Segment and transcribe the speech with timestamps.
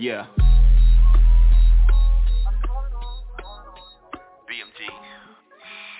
[0.00, 0.24] Yeah.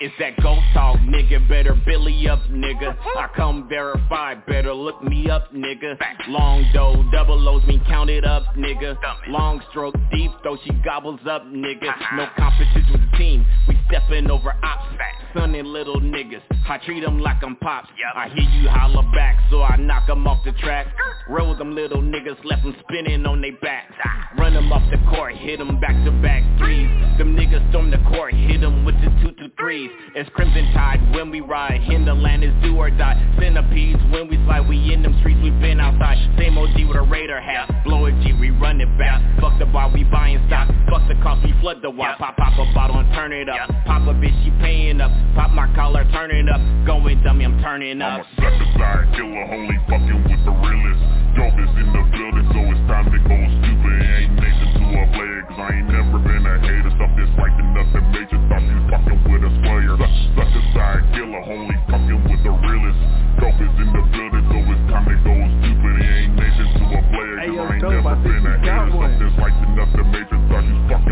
[0.03, 2.97] It's that ghost talk, nigga, better Billy up, nigga.
[3.15, 5.95] I come verified, better look me up, nigga.
[6.29, 8.97] Long dough, double O's mean count it up, nigga.
[9.27, 11.93] Long stroke, deep though she gobbles up, nigga.
[12.15, 14.87] No competition with team, we stepping over ops
[15.33, 19.39] Son and little niggas, I treat them like I'm pops I hear you holler back,
[19.49, 20.87] so I knock them off the track
[21.29, 23.93] Roll them little niggas, left them spinning on their backs
[24.37, 27.99] Run them off the court, hit them back to back threes Them niggas storm the
[28.09, 31.79] court, hit them with the two two threes it's Crimson Tide when we ride.
[31.81, 33.15] Hinterland is do or die.
[33.39, 34.67] Centipedes when we slide.
[34.67, 36.17] We in them streets, we been outside.
[36.37, 37.83] Same OG with a Raider hat.
[37.85, 39.23] Blow a G, we run it back.
[39.39, 40.67] Fuck the bar, we buying stock.
[40.91, 42.13] Fuck the cost, we flood the wall.
[42.17, 43.69] Pop, pop a bottle and turn it up.
[43.85, 45.11] Pop a bitch, she paying up.
[45.35, 46.61] Pop my collar, turn it up.
[46.85, 48.25] Going dummy, I'm turning up.
[48.37, 51.03] I'm a sucker killer, only fucking with the realest.
[51.35, 53.97] Dope is in the building, so it's time to go stupid.
[54.03, 56.91] Ain't nation to a player, cause I ain't never been a hater.
[56.99, 59.95] Something's like nothing major, thought you fucking with a player.
[60.35, 63.01] Such a side killer, only fucking with the realest
[63.41, 67.01] Dope is in the building, so it's time to go stupid ain't nation to a
[67.09, 70.07] player, cause hey, yo, I ain't dope, never I been a hater Something's like nothing
[70.13, 71.10] major, thought you fucking with a square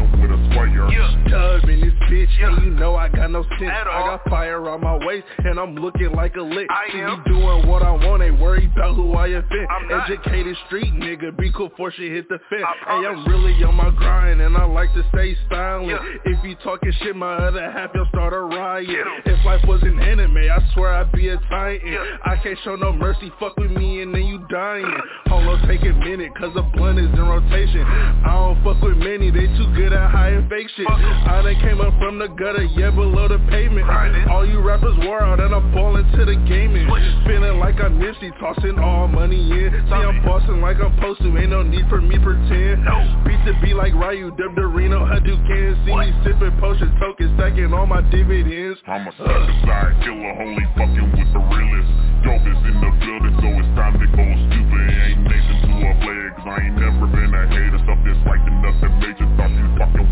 [0.92, 1.60] yeah.
[1.70, 2.56] In this bitch, yeah.
[2.56, 3.72] and you know I got no sense.
[3.72, 6.68] I got fire on my waist, and I'm looking like a lick.
[6.70, 7.20] I See am.
[7.20, 9.68] me doing what I want, ain't worried about who I offend.
[9.92, 12.64] Educated street nigga, be cool before she hit the fence.
[12.88, 15.90] Hey, I'm really on my grind, and I like to stay silent.
[15.90, 16.32] Yeah.
[16.34, 18.88] If you talking shit, my other half, you'll start a riot.
[19.26, 21.80] If life was an anime, I swear I'd be a titan
[22.24, 24.86] I can't show no mercy, fuck with me and then you dying.
[25.28, 27.82] Hold on, take a minute, cause the blunt is in rotation.
[27.82, 30.88] I don't fuck with many, they too good at hiding fake shit.
[30.88, 33.90] I done came up from the gutter, yeah, below the pavement.
[34.30, 36.88] All you rappers wore out and I'm balling to the gaming.
[37.28, 39.72] Feeling like I'm Nipsey, tossing all money in.
[39.72, 42.86] See, I'm bossing like I'm supposed to, ain't no need for me pretend.
[43.26, 47.86] Beat to be like Ryu, Dub Dorino, Hadouken See me sipping potion token, stacking all
[47.86, 48.80] my dividends.
[48.88, 51.92] I'm a suicide killer, only fucking with the realest.
[52.20, 54.86] Dope is in the building, so it's time to go stupid.
[54.92, 57.80] Ain't nation to a player, cause I ain't never been a hater.
[57.88, 60.08] Something's like nothing major, thought you fucking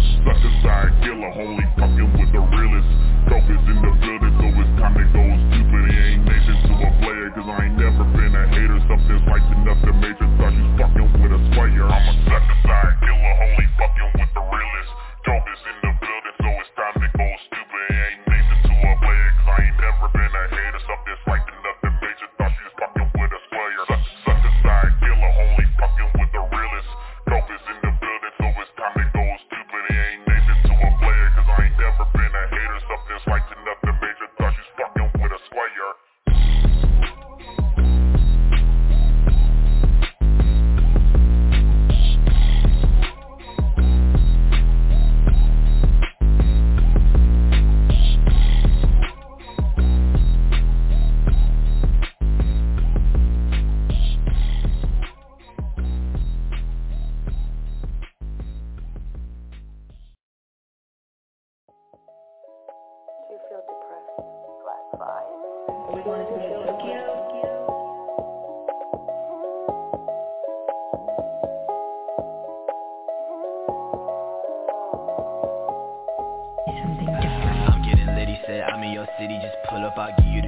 [0.00, 2.90] with a player Suicide killer, only fucking with the realest.
[3.28, 5.84] Dope is in the building, so it's time to go stupid.
[5.92, 8.80] Ain't nation to a player, cause I ain't never been a hater.
[8.88, 13.66] Something's like nothing major, thought you fucking with a player I'm a suicide killer, only
[13.76, 14.79] fucking with the realest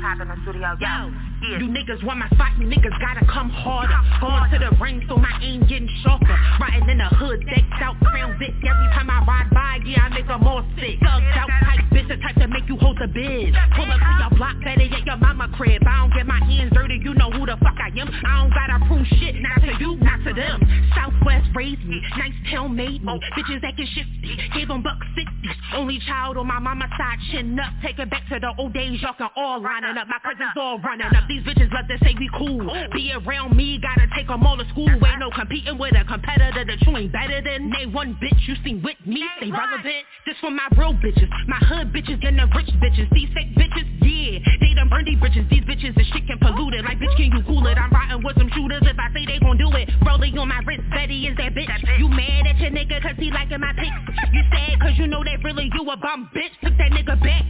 [0.00, 1.25] yo, yo.
[1.42, 1.58] Yeah.
[1.60, 4.00] You niggas want my spot, you niggas gotta come harder.
[4.20, 6.36] Going to the ring so my aim getting sharper.
[6.60, 8.54] Riding in the hood, decked out, crown Vic.
[8.56, 10.98] Every time I ride by, yeah, I make them more sick.
[11.00, 13.54] Thugged out type bitch, the type to make you hold the bid.
[13.76, 15.82] Pull up to your block, better at your mama crib.
[15.86, 18.08] I don't get my hands dirty, you know who the fuck I am.
[18.08, 20.60] I don't gotta prove shit, not to you, not to them.
[20.94, 23.20] Southwest raised me, nice town made me.
[23.36, 25.30] Bitches acting shifty, gave them buck 60.
[25.74, 27.72] Only child on my mama's side, chin up.
[27.82, 30.08] Take it back to the old days, y'all can all lining up.
[30.08, 31.25] My cousins all running up.
[31.28, 32.70] These bitches love to say we cool.
[32.94, 34.88] Be around me, gotta take them all to school.
[34.88, 37.70] Ain't no competing with a competitor that you ain't better than.
[37.70, 40.06] They one bitch you seen with me, they relevant.
[40.24, 43.10] This for my real bitches, my hood bitches and the rich bitches.
[43.10, 45.48] These fake bitches, yeah, they done burned these bitches.
[45.50, 46.84] These bitches is shit can pollute it.
[46.84, 47.76] Like bitch, can you cool it?
[47.76, 48.82] I'm riding with some shooters.
[48.86, 51.70] If I say they gon' do it, rolling on my wrist, Betty is that bitch.
[51.98, 53.98] You mad at your nigga cause he liking my pics?
[54.32, 56.54] You sad cause you know that really you a bum bitch.
[56.62, 57.44] Took that nigga back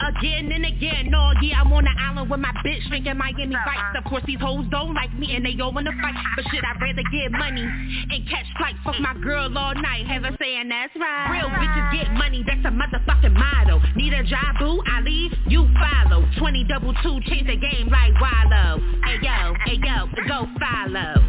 [0.00, 1.10] again and again.
[1.10, 4.00] No, yeah, I'm on the island with my bitch drinking Miami Vice.
[4.00, 6.16] Of course, these hoes don't like me and they all wanna fight.
[6.36, 8.74] But shit, I'd rather get money and catch flight.
[8.82, 10.06] Fuck my girl all night.
[10.08, 11.36] Have her saying that's right.
[11.36, 13.80] Real bitches get money, that's a motherfucking motto.
[13.94, 14.80] Need a job, boo?
[14.86, 16.24] I leave, you follow.
[16.38, 18.80] 20 double two, change the game like Wallow.
[19.04, 21.20] Hey yo, hey yo, go follow.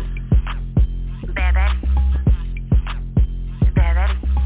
[1.36, 1.56] Bad
[3.76, 4.41] Betty.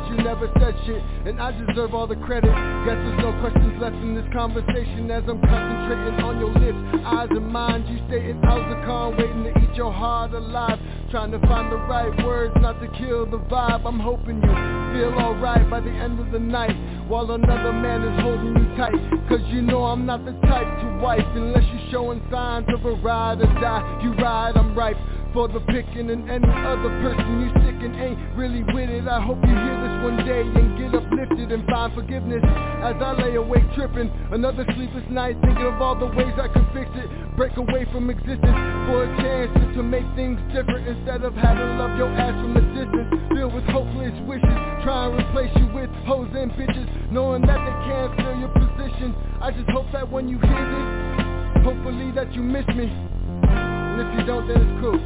[0.00, 2.50] Hurts you never said shit and I deserve all the credit.
[2.50, 7.28] Guess there's no questions left in this conversation as I'm concentrating on your lips eyes
[7.30, 7.88] and mind.
[7.88, 10.78] You stay in Alzacon waiting to eat your heart alive.
[11.10, 13.84] Trying to find the right words not to kill the vibe.
[13.84, 14.54] I'm hoping you
[14.94, 16.76] feel alright by the end of the night
[17.08, 18.94] while another man is holding you tight.
[19.28, 21.26] Cause you know I'm not the type to wipe.
[21.34, 24.96] Unless you're showing signs of a ride or die you ride I'm ripe
[25.32, 29.06] for the picking and any other person you sticking ain't really with it.
[29.06, 32.42] I hope you hear this one day and get uplifted and find forgiveness
[32.82, 34.10] As I lay awake tripping.
[34.32, 37.08] Another sleepless night thinking of all the ways I could fix it.
[37.36, 38.58] Break away from existence
[38.90, 42.64] for a chance to make things different Instead of having love your ass from a
[42.74, 43.10] distance.
[43.30, 47.76] Filled with hopeless wishes Try and replace you with hoes and bitches Knowing that they
[47.86, 52.42] can't fill your position I just hope that when you hear this Hopefully that you
[52.42, 52.88] miss me
[53.90, 55.00] and if you don't, then it's cool.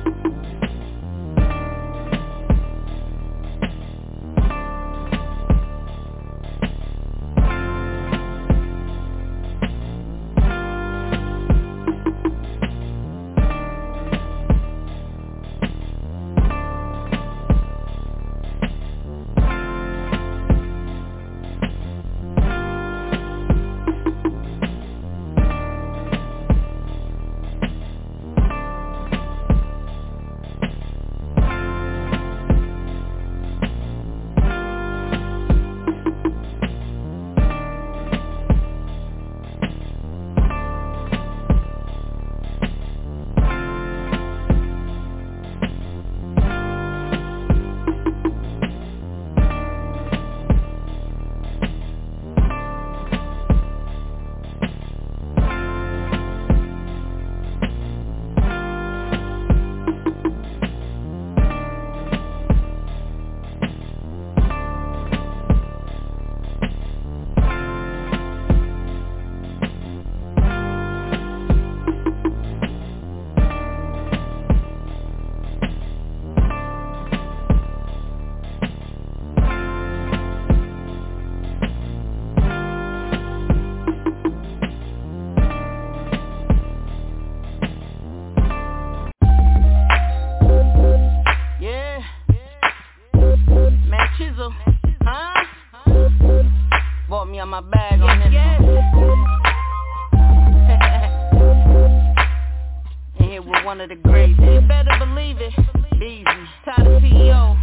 [103.64, 105.54] You better believe it.
[105.96, 106.22] Easy.
[106.68, 107.56] Tired CEO.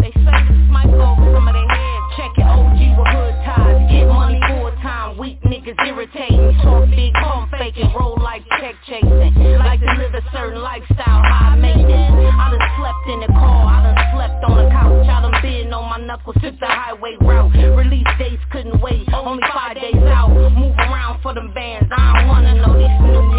[0.00, 2.06] They say this might go over some of their heads.
[2.18, 3.78] Check it, OG with hood ties.
[3.94, 5.16] Get money full time.
[5.16, 6.58] Weak niggas irritating.
[6.66, 7.94] Talk big, pump faking.
[7.94, 9.38] Roll like check chasing.
[9.62, 11.22] Like to live a certain lifestyle.
[11.22, 12.34] High maintenance.
[12.34, 13.70] I done slept in the car.
[13.70, 15.06] I done slept on the couch.
[15.06, 16.34] I done been on my knuckles.
[16.42, 17.54] Took the highway route.
[17.54, 19.06] Release dates couldn't wait.
[19.14, 20.34] Only five days out.
[20.34, 21.88] Move around for them bands.
[21.96, 23.37] I don't wanna know these new.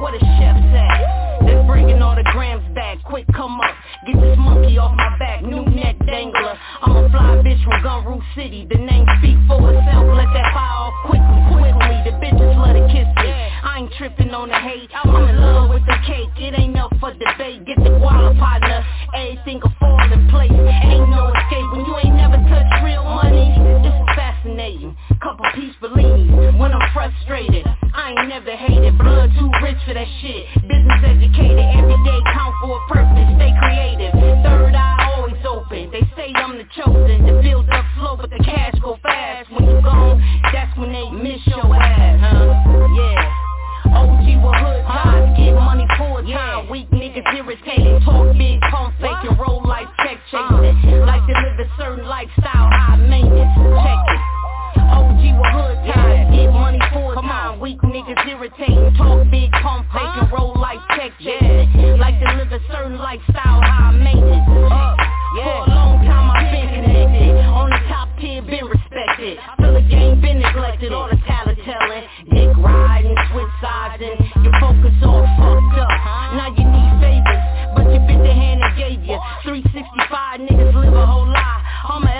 [0.00, 1.44] What a chef said.
[1.44, 3.04] They're bringing all the grams back.
[3.04, 3.74] Quick, come up.
[4.06, 5.42] Get this monkey off my back.
[5.42, 6.56] New neck dangler.
[6.80, 8.64] I'm a fly bitch from Gunru City.
[8.64, 10.08] The name speak for itself.
[10.16, 11.96] Let that fire off quickly, quickly.
[12.08, 13.28] The bitches love to kiss me.
[13.28, 14.88] I ain't tripping on the hate.
[14.96, 16.32] I'm in love with the cake.
[16.40, 17.68] It ain't up for debate.
[17.68, 18.80] Get the guala partner.
[19.12, 20.48] Everything will fall in place.
[20.48, 23.52] Ain't no escape when you ain't never touched real money.
[23.84, 23.96] Is
[24.40, 24.96] fascinating.
[25.22, 27.66] Couple piece bellinis when I'm frustrated.
[27.94, 28.96] I ain't never hated.
[28.98, 30.46] Blood too rich for that shit.
[30.62, 31.58] Business educated.
[31.58, 33.28] Every day count for a purpose.
[33.36, 34.12] Stay creative.
[34.44, 35.90] Third eye always open.
[35.90, 37.26] They say I'm the chosen.
[37.26, 39.50] The build up slow, but the cash go fast.
[39.52, 40.20] When you gone,
[40.52, 42.88] that's when they miss your ass, huh?
[42.96, 43.50] Yeah.
[43.90, 46.70] OG with hood ties, get money full time.
[46.70, 51.00] Weak niggas irritated, talk big, pump fake, and roll like check chasing.
[51.04, 53.50] Like to live a certain lifestyle, high maintenance.
[53.82, 54.29] Check it.
[55.20, 57.60] OG with hood ties, get money full time.
[57.60, 61.98] Weak niggas irritating, talk big, pump fake, and roll like check chasing.
[62.00, 64.48] Like to live a certain lifestyle, high maintenance.
[64.48, 64.96] Uh,
[65.44, 69.38] For a long time I've been connected, on the top tier, been respected.
[69.60, 72.04] Feel the game been neglected, all the talent telling.
[72.32, 75.92] Dick riding, switch sides, and your focus all fucked up.
[76.32, 77.44] Now you need favors,
[77.76, 79.20] but you bit the hand that gave you.
[79.44, 81.60] 365 niggas live a whole lie.
[81.90, 82.19] Elevate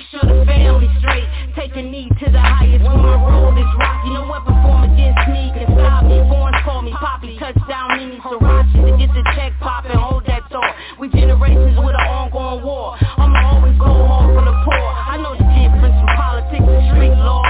[0.00, 1.28] make sure the family straight.
[1.54, 4.10] Take a knee to the highest when my road is rocky.
[4.10, 6.16] No weapon form against me can stop me.
[6.28, 7.36] Foreign's call me Poppy.
[7.38, 9.92] Touchdown in Sriracha to get the check poppin'.
[9.96, 10.74] Hold that thought.
[10.98, 12.96] We generations with an ongoing war.
[12.96, 14.86] I'ma always go hard for the poor.
[14.88, 17.44] I know the difference from politics and street law.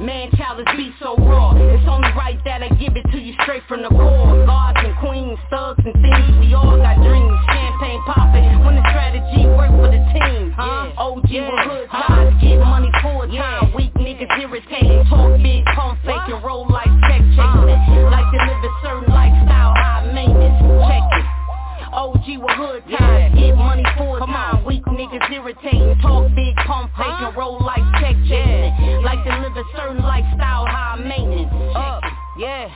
[0.00, 1.54] Man, child, this beat so raw.
[1.54, 4.44] It's only right that I give it to you straight from the core.
[4.44, 6.34] Gods and queens, thugs and things.
[6.42, 7.38] We all got dreams.
[7.46, 10.35] Champagne popping when the strategy work for the team.
[10.56, 10.88] Huh?
[10.96, 13.74] OG with hood ties, get money full time.
[13.76, 15.06] Weak niggas irritated.
[15.08, 18.08] Talk big, pump fake, and roll like check chasing.
[18.08, 20.56] Like to live a certain lifestyle, high maintenance.
[20.88, 21.26] Check it.
[21.92, 24.64] OG with hood ties, get money full time.
[24.64, 29.04] Weak niggas irritating, talk big, pump fake, and roll like check chasing.
[29.04, 31.52] Like to live a certain lifestyle, high maintenance.
[31.52, 32.12] Check it.
[32.40, 32.72] Yeah, yeah,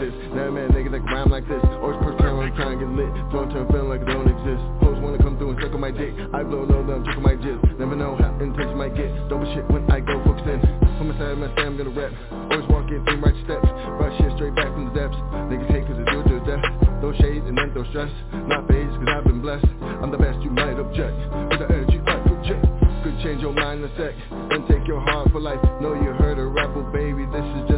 [0.00, 1.60] Never met a nigga that rhyme like this.
[1.84, 3.12] Always push turn when I'm trying to get lit.
[3.28, 4.64] Don't turn feeling like I don't exist.
[4.80, 6.16] Hoes wanna come through and suck on my dick.
[6.32, 7.60] I blow low, them trick on my jizz.
[7.76, 9.12] Never know how intense might get.
[9.28, 10.60] Double shit when I go focus in.
[10.96, 12.16] From inside my stand, I'm gonna rap.
[12.48, 13.68] Always walking in right steps.
[14.00, 15.20] Rush shit straight back from the depths.
[15.52, 16.64] Niggas hate cause it's due to death.
[17.04, 18.08] Throw shade and then throw stress.
[18.48, 19.68] Not phased cause I've been blessed.
[20.00, 21.12] I'm the best, you might object.
[21.52, 22.64] With the energy I project.
[23.04, 26.12] Could change your mind in a sec And take your heart for life Know you
[26.20, 27.69] heard a rapper, oh, baby This is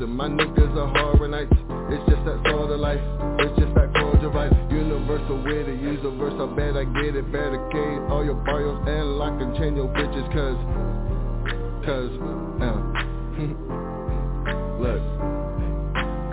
[0.00, 1.50] And my niggas are horror nights
[1.90, 3.00] It's just that sort of life.
[3.40, 7.16] It's just that cordial vibe Universal way to use a verse I bet I get
[7.16, 7.32] it.
[7.32, 10.58] Barricade all your barrios And lock and chain your bitches Cause
[11.84, 12.14] Cause
[12.62, 12.78] uh,
[14.82, 15.17] Look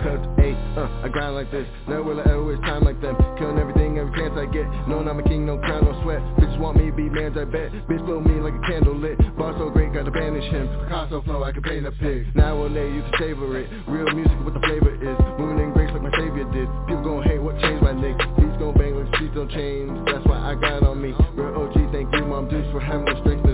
[0.06, 1.66] Ayy, uh, I grind like this.
[1.88, 3.16] Never will I ever waste time like them?
[3.38, 4.66] Killing everything every chance I get.
[4.86, 6.22] Knowing I'm a king, no crown, no sweat.
[6.38, 7.72] Bitches want me to be mans, I bet.
[7.90, 9.18] Bitch blow me like a candle lit.
[9.36, 10.68] Bar so great, gotta banish him.
[10.84, 13.68] Picasso flow, I can paint a pig Now or later, you can savor it.
[13.88, 15.18] Real music, what the flavor is.
[15.38, 16.68] Moving in grace like my savior did.
[16.86, 19.90] People gon' hate what changed my nigga Beats gon' bang like streets don't change.
[20.06, 21.14] That's why I got on me.
[21.34, 23.45] Real OG, thank you, mom Deuce for having the strength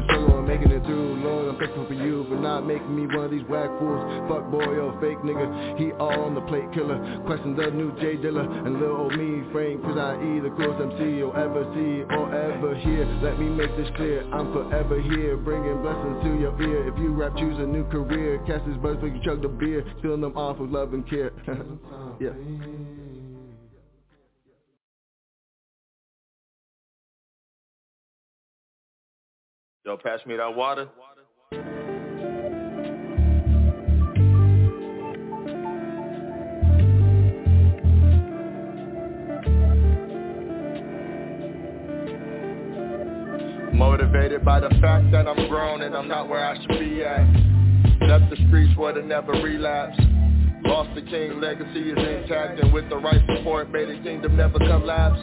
[1.22, 4.02] Lord, I'm thankful for you For not making me one of these whack fools.
[4.28, 6.98] Fuck boy or fake nigga He all on the plate killer.
[7.26, 11.22] Question the new J Dilla And little old me Frank Cause I either close MC
[11.22, 13.06] or ever see or ever hear.
[13.22, 16.88] Let me make this clear I'm forever here Bringing blessings to your ear.
[16.88, 18.42] If you rap choose a new career.
[18.46, 19.84] Cast these buds when you chug the beer.
[20.02, 21.32] Filling them off with love and care.
[22.20, 22.30] Yeah.
[29.84, 30.88] Yo, pass me that water.
[43.72, 47.26] Motivated by the fact that I'm grown and I'm not where I should be at.
[48.08, 49.98] Left the streets where they never relapse.
[50.64, 54.58] Lost the king, legacy is intact and with the right support may the kingdom never
[54.58, 55.20] collapse.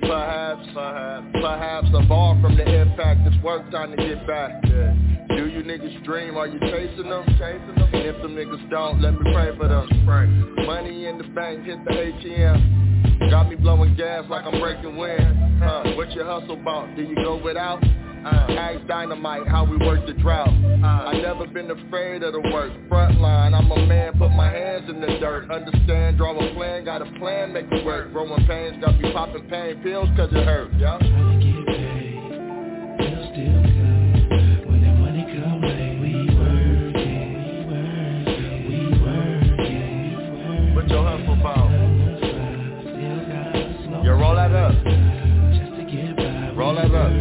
[0.00, 3.20] Perhaps, perhaps, perhaps evolve from the impact.
[3.26, 4.62] It's work time to get back.
[4.64, 5.11] Yeah.
[5.36, 6.36] Do you niggas dream?
[6.36, 7.24] Are you chasing them?
[7.38, 7.88] Chasing them?
[7.92, 9.88] And if them niggas don't, let me pray for them.
[10.06, 10.26] Pray.
[10.66, 13.30] Money in the bank, hit the ATM.
[13.30, 15.62] Got me blowing gas like I'm breaking wind.
[15.62, 16.94] Huh, what your hustle about?
[16.96, 17.82] Do you go without?
[18.24, 20.48] Uh, Ask Dynamite how we work the drought.
[20.48, 22.72] Uh, I never been afraid of the work.
[22.88, 25.50] Frontline, I'm a man, put my hands in the dirt.
[25.50, 28.12] Understand, draw a plan, got a plan, make it work.
[28.12, 30.72] Growing pains, got me popping pain pills cause it hurt.
[30.74, 31.31] Yeah.
[44.52, 44.72] That up.
[45.54, 47.12] Just to get by, Roll that up.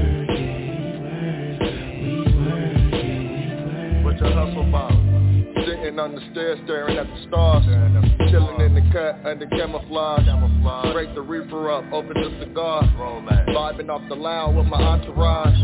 [4.04, 4.92] What your hustle about?
[5.66, 7.64] Sitting on the stairs staring at the stars.
[8.32, 10.28] Chilling in the cut under camouflage.
[10.94, 12.84] Break the reefer up, open the cigar.
[12.84, 15.56] Vibing off the loud with my entourage.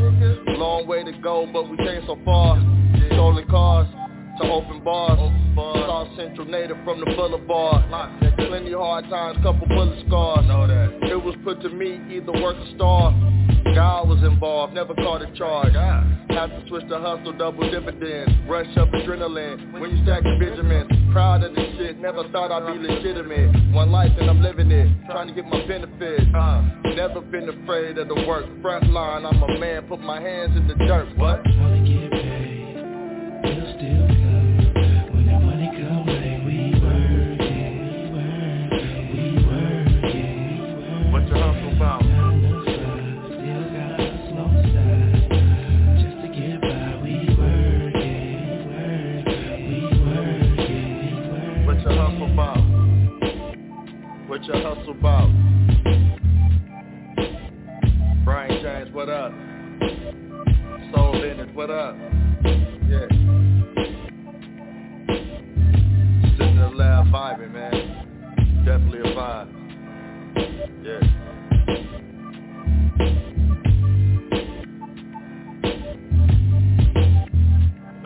[0.57, 2.57] Long way to go but we came so far.
[3.11, 3.87] Stolen cars
[4.39, 5.19] to open bars.
[5.87, 7.89] South Central native from the boulevard.
[8.37, 10.45] Plenty hard times, couple bullet scars.
[11.09, 13.13] It was put to me either work or starve.
[13.75, 15.73] God was involved, never caught a charge.
[15.73, 18.31] Have to switch to hustle, double dividends.
[18.47, 22.73] Rush up adrenaline when you stack the Benjamins Proud of this shit, never thought I'd
[22.73, 23.73] be legitimate.
[23.73, 26.25] One life and I'm living it, trying to get my benefits.
[26.95, 28.45] Never been afraid of the work.
[28.61, 31.17] Front line, I'm a man, put my hands in the dirt.
[31.17, 31.41] What?
[54.37, 55.29] What your hustle about?
[58.23, 59.31] Brian James, what up?
[60.93, 61.95] Soul Bennett, what up?
[62.87, 63.07] Yeah.
[66.37, 68.63] Sitting in the lab vibing, man.
[68.63, 69.49] Definitely a vibe.
[70.83, 71.01] Yeah.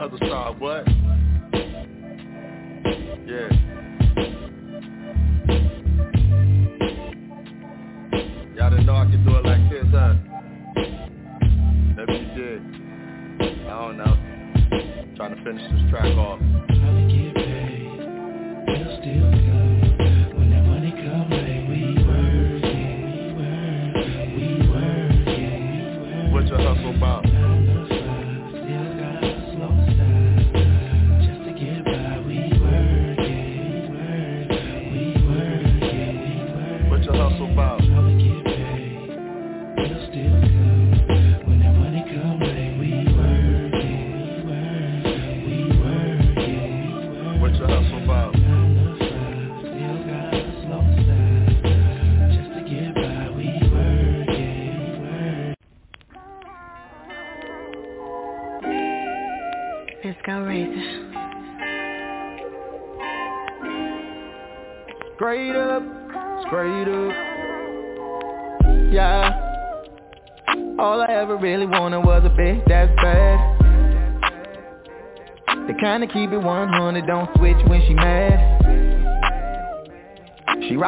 [0.02, 1.01] Other side, what?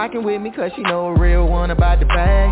[0.04, 2.50] She rockin' with me cause she know a real one about the bag.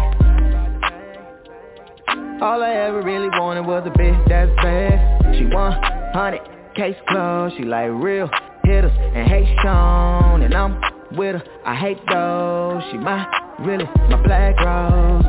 [2.42, 5.36] All I ever really wanted was a bitch that's bad.
[5.36, 6.40] She 100,
[6.76, 7.58] case closed.
[7.58, 8.30] She like real
[8.64, 10.44] hitters and hate Sean.
[10.44, 10.80] And I'm
[11.18, 12.84] with her, I hate those.
[12.90, 13.28] She my,
[13.60, 15.26] really, my black rose.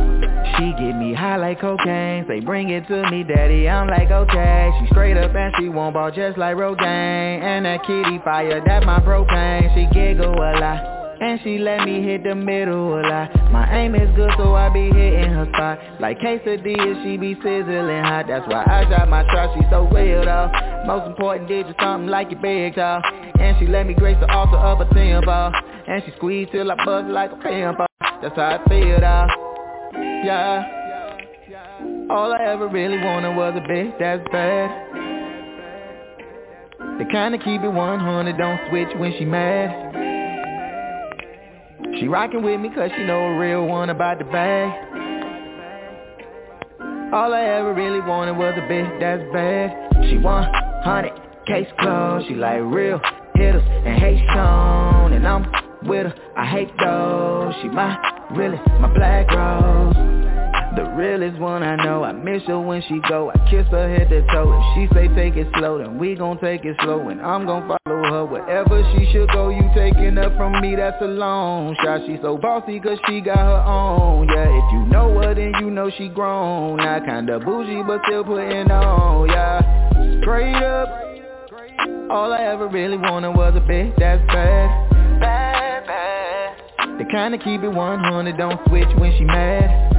[0.57, 2.25] She get me high like cocaine.
[2.29, 3.69] Say bring it to me, daddy.
[3.69, 4.71] I'm like okay.
[4.79, 7.43] She straight up and she won't ball just like Rogaine.
[7.43, 9.75] And that kitty fire, that my propane.
[9.75, 11.02] She giggle a lot.
[11.23, 14.69] And she let me hit the middle a lot My aim is good so I
[14.71, 15.79] be hitting her spot.
[16.01, 18.27] Like quesadilla, she be sizzling hot.
[18.27, 20.51] That's why I drive my truck, she so real though.
[20.85, 23.01] Most important did you something like your big toe
[23.39, 25.53] And she let me grace the altar of a tempo
[25.87, 27.87] And she squeeze till I buzz like a pimple.
[28.21, 29.27] That's how I feel though.
[30.27, 30.81] Yeah.
[32.11, 34.71] All I ever really wanted was a bitch that's bad.
[36.99, 40.12] The kind of keep it 100, don't switch when she mad
[41.99, 44.71] she rockin' with me cause she know a real one about the bag.
[47.13, 50.09] All I ever really wanted was a bitch that's bad.
[50.09, 51.13] She 100,
[51.47, 53.01] case closed She like real
[53.35, 55.13] hitters and hate shown.
[55.13, 55.45] And I'm
[55.87, 57.55] with her, I hate those.
[57.61, 57.97] She my
[58.31, 60.22] really, my black rose
[60.77, 62.05] the realest one I know.
[62.05, 63.31] I miss her when she go.
[63.31, 64.53] I kiss her head to toe.
[64.53, 67.09] If she say take it slow Then we gon' take it slow.
[67.09, 68.25] And I'm gon' follow her.
[68.25, 70.77] Wherever she should go You taking her from me.
[70.77, 72.01] That's a long shot.
[72.07, 74.29] She so bossy cause she got her own.
[74.29, 76.79] Yeah, if you know her Then you know she grown.
[76.79, 79.29] Not kinda bougie But still putting on.
[79.29, 80.89] Yeah, straight up.
[82.11, 85.21] All I ever really wanted Was a bitch that's bad.
[85.21, 86.99] Bad, bad.
[86.99, 89.93] The kinda keep it 100 Don't switch when she mad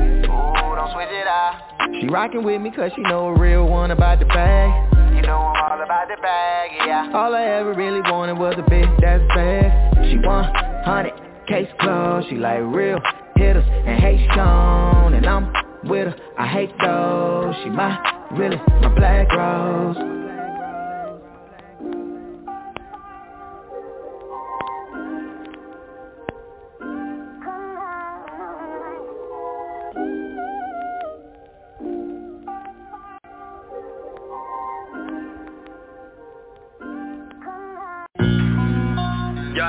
[0.83, 1.61] don't switch it out
[1.99, 4.69] She rockin' with me cause she know a real one about the bag.
[5.15, 7.11] You know I'm all about the bag, yeah.
[7.13, 10.09] All I ever really wanted was a bitch that's bad.
[10.09, 12.27] She 100, case closed.
[12.29, 12.99] She like real
[13.35, 15.13] hitters and hate shown.
[15.13, 15.53] And I'm
[15.85, 17.55] with her, I hate those.
[17.63, 20.22] She my, really, my black rose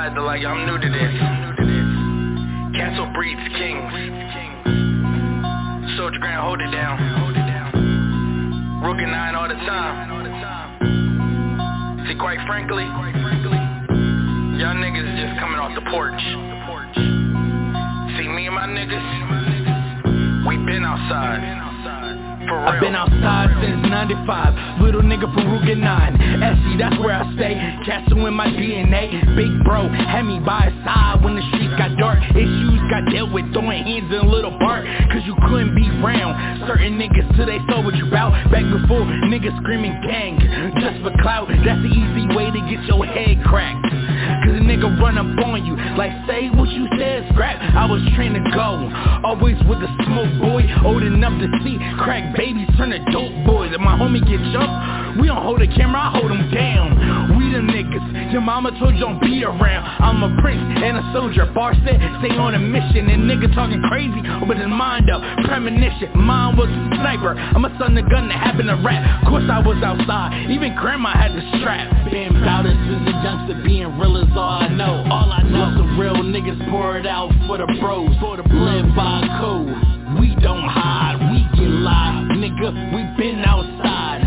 [0.05, 1.17] God, like I'm new to this.
[2.77, 3.93] Castle breeds kings.
[5.97, 7.01] Soldier Grand, hold it down.
[8.85, 10.13] Rook and nine all the time.
[12.07, 12.85] See, quite frankly,
[14.61, 16.21] y'all niggas is just coming off the porch.
[18.19, 21.74] See, me and my niggas, we been outside.
[22.63, 27.55] I've been outside since 95 Little nigga from Rugen 9 SC, that's where I stay.
[27.85, 31.97] Castle in my DNA Big bro had me by his side When the streets got
[31.99, 32.19] dark.
[32.37, 36.67] Issues got dealt with Throwing hands in a little bark Cause you couldn't be round.
[36.67, 38.33] Certain niggas till they saw what you bout.
[38.51, 40.39] Back before niggas screaming gang.
[40.81, 43.83] Just for clout That's the easy way to get your head cracked.
[44.45, 47.61] Cause a nigga run up on you Like say what you said scrap.
[47.75, 48.91] I was trained to go.
[49.25, 53.73] Always with the smoke boy Old enough to see crack babies turn to dope boys.
[53.73, 57.41] If my homie get jumped, we don't hold the camera, I hold him down.
[57.41, 59.85] We the niggas, your mama told you don't be around.
[60.03, 61.47] I'm a prince and a soldier.
[61.57, 63.09] Bar said, stay on a mission.
[63.09, 65.23] And nigga talking crazy, open his mind up.
[65.49, 67.33] Premonition, mine was a sniper.
[67.33, 69.01] I'm a son of gun that happened to rap.
[69.23, 71.89] Of course I was outside, even grandma had the strap.
[72.11, 75.07] Been it since a youngster, being real is all I know.
[75.09, 78.43] All I know, is some real niggas pour it out for the bros, for the
[78.45, 79.95] blood by code.
[80.21, 84.21] We don't hide, we get live, nigga, we been outside.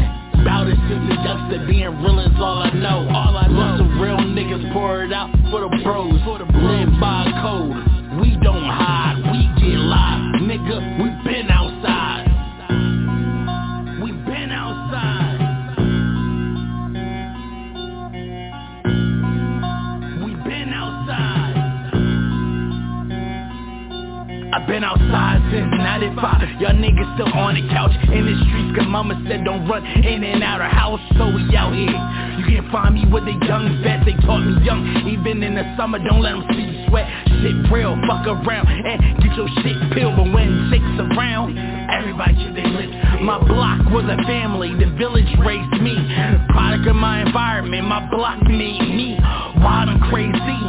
[0.44, 3.08] Bout it since a youngster, being real is all I know.
[3.14, 7.00] All I know, some real niggas pour it out for the bros, for the live
[7.00, 7.78] by code.
[8.22, 12.26] We don't hide, we get live, nigga, we been outside.
[14.02, 15.38] We been outside.
[20.24, 21.56] We been outside.
[24.54, 25.37] I've been outside
[26.00, 29.68] since 95 Y'all niggas still on the couch In the streets cause mama said don't
[29.68, 31.98] run in and out of house So we out here.
[32.38, 35.08] You can't find me with the young vets They taught me young.
[35.08, 39.22] Even in the summer don't let them see you sweat Shit real, fuck around And
[39.22, 40.18] get your shit peeled.
[40.18, 41.58] But when chicks around
[41.90, 45.94] Everybody should they lips My block was a family The village raised me.
[46.50, 49.18] Product of my environment My block made me
[49.62, 50.62] Wild and crazy.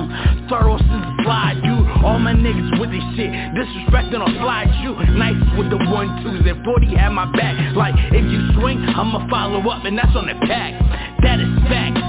[0.53, 3.33] Thorough since the slide, dude All my niggas with this shit.
[3.57, 7.57] Disrespecting on slide you Nice with the one twos and 40 had my back.
[7.77, 10.77] Like if you swing I'ma follow up and that's on the pack.
[11.25, 12.08] That is facts So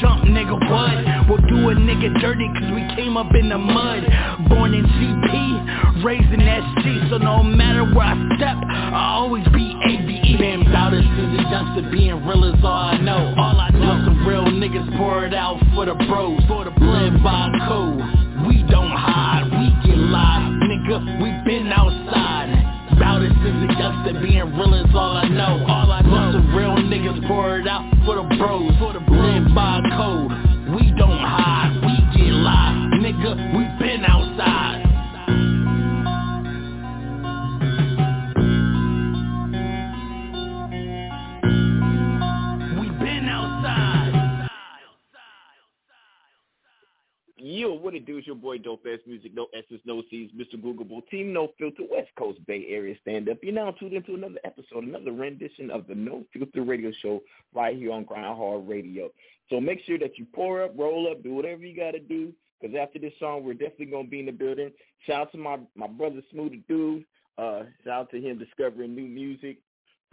[0.00, 1.28] jump nigga what?
[1.28, 4.02] We'll do a nigga dirty cause we came up in the mud.
[4.48, 9.76] Born in CP, Raised in SG So no matter where I step I'll always be
[10.40, 13.34] Been bout it since a youngster Being real is all I know.
[13.36, 16.40] All I know Some real niggas pour it out for the bros.
[16.48, 18.00] For the live by code.
[18.48, 22.48] We don't hide We get live Nigga, we been outside.
[22.98, 25.66] Bout it since a youngster Being real is all I know.
[25.68, 25.89] All
[27.60, 28.72] it out for the bros.
[28.78, 30.49] For the live by code
[47.60, 48.16] Yo, what it do?
[48.16, 50.54] It's your boy Dope Ass Music, no S's, no C's, Mr.
[50.58, 53.36] Googleable, Team No Filter, West Coast Bay Area stand up.
[53.42, 57.20] You're now tuned into another episode, another rendition of the No Filter Radio Show
[57.54, 59.10] right here on Grind Hard Radio.
[59.50, 62.32] So make sure that you pour up, roll up, do whatever you got to do,
[62.58, 64.70] because after this song, we're definitely going to be in the building.
[65.06, 67.04] Shout out to my, my brother Smooth Dude,
[67.36, 69.58] Uh, shout out to him discovering new music.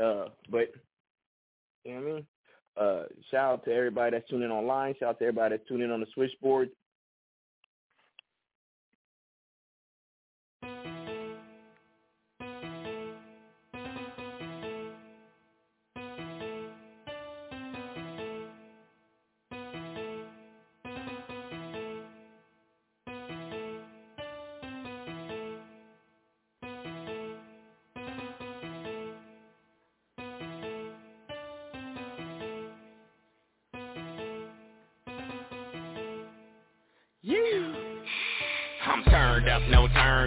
[0.04, 0.74] Uh, but
[1.86, 2.26] you know what I mean.
[2.76, 4.96] Uh, shout out to everybody that's tuning online.
[5.00, 6.72] Shout out to everybody that's tuning in on the switchboard.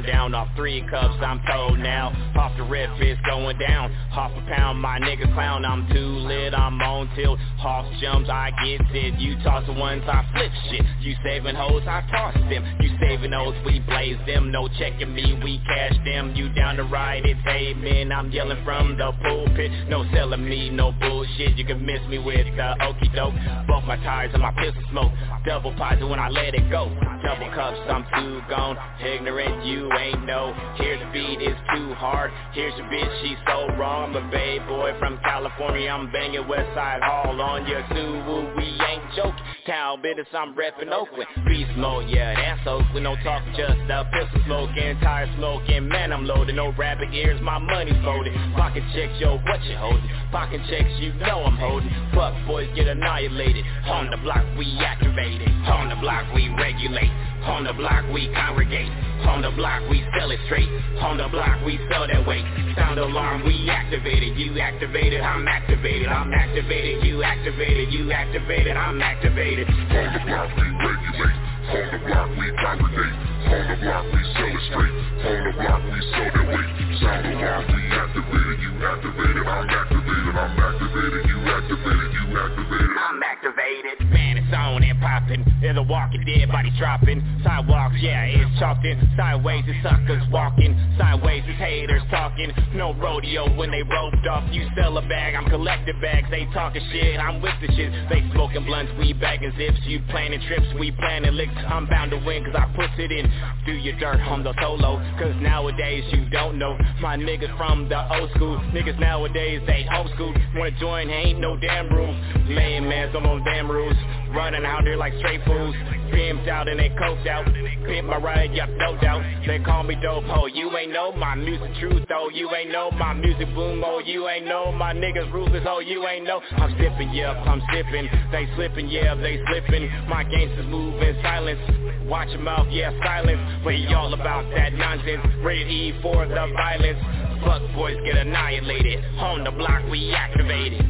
[0.03, 2.13] Down off three cups, I'm told now.
[2.37, 3.93] Off the rip, it's going down.
[4.13, 7.39] Half a pound, my nigga clown, I'm too lit, I'm on tilt.
[7.61, 9.21] Half jumps, I get it.
[9.21, 10.81] You toss the ones, I flip shit.
[11.03, 12.65] You saving hoes, I toss them.
[12.81, 14.51] You saving those, we blaze them.
[14.51, 16.35] No checking me, we cash them.
[16.35, 18.13] You down the ride, it, amen.
[18.13, 19.71] I'm yelling from the pulpit.
[19.91, 21.59] No selling me, no bullshit.
[21.59, 23.35] You can miss me with the okey doke.
[23.69, 25.13] Both my tires and my pistol smoke.
[25.45, 26.89] Double posit when I let it go.
[27.23, 28.79] Double cups, I'm too gone.
[29.05, 30.55] Ignorant, you ain't no.
[30.79, 32.31] Here the beat is too hard.
[32.53, 34.01] Here's your bitch, she's so wrong.
[34.01, 35.91] I'm a bay boy from California.
[35.91, 38.57] I'm banging Westside Hall on your Subaru.
[38.57, 39.45] We ain't joking.
[39.67, 41.29] Town business, I'm reppin' Oakland.
[41.47, 43.05] Beast mode, yeah, that's Oakland.
[43.05, 45.87] No talking, just a pistol smoking, tire smoking.
[45.87, 46.57] Man, I'm loaded.
[46.57, 48.33] No rabbit ears, my money's folded.
[48.57, 50.31] Pocket checks, yo, what you holdin'?
[50.33, 51.93] Pocket checks, you know I'm holdin'.
[52.15, 53.65] Fuck boys get annihilated.
[53.85, 55.49] On the block, we activated.
[55.69, 57.13] On the block, we regulate.
[57.45, 58.91] On the block we congregate.
[59.29, 60.69] On the block we sell it straight.
[61.01, 62.45] On the block we sell that weight.
[62.77, 64.37] Sound alarm we activated.
[64.37, 66.09] You activated, I'm activated.
[66.09, 67.05] I'm activated.
[67.05, 67.93] You activated.
[67.93, 68.77] You activated.
[68.77, 69.69] I'm activated.
[69.69, 71.41] On the block we regulate.
[71.71, 73.40] On the block we congregate.
[73.51, 74.95] On the block we sell it straight.
[75.27, 76.71] On the block we sell that weight.
[77.03, 78.57] Sound alarm we activated.
[78.63, 79.43] You activated.
[79.43, 80.35] I'm activated.
[80.39, 81.23] I'm activated.
[81.27, 82.11] You activated.
[82.15, 82.91] You activated.
[82.95, 83.97] I'm activated.
[84.07, 85.43] Man, it's on and popping.
[85.61, 87.21] There's a walking dead body dropping.
[87.43, 88.97] Sidewalks, yeah, it's chalked in.
[89.17, 90.77] Sideways, it's suckers walking.
[90.97, 92.53] Sideways, it's haters talking.
[92.75, 94.45] No rodeo when they roped off.
[94.53, 96.29] You sell a bag, I'm collecting bags.
[96.31, 97.93] They talking shit, I'm with the shit.
[98.09, 99.81] They smoking blunts, we bagging zips.
[99.85, 101.53] You planning trips, we planning licks.
[101.69, 103.27] I'm bound to win cause I put it in.
[103.67, 104.99] Do your dirt on the solo.
[105.19, 106.77] Cause nowadays you don't know.
[107.01, 108.59] My niggas from the old school.
[108.73, 110.35] Niggas nowadays, they old school.
[110.57, 112.17] Wanna join, ain't no damn rules.
[112.49, 113.97] Laying mans on damn rules.
[114.35, 115.75] Running out there like straight fools.
[116.11, 117.45] Pimped out and they coked out.
[117.87, 119.23] Pimp my ride, yup, no doubt.
[119.47, 120.47] They call me dope, ho.
[120.47, 122.29] You ain't know my music truth, though.
[122.33, 124.01] You ain't know my music boom, oh.
[124.05, 125.81] You ain't know my niggas ruthless, oh.
[125.81, 126.41] You ain't know.
[126.53, 128.09] I'm sipping, yup, I'm sipping.
[128.33, 129.89] They slipping, yeah, they slipping.
[130.09, 131.61] My gangsters move in silence.
[132.07, 133.30] Watch your mouth, yeah, silence.
[133.65, 135.21] We all about that nonsense.
[135.43, 136.99] Rated E for the violence.
[137.45, 139.05] Fuck boys get annihilated.
[139.19, 140.81] On the block, we activated.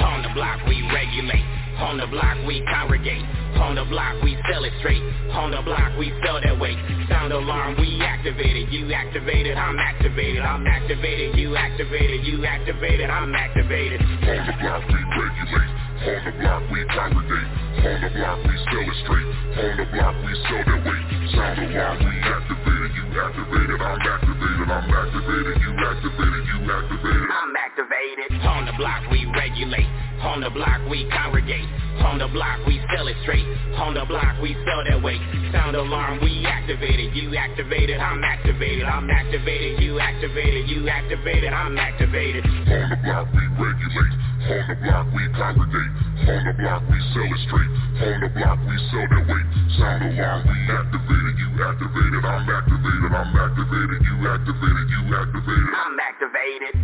[0.00, 1.55] On the block we regulate.
[1.76, 3.24] On the block we congregate.
[3.60, 5.02] On the block we sell it straight.
[5.32, 6.78] On the block we sell that weight.
[7.08, 8.72] Sound alarm we activated.
[8.72, 10.42] You activated, I'm activated.
[10.42, 11.36] I'm activated.
[11.36, 12.24] You activated.
[12.24, 13.10] You activated.
[13.10, 14.00] I'm activated.
[14.00, 15.72] On the block we regulate.
[16.06, 17.48] On the block we congregate.
[17.84, 19.28] On the block we sell it straight.
[19.56, 21.04] On the block we sell that weight.
[21.36, 22.90] Sound alarm we activated.
[22.96, 23.80] You activated.
[23.84, 24.68] I'm activated.
[24.68, 25.56] I'm activated.
[25.60, 26.42] You activated.
[26.44, 27.28] You activated.
[27.36, 28.28] I'm activated.
[28.48, 29.88] On the block we regulate.
[30.36, 31.64] On the block we congregate.
[32.04, 33.48] On the block we sell it straight.
[33.80, 35.16] On the block we sell that weight.
[35.48, 37.16] Sound alarm we activated.
[37.16, 37.96] You activated.
[37.96, 38.84] I'm activated.
[38.84, 39.80] I'm activated.
[39.80, 40.68] You activated.
[40.68, 41.56] You activated.
[41.56, 42.44] I'm activated.
[42.44, 44.12] On the block we regulate.
[44.44, 45.92] On the block we congregate.
[46.28, 47.72] On the block we sell it straight.
[48.04, 49.48] On the block we sell that weight.
[49.80, 51.32] Sound alarm we activated.
[51.40, 52.22] You activated.
[52.28, 53.08] I'm activated.
[53.08, 54.04] I'm activated.
[54.04, 54.84] You activated.
[54.84, 55.72] You activated.
[55.80, 56.76] I'm activated.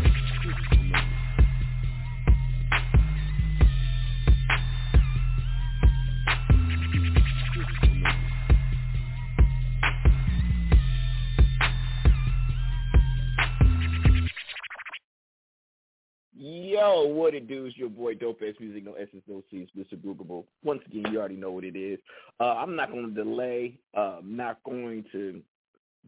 [16.83, 19.95] Yo, what it do is your boy Dope Ass Music, no S's, no C's, Mr.
[19.97, 20.42] Googleable.
[20.64, 22.01] Once again, you already know what it is.
[22.40, 23.79] Uh, I'm not going to delay.
[23.97, 25.40] Uh, I'm not going to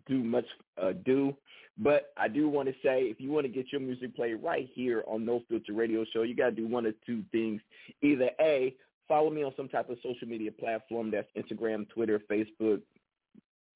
[0.08, 1.32] do much ado,
[1.78, 4.68] but I do want to say if you want to get your music played right
[4.74, 7.60] here on No Filter Radio Show, you got to do one of two things.
[8.02, 8.74] Either A,
[9.06, 12.82] follow me on some type of social media platform that's Instagram, Twitter, Facebook,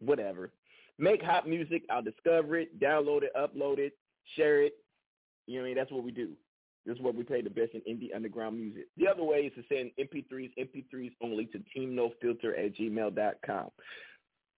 [0.00, 0.50] whatever.
[0.98, 1.84] Make hot music.
[1.92, 3.96] I'll discover it, download it, upload it,
[4.34, 4.72] share it,
[5.46, 5.76] You know what I mean?
[5.76, 6.30] That's what we do.
[6.88, 8.86] This is what we play the best in indie underground music.
[8.96, 13.68] The other way is to send MP3s, MP3s only to teamnofilter at gmail.com.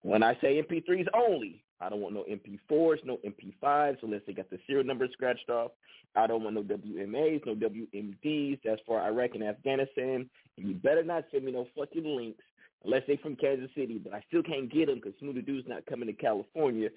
[0.03, 4.49] When I say MP3s only, I don't want no MP4s, no MP5s, unless they got
[4.49, 5.73] the serial number scratched off.
[6.14, 8.61] I don't want no WMAs, no WMDs.
[8.64, 10.31] That's for Iraq and Afghanistan.
[10.57, 12.45] And you better not send me no fucking links
[12.85, 13.99] unless they from Kansas City.
[13.99, 16.90] But I still can't get them because Smoothie Dude's not coming to California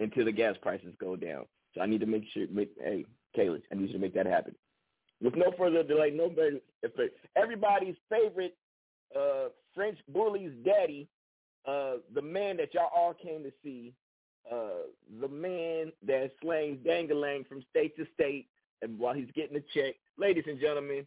[0.00, 1.46] until the gas prices go down.
[1.74, 4.26] So I need to make sure, make, hey, Kaylee, I need you to make that
[4.26, 4.54] happen.
[5.22, 6.60] With no further delay, no better,
[7.36, 8.56] everybody's favorite
[9.14, 11.08] uh, French bully's daddy,
[11.66, 13.92] uh, the man that y'all all came to see,
[14.50, 14.86] uh,
[15.20, 18.46] the man that slangs dangalang from state to state,
[18.82, 21.06] and while he's getting a check, ladies and gentlemen,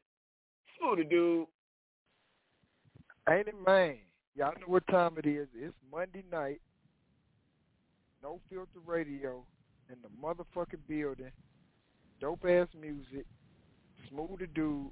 [0.81, 1.47] Smoothie Dude.
[3.29, 3.97] Ain't it man?
[4.35, 5.47] Y'all know what time it is.
[5.55, 6.61] It's Monday night.
[8.21, 9.43] No filter radio
[9.89, 11.31] in the motherfucking building.
[12.23, 13.25] Dope ass music.
[14.07, 14.87] Smooth the dude.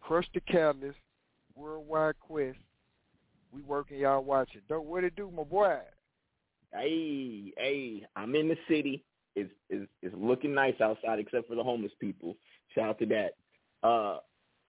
[0.00, 0.98] Crush the catalyst.
[1.54, 2.58] Worldwide quest.
[3.54, 4.62] We working, y'all watching.
[4.68, 5.78] Dope, what it do, my boy?
[6.72, 9.04] Hey, hey, I'm in the city.
[9.36, 12.36] It's, it's, it's looking nice outside except for the homeless people.
[12.74, 13.86] Shout out to that.
[13.86, 14.18] Uh,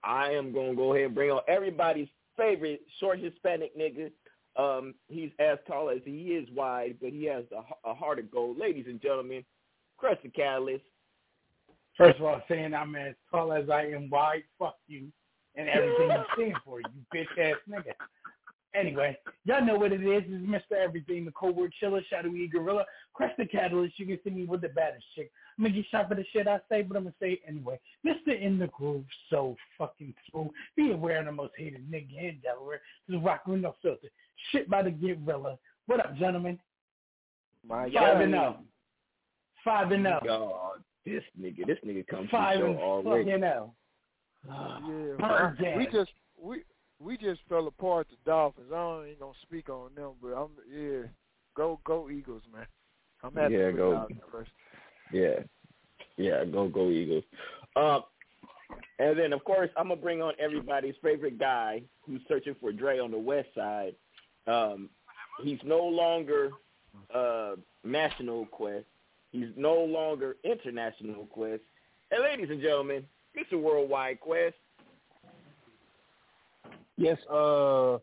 [0.04, 4.12] I am going to go ahead and bring on everybody's favorite short Hispanic nigga.
[4.56, 8.30] Um, he's as tall as he is wide, but he has a, a heart of
[8.30, 8.60] gold.
[8.60, 9.44] Ladies and gentlemen,
[9.98, 10.84] Crush the Catalyst.
[11.98, 15.08] First of all, saying I'm as tall as I am wide, fuck you,
[15.56, 17.94] and everything you stand for, you bitch ass nigga.
[18.76, 20.24] Anyway, y'all know what it is.
[20.26, 20.78] It's Mr.
[20.78, 24.00] Everything, the cold word chiller, shadowy gorilla, crush the catalyst.
[24.00, 25.32] You can see me with the baddest chick.
[25.58, 27.80] I'm gonna get shot for the shit I say, but I'm gonna say it anyway.
[28.04, 28.40] Mr.
[28.40, 30.50] In the Groove, so fucking smooth.
[30.76, 32.82] Be aware of the most hated nigga in Delaware.
[33.08, 34.08] This is Rock with no filter.
[34.52, 35.60] Shit by the gorilla.
[35.86, 36.60] What up, gentlemen?
[37.68, 38.58] My Five and zero.
[38.60, 38.64] Oh.
[39.64, 40.20] Five and zero.
[40.26, 43.24] God, this nigga, this nigga comes Five to the and show already.
[43.26, 43.74] fucking zero.
[44.48, 46.12] Yeah, Bird we- we just
[46.42, 46.64] we
[47.00, 48.72] we just fell apart the Dolphins.
[48.74, 51.08] I ain't gonna speak on them, but I'm yeah.
[51.56, 52.66] Go go Eagles, man.
[53.24, 53.92] I'm happy Yeah, for go.
[53.92, 54.52] y'all first.
[55.12, 55.40] Yeah,
[56.18, 57.24] yeah, go go Eagles.
[57.76, 58.00] Uh,
[59.00, 63.00] and then of course I'm gonna bring on everybody's favorite guy who's searching for Dre
[63.00, 63.96] on the West Side.
[64.48, 64.90] Um,
[65.44, 66.50] he's no longer
[67.14, 68.86] uh, national quest.
[69.34, 71.64] He's no longer international quest.
[72.12, 74.56] And ladies and gentlemen, it's a worldwide quest.
[76.98, 77.98] Yes, uh,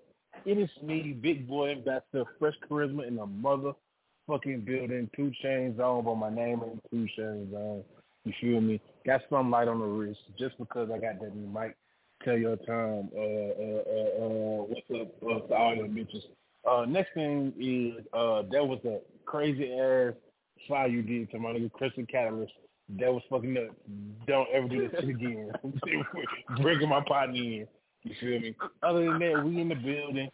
[0.44, 5.08] it is me, Big Boy Ambassador, Fresh Charisma in the motherfucking building.
[5.14, 7.84] Two chains on, but my name ain't 2 Chainz on.
[8.24, 8.80] You feel me?
[9.06, 11.76] Got some light on the wrist just because I got that new mic.
[12.24, 13.08] Tell your time.
[13.16, 16.24] Uh, uh, uh, uh, what's up uh, to all your bitches?
[16.68, 20.14] Uh, next thing is uh, that was a crazy ass
[20.68, 22.52] fire you did to my nigga Christian Catalyst.
[22.98, 23.74] That was fucking nuts.
[24.26, 25.52] Don't ever do that shit again.
[26.62, 27.66] Breaking my partner in.
[28.02, 28.56] You feel me?
[28.82, 30.30] Other than that, we in the building.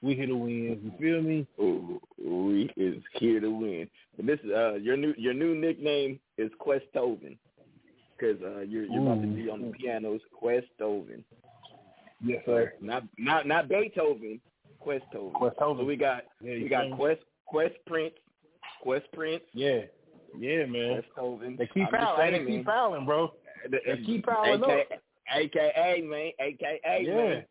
[0.00, 0.80] We here to win.
[0.82, 1.46] You feel me?
[1.60, 3.88] Ooh, we is here to win.
[4.18, 7.36] And this uh your new your new nickname is Questoven
[8.18, 11.22] because uh, you're you're about to be on the pianos, Questoven.
[12.24, 12.72] Yes, sir.
[12.80, 14.40] Not not not Beethoven,
[14.84, 15.32] Questoven.
[15.32, 15.78] Questoven.
[15.78, 16.90] So we got Yeah, you we got?
[16.96, 18.14] Quest Quest Prince,
[18.82, 19.42] Quest Prince.
[19.54, 19.82] Yeah,
[20.38, 21.02] yeah, man.
[21.16, 21.56] Questoven.
[21.56, 22.32] They keep I'm fouling.
[22.32, 22.64] They keep man.
[22.64, 23.32] fouling, bro.
[23.70, 25.00] The- They keep fouling AKA, up.
[25.34, 27.14] AKA man, AKA Yeah.
[27.14, 27.44] man.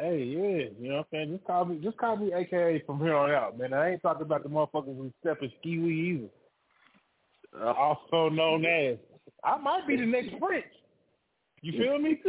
[0.00, 1.32] Hey, yeah, you know what I'm saying?
[1.34, 3.72] Just call me, just call me AKA from here on out, man.
[3.72, 7.64] I ain't talking about the motherfuckers who step in ski either.
[7.64, 8.96] Uh, also known as,
[9.44, 10.66] I might be the next Prince.
[11.62, 12.20] You feel me?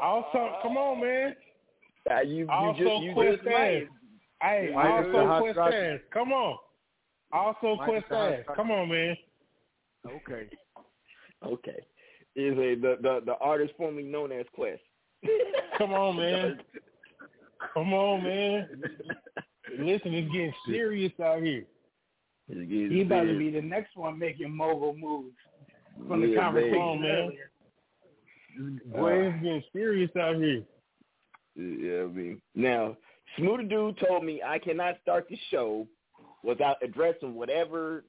[0.00, 1.34] also, come on, man.
[2.08, 3.88] Uh, you, you also, just you Quest just might.
[4.42, 6.00] Hey, Might be the also hot Quest shot.
[6.12, 6.58] Come on.
[7.34, 8.40] Also Quest Ass.
[8.54, 9.16] Come on, man.
[10.06, 10.48] Okay.
[11.44, 11.76] Okay.
[12.36, 14.80] Is a the, the the artist formerly known as Quest.
[15.76, 16.58] Come on, man.
[17.74, 18.66] Come on, man.
[19.78, 21.64] Listen, it's getting serious out here.
[22.48, 25.34] It's He about to be the next one making mogul moves
[26.08, 27.10] from the conversation Come on, man.
[27.10, 27.50] earlier.
[28.86, 30.62] Boy, it's uh, getting serious out here.
[31.56, 32.40] Yeah, I mean.
[32.54, 32.96] Now,
[33.38, 35.86] Smoothie Dude told me I cannot start the show
[36.44, 38.04] without addressing whatever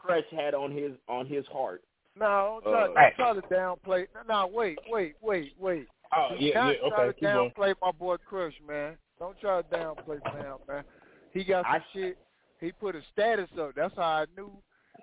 [0.00, 1.82] Crush had on his on his heart.
[2.18, 4.06] No, don't try, Uh, try to downplay.
[4.14, 5.86] No, no, wait, wait, wait, wait.
[6.16, 8.96] Oh, yeah, yeah, try to downplay my boy Crush, man.
[9.18, 10.84] Don't try to downplay Sam, man.
[11.32, 12.18] He got some shit.
[12.60, 13.72] He put a status up.
[13.74, 14.50] That's how I knew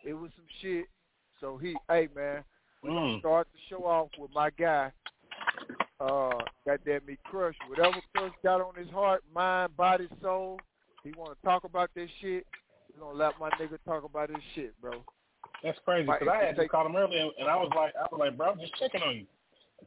[0.04, 0.86] it was some shit.
[1.40, 2.44] So he, hey man,
[2.82, 3.20] we gonna Mm.
[3.20, 4.92] start the show off with my guy.
[6.00, 7.56] Uh, goddamn me, Crush.
[7.68, 10.60] Whatever Crush got on his heart, mind, body, soul.
[11.04, 12.46] He want to talk about this shit.
[12.94, 15.04] We gonna let my nigga talk about his shit, bro.
[15.64, 18.20] That's crazy because I had to call him earlier, and I was like, I was
[18.20, 19.26] like, bro, I'm just checking on you.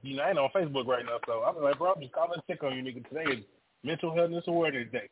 [0.02, 2.12] You know, I ain't on Facebook right now, so I was like, bro, I'm just
[2.12, 3.08] calling to check on you, nigga.
[3.08, 3.44] Today is
[3.82, 5.08] Mental Health Awareness Day.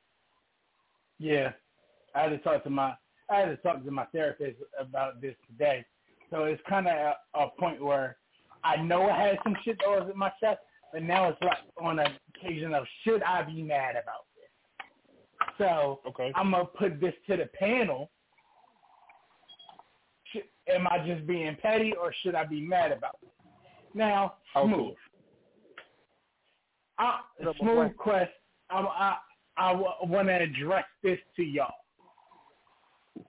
[1.18, 1.52] Yeah,
[2.14, 2.94] I had to talk to my
[3.30, 5.84] I had to talk to my therapist about this today.
[6.30, 8.16] So it's kind of a, a point where
[8.62, 10.58] I know I had some shit that was in my chest,
[10.92, 14.33] but now it's like on an occasion of should I be mad about this?
[15.58, 16.32] So okay.
[16.34, 18.10] I'm gonna put this to the panel.
[20.32, 23.28] Should, am I just being petty, or should I be mad about it?
[23.94, 24.70] Now, smooth.
[24.70, 24.96] cool.
[26.98, 27.20] I,
[27.60, 28.30] smooth quest.
[28.70, 29.16] I I,
[29.56, 31.70] I want to address this to y'all.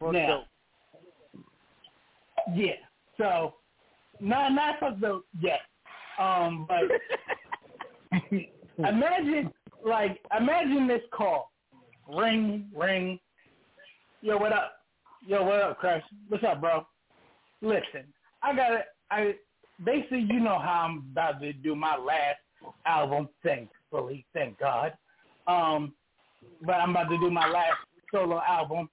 [0.01, 0.45] now,
[2.53, 2.73] yeah.
[3.17, 3.55] So,
[4.19, 5.57] not not for the yeah.
[6.19, 6.83] Um, but
[8.77, 9.51] imagine
[9.85, 11.51] like imagine this call,
[12.07, 13.19] ring ring.
[14.21, 14.73] Yo, what up?
[15.25, 16.03] Yo, what up, Crush?
[16.29, 16.85] What's up, bro?
[17.61, 18.05] Listen,
[18.43, 18.85] I got it.
[19.11, 19.35] I
[19.83, 22.39] basically, you know how I'm about to do my last
[22.85, 23.29] album.
[23.43, 24.93] Thankfully, thank God.
[25.47, 25.93] Um,
[26.61, 27.77] but I'm about to do my last
[28.11, 28.89] solo album,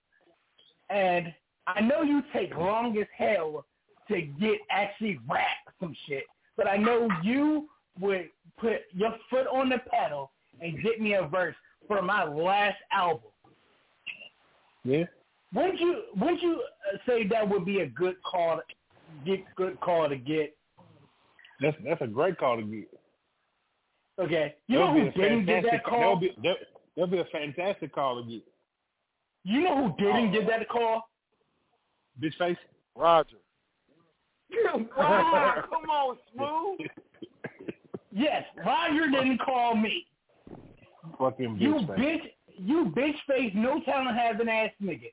[0.90, 1.32] and
[1.66, 3.64] I know you take long as hell
[4.08, 5.46] to get actually rap
[5.80, 6.24] some shit,
[6.56, 7.68] but I know you
[8.00, 11.54] would put your foot on the pedal and get me a verse
[11.89, 13.30] for my last album.
[14.85, 15.05] Yeah.
[15.55, 16.03] Wouldn't you?
[16.16, 16.62] Wouldn't you
[16.93, 18.57] uh, say that would be a good call?
[18.57, 18.62] To,
[19.24, 20.57] get good call to get.
[21.61, 22.89] That's that's a great call to get.
[24.20, 26.01] Okay, you That'll know who didn't get that call?
[26.01, 26.57] That'll be that,
[26.97, 28.43] that'll be a fantastic call to get.
[29.45, 31.09] You know who didn't get that call?
[32.22, 32.57] Bitch face.
[32.97, 33.37] Roger.
[34.97, 36.89] Wow, come on, Smooth.
[38.11, 40.07] Yes, Roger didn't call me.
[41.18, 41.98] Fucking You bitch face.
[41.98, 45.11] bitch, you bitch face, no talent has an ass nigga.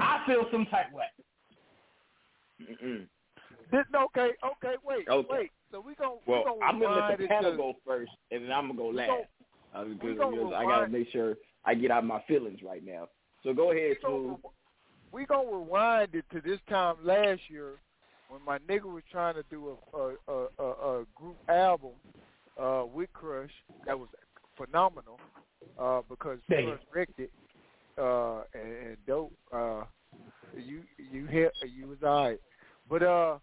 [0.00, 1.04] I feel some type way.
[2.62, 3.06] Mm-mm.
[3.70, 5.28] This, okay, okay, wait, Okay.
[5.30, 5.50] wait.
[5.70, 7.76] So we gon' Well, we gonna I'm gonna let rewind the it panel to- go
[7.84, 9.08] first, and then I'm gonna go last.
[9.08, 9.24] gon-
[9.74, 12.82] Uh, we because gon' because I gotta make sure I get out my feelings right
[12.84, 13.08] now.
[13.42, 14.38] So go ahead, Smooth.
[15.12, 17.80] we gonna rewind it to this time last year
[18.28, 21.92] when my nigga was trying to do a a a, a, a group album
[22.60, 23.50] uh, with Crush
[23.86, 24.08] that was
[24.56, 25.20] phenomenal
[25.78, 27.30] uh, because Crush wrecked it
[27.98, 29.32] uh, and, and dope.
[29.52, 29.84] Uh,
[30.56, 32.40] you you hit you was alright,
[32.88, 33.38] but uh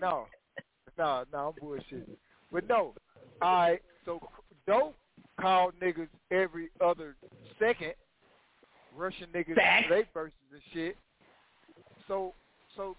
[0.00, 0.26] no
[0.98, 2.16] no no I'm bullshitting.
[2.52, 2.94] But no,
[3.42, 3.80] alright.
[4.04, 4.20] So
[4.66, 4.96] dope
[5.40, 7.16] called niggas every other
[7.58, 7.94] second
[8.94, 9.56] Russian niggas
[9.88, 10.96] they verses and shit.
[12.08, 12.34] So
[12.76, 12.96] so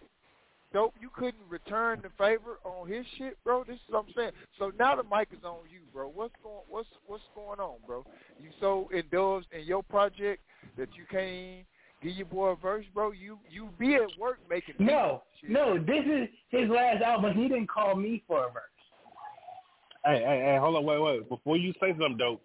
[0.74, 3.64] dope, you couldn't return the favor on his shit, bro.
[3.64, 4.32] This is what I'm saying.
[4.60, 6.12] So now the mic is on you, bro.
[6.14, 8.06] What's going what's what's going on, bro?
[8.42, 10.42] You so indulged in your project
[10.78, 11.66] that you can't
[12.02, 13.12] give your boy a verse, bro.
[13.12, 15.50] You you be at work making No, shit.
[15.50, 17.36] no, this is his last album.
[17.36, 18.64] He didn't call me for a verse.
[20.04, 21.30] Hey, hey, hey, hold on, wait, wait.
[21.30, 22.42] Before you say something dope,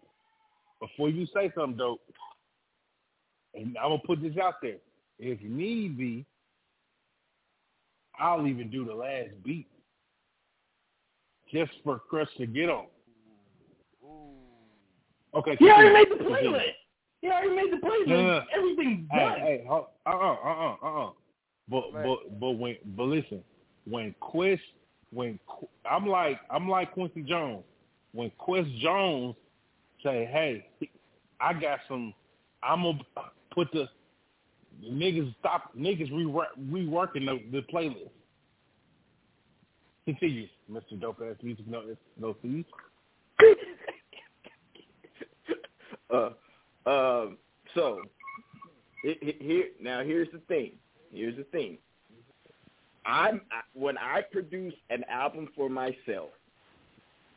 [0.80, 2.02] before you say something dope,
[3.54, 4.76] and I'm gonna put this out there.
[5.18, 6.26] If need be,
[8.18, 9.66] I'll even do the last beat
[11.52, 12.86] just for Chris to get on.
[15.34, 15.56] Okay.
[15.58, 16.28] He already made continue.
[16.28, 16.58] the Continue.
[16.58, 16.72] playlist.
[17.20, 18.06] He already made the playlist.
[18.08, 18.44] No, no, no.
[18.56, 19.40] Everything's Hey, done.
[19.40, 21.10] hey, hold, uh, uh, uh, uh, uh.
[21.68, 23.42] But, but, but when, but listen,
[23.88, 24.62] when Quest,
[25.12, 25.38] when
[25.90, 27.64] I'm like, I'm like Quincy Jones.
[28.12, 29.34] When Quest Jones
[30.02, 30.66] say, "Hey,
[31.40, 32.14] I got some,"
[32.62, 32.98] I'm gonna
[33.52, 33.88] put the, the
[34.84, 38.10] niggas stop niggas rework, reworking the, the playlist.
[40.04, 41.00] Continue, Mr.
[41.00, 41.66] Dope Ass Music.
[41.66, 41.82] No,
[42.18, 42.64] no fees.
[46.08, 46.30] Uh,
[46.88, 47.36] um,
[47.74, 48.00] so
[49.02, 50.04] he- he- here now.
[50.04, 50.72] Here's the thing.
[51.12, 51.78] Here's the thing.
[53.04, 56.30] I'm I, when I produce an album for myself.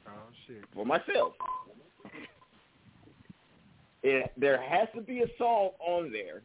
[0.07, 0.11] Oh
[0.47, 0.63] shit.
[0.73, 1.33] For myself.
[4.01, 6.41] It, there has to be a song on there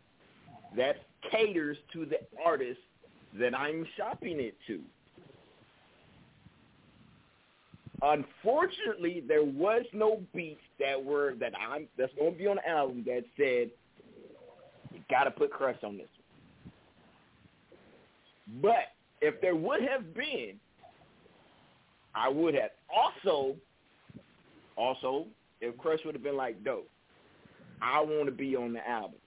[0.76, 0.96] that
[1.30, 2.80] caters to the artist
[3.38, 4.80] that I'm shopping it to.
[8.02, 12.68] Unfortunately, there was no beats that were that I'm that's going to be on the
[12.68, 13.70] album that said
[14.92, 16.06] you got to put Crush on this.
[16.62, 16.72] one.
[18.62, 20.56] But if there would have been,
[22.14, 23.56] I would have also
[24.76, 25.26] also
[25.60, 26.90] if Crush would have been like, "Dope,
[27.80, 29.18] I want to be on the album."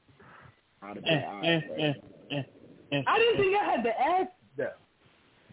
[0.81, 1.45] I'd have been, "All right.
[1.45, 1.93] Eh,
[2.31, 2.43] eh,
[2.91, 3.03] eh.
[3.07, 4.71] I didn't think I had to ask though.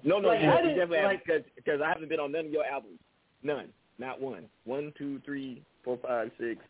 [0.03, 2.21] No, no, Like, you I you didn't- definitely have like- because because I haven't been
[2.21, 3.01] on none of your albums.
[3.43, 4.49] None, not one.
[4.65, 6.61] One, two, three, four, five, six.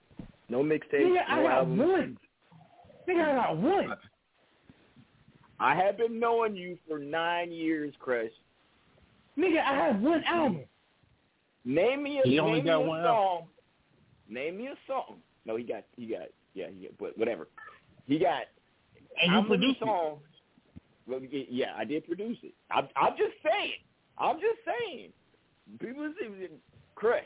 [0.49, 1.79] No mixtape, Nigga, I no got album.
[1.79, 2.19] one.
[3.09, 3.97] Nigga, I got one.
[5.61, 8.31] I have been knowing you for nine years, Chris.
[9.39, 10.65] Nigga, I have one album.
[11.65, 13.49] Name me a He only name got me a one song.
[14.29, 15.17] Name me a song.
[15.45, 17.49] No, he got he got yeah, he got, but whatever.
[18.07, 18.45] He got
[19.23, 19.87] And you produced it.
[19.87, 20.21] songs?
[21.51, 22.55] Yeah, I did produce it.
[22.71, 23.75] I'm, I'm just saying.
[24.19, 25.13] I'm just saying.
[25.81, 26.49] People say,
[26.95, 27.23] Chris.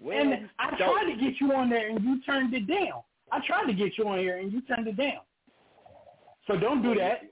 [0.00, 3.02] When And I tried to get you on there and you turned it down.
[3.32, 5.20] I tried to get you on here and you turned it down.
[6.46, 7.22] So don't do that.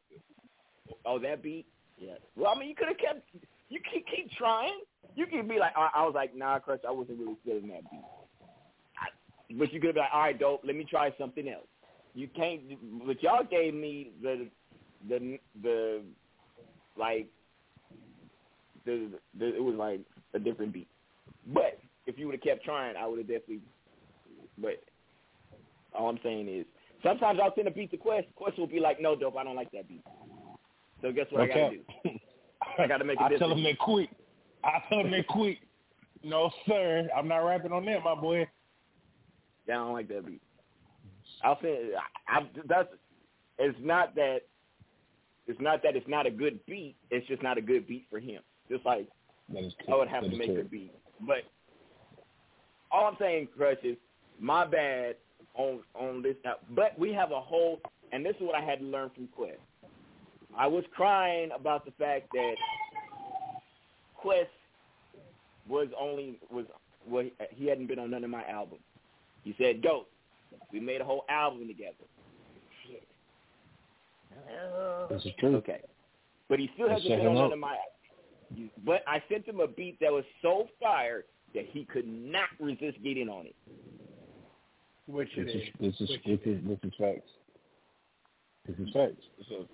[1.04, 1.66] Oh, that beat.
[1.98, 2.14] Yeah.
[2.36, 3.28] Well, I mean, you could have kept.
[3.68, 4.80] You keep keep trying.
[5.14, 7.90] You could be like, I, I was like, nah, Chris, I wasn't really feeling that
[7.90, 8.04] beat.
[8.98, 10.62] I, but you could be like, all right, dope.
[10.64, 11.66] Let me try something else.
[12.16, 12.62] You can't.
[13.06, 14.48] But y'all gave me the
[15.06, 16.00] the the
[16.96, 17.28] like
[18.86, 20.00] the, the it was like
[20.32, 20.88] a different beat.
[21.52, 23.60] But if you would have kept trying, I would have definitely.
[24.56, 24.82] But
[25.94, 26.64] all I'm saying is,
[27.02, 28.28] sometimes I'll send a beat to Quest.
[28.34, 30.02] Quest will be like, no, dope, I don't like that beat.
[31.02, 32.10] So guess what I gotta do?
[32.78, 33.54] I gotta make a I tell difference.
[33.56, 34.08] them they quit.
[34.64, 35.58] I tell them they quit.
[36.24, 37.08] No, sir.
[37.14, 38.48] I'm not rapping on that, my boy.
[39.68, 40.40] Yeah, I don't like that beat.
[41.42, 41.90] I'll say
[42.28, 42.88] I, I, that's.
[43.58, 44.40] It's not that.
[45.46, 46.96] It's not that it's not a good beat.
[47.10, 48.42] It's just not a good beat for him.
[48.68, 49.08] Just like
[49.56, 50.92] I would have That to make a beat.
[51.20, 51.44] But
[52.90, 53.96] all I'm saying, Crush, is
[54.40, 55.16] my bad
[55.54, 56.36] on on this.
[56.74, 57.80] But we have a whole,
[58.12, 59.58] and this is what I had to learn from Quest.
[60.56, 62.54] I was crying about the fact that
[64.16, 64.48] Quest
[65.68, 66.66] was only was
[67.08, 68.82] well, he hadn't been on none of my albums.
[69.44, 70.06] He said, "Go,
[70.72, 71.94] we made a whole album together."
[72.86, 73.02] Shit.
[75.10, 75.56] This is true.
[75.56, 75.80] Okay,
[76.48, 77.76] but he still Let's hasn't check been on him none of my.
[78.84, 81.24] But I sent him a beat that was so fire
[81.54, 83.56] that he could not resist getting on it.
[85.08, 85.68] Which This it is is.
[85.80, 87.30] this is Which this is this is facts.
[88.66, 89.22] This is facts.
[89.48, 89.66] So,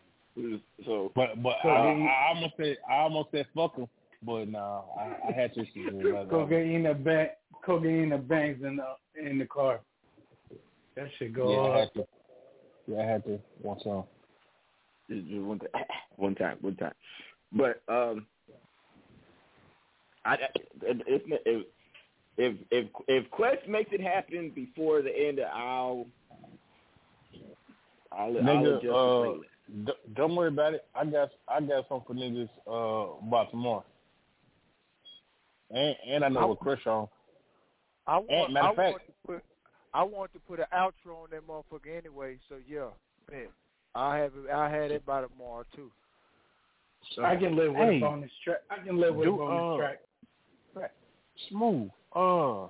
[0.84, 3.86] so, but but So I, then- I almost said I almost said fuck him,
[4.22, 5.64] but nah, I, I had to.
[5.74, 5.86] see
[6.30, 7.30] Cocaine the bank,
[7.64, 9.80] cocaine the banks in the in the car.
[10.96, 12.06] That should go Yeah, I had to.
[12.86, 13.40] Yeah, I had to.
[13.62, 14.04] One song.
[15.10, 15.68] Just just one, time,
[16.16, 16.92] one time, one time.
[17.52, 18.26] But um,
[20.24, 20.34] I,
[20.82, 21.66] if if
[22.38, 26.06] if if if Quest makes it happen before the end, I'll
[28.10, 29.32] I'll, I'll adjust uh,
[29.86, 30.84] d- don't worry about it.
[30.94, 33.84] I got I got something for niggas uh about tomorrow.
[35.70, 37.08] And and I know I- what Chris on.
[38.06, 39.44] I want, And matter I of fact- want to put,
[39.94, 42.38] I want to put an outro on that motherfucker anyway.
[42.48, 42.88] So yeah,
[43.30, 43.48] man,
[43.94, 45.90] I have, it- I had it by tomorrow too.
[47.14, 48.58] So, I can live with Hey, a bonus track.
[48.70, 50.92] I can live with do, a bonus uh, track.
[51.48, 51.90] Smooth.
[52.14, 52.68] Uh,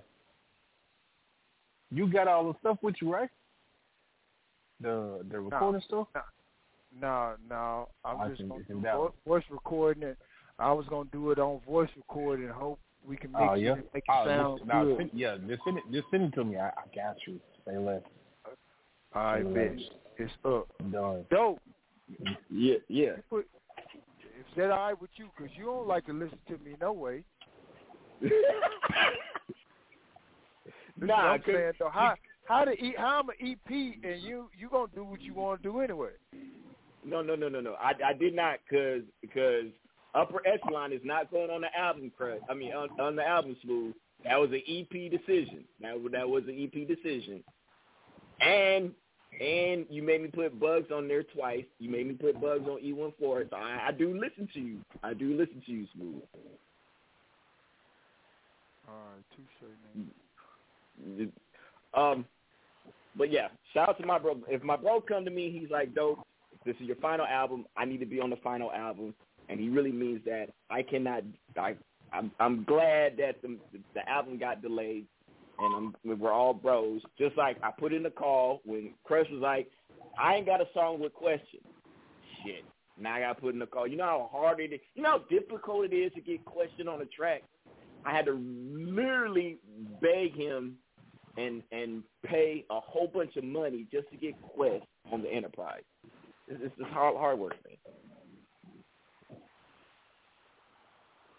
[1.90, 3.28] you got all the stuff with you, right?
[4.80, 6.08] The the recording stuff.
[6.98, 10.18] No, no, I'm I just gonna do vo- voice recording it.
[10.58, 13.72] I was gonna do it on voice recording hope we can mix Oh yeah.
[13.72, 14.96] it make it oh, sound just, nah, good.
[14.96, 15.84] send, yeah, just send it.
[15.92, 16.56] Just send it to me.
[16.58, 17.40] I, I got you.
[17.66, 18.02] Say less.
[19.14, 19.80] All right, bitch.
[20.18, 20.68] It's up.
[20.90, 21.24] Done.
[21.30, 21.60] Dope.
[22.50, 23.16] Yeah, yeah.
[23.16, 23.46] You put,
[24.38, 25.28] is that all right with you?
[25.38, 27.24] Cause you don't like to listen to me no way.
[30.98, 31.90] That's Nah, I'm 'cause saying though.
[31.90, 32.94] How how to eat?
[32.98, 33.70] How I'm an EP
[34.04, 36.10] and you you gonna do what you want to do anyway?
[37.04, 37.74] No, no, no, no, no.
[37.74, 39.66] I, I did not because because
[40.14, 42.40] Upper Echelon is not going on the album crush.
[42.48, 43.94] I mean, on, on the album smooth.
[44.24, 45.64] That was an EP decision.
[45.80, 47.42] That was- that was an EP decision.
[48.40, 48.94] And
[49.40, 51.64] and you made me put bugs on there twice.
[51.78, 53.48] You made me put bugs on E14.
[53.48, 54.78] So I, I do listen to you.
[55.02, 56.22] I do listen to you, smooth.
[58.86, 59.70] All right, touche,
[61.16, 61.32] man.
[61.94, 62.24] Um,
[63.16, 64.38] but yeah, shout out to my bro.
[64.48, 66.18] If my bro come to me, he's like, "Dope,
[66.66, 67.64] this is your final album.
[67.76, 69.14] I need to be on the final album,"
[69.52, 70.46] and he really means that.
[70.70, 71.22] I cannot.
[71.56, 71.76] I
[72.12, 73.58] I'm I'm glad that the
[73.94, 75.06] the album got delayed,
[75.58, 77.00] and I'm, we're all bros.
[77.18, 79.70] Just like I put in the call when Chris was like,
[80.18, 81.60] "I ain't got a song with question."
[82.44, 82.64] Shit.
[82.98, 83.86] Now I got put in the call.
[83.86, 84.80] You know how hard it is.
[84.94, 87.42] You know how difficult it is to get question on a track.
[88.04, 89.58] I had to literally
[90.00, 90.76] beg him
[91.36, 95.82] and and pay a whole bunch of money just to get Quest on the Enterprise.
[96.48, 97.76] It's, it's hard hard work, man.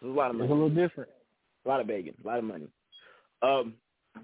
[0.04, 1.10] It's a lot of It's a little different.
[1.66, 2.68] A lot of begging, a lot of money.
[3.42, 3.74] Um,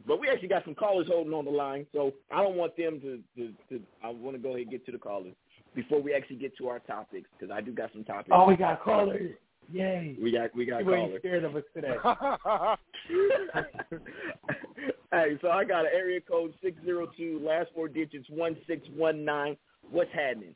[0.06, 3.00] but we actually got some callers holding on the line, so I don't want them
[3.00, 3.24] to.
[3.38, 5.36] to, to I want to go ahead and get to the callers
[5.74, 8.32] before we actually get to our topics because I do got some topics.
[8.34, 9.32] Oh, we got callers.
[9.72, 10.18] Yay.
[10.22, 11.20] We got we got ain't callers.
[11.20, 11.96] scared of us today.
[15.14, 18.86] hey, so I got an area code six zero two, last four digits one six
[18.96, 19.56] one nine.
[19.90, 20.56] What's happening?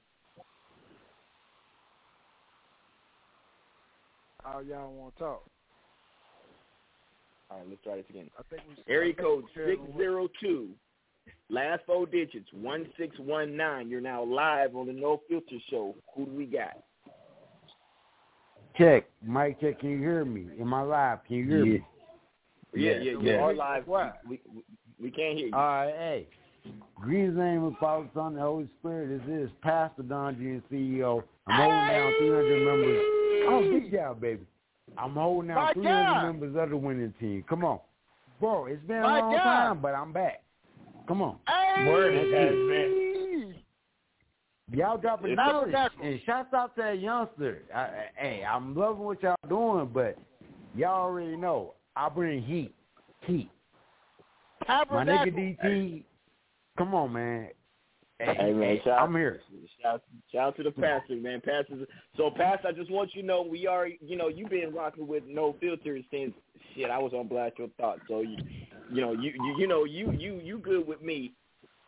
[4.45, 5.43] All y'all want to talk.
[7.49, 8.29] All right, let's try this again.
[8.37, 10.69] I think we, Area I code six zero two,
[11.49, 13.89] last four digits one six one nine.
[13.89, 15.95] You're now live on the No Filter Show.
[16.15, 16.77] Who do we got?
[18.77, 19.05] Check.
[19.23, 20.47] Mike check, can you hear me?
[20.59, 21.19] Am I live?
[21.27, 21.85] Can you hear me?
[22.73, 23.33] Yeah, yeah, you yeah.
[23.35, 23.87] are live.
[24.27, 24.63] We, we,
[24.99, 25.53] we can't hear you.
[25.53, 26.27] All right, hey.
[26.95, 29.21] Greetings, name of Father, Son, and Holy Spirit.
[29.25, 31.23] This is Pastor Don G, and CEO.
[31.47, 33.01] I'm holding down 300 members.
[33.45, 34.41] Oh, big job, baby.
[34.97, 36.23] I'm holding down My 300 God.
[36.23, 37.43] members of the winning team.
[37.49, 37.79] Come on.
[38.39, 39.43] Bro, it's been a My long God.
[39.43, 40.43] time, but I'm back.
[41.07, 41.37] Come on.
[41.47, 41.87] Hey!
[41.87, 43.55] Word it has been.
[44.71, 45.75] Y'all dropping It's knowledge.
[46.01, 47.63] And shouts out to that youngster.
[47.75, 50.17] I, I, hey, I'm loving what y'all doing, but
[50.75, 52.73] y'all already know I bring heat.
[53.21, 53.49] Heat.
[54.67, 56.03] My nigga DT,
[56.77, 57.49] come on, man.
[58.19, 59.41] Hey, Hey man, shout I'm here.
[59.81, 60.81] Shout, shout out to the hmm.
[60.81, 61.41] pastor, man.
[61.41, 63.87] Pastor, So, pastor, I just want you to know we are.
[63.87, 66.33] You know, you've been rocking with no filters since
[66.75, 66.89] shit.
[66.89, 68.01] I was on blast your thoughts.
[68.07, 68.37] So you,
[68.91, 71.33] you know, you, you, you know, you, you, you good with me.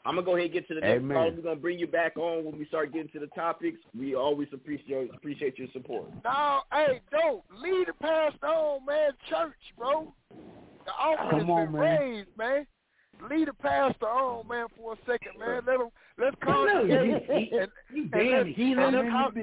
[0.06, 1.18] I'm gonna go ahead and get to the next Amen.
[1.18, 1.32] call.
[1.32, 3.80] We're gonna bring you back on when we start getting to the topics.
[3.98, 6.10] We always appreciate appreciate your support.
[6.24, 9.12] No, hey, don't lead the pastor on, man.
[9.30, 10.14] Church, bro.
[10.86, 12.00] The offering Come has on, been man.
[12.00, 12.68] raised, man.
[13.30, 15.62] Lead the pastor on, man, for a second, man.
[15.66, 18.96] Let him let's I know, congregate he- he- and, he and damn let's, heathen and
[18.96, 19.42] in let's, ho-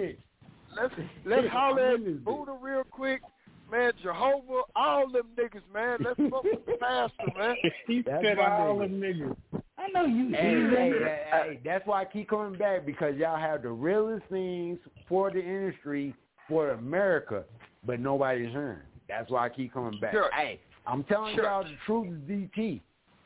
[0.80, 0.94] let's
[1.24, 2.24] let's holler at in this bitch.
[2.24, 3.22] Buddha real quick,
[3.70, 3.92] man.
[4.02, 5.98] Jehovah, all them niggas, man.
[6.04, 7.56] Let's fuck with the pastor, man.
[7.86, 8.78] He That's said all nigga.
[8.80, 9.62] them niggas.
[9.78, 10.70] I know you Hey, heathen.
[10.70, 14.78] hey, hey, hey, that's why I keep coming back because y'all have the realest things
[15.08, 16.14] for the industry
[16.48, 17.44] for America,
[17.84, 18.78] but nobody's hearing.
[19.08, 20.12] That's why I keep coming back.
[20.12, 20.30] Sure.
[20.32, 21.44] Hey, I'm telling Sure.
[21.44, 22.80] y'all the truth is DT.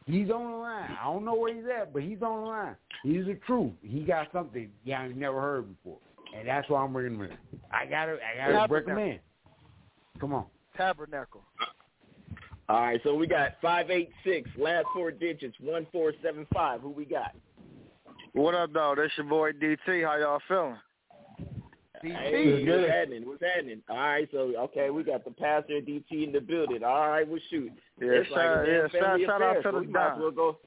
[0.07, 0.97] He's on the line.
[1.01, 2.77] I don't know where he's at, but he's on the line.
[3.03, 3.73] He's the truth.
[3.83, 5.99] He got something y'all ain't never heard before,
[6.37, 7.61] and that's why I'm bringing him in.
[7.73, 9.19] I gotta, I gotta break him in.
[10.21, 10.47] Come on.
[10.77, 11.43] Tabernacle.
[12.69, 16.81] All right, so we got five eight six last four digits one four seven five.
[16.81, 17.35] Who we got?
[18.33, 18.99] What up, dog?
[18.99, 20.05] That's your boy DT.
[20.05, 20.77] How y'all feeling?
[22.13, 23.27] Hey, what's happening?
[23.27, 23.83] What's happening?
[23.89, 26.83] All right, so okay, we got the pastor and DT in the building.
[26.85, 27.71] All right, well shoot.
[28.01, 30.13] Yeah, It's like shout- a damn yeah, shout- family out to so the we might
[30.13, 30.59] as well go.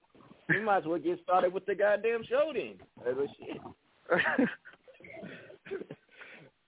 [0.50, 2.74] We might as well get started with the goddamn show then.
[3.08, 4.50] Uh, but shit.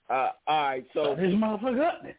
[0.10, 2.18] Uh, all right, so This motherfucker up there.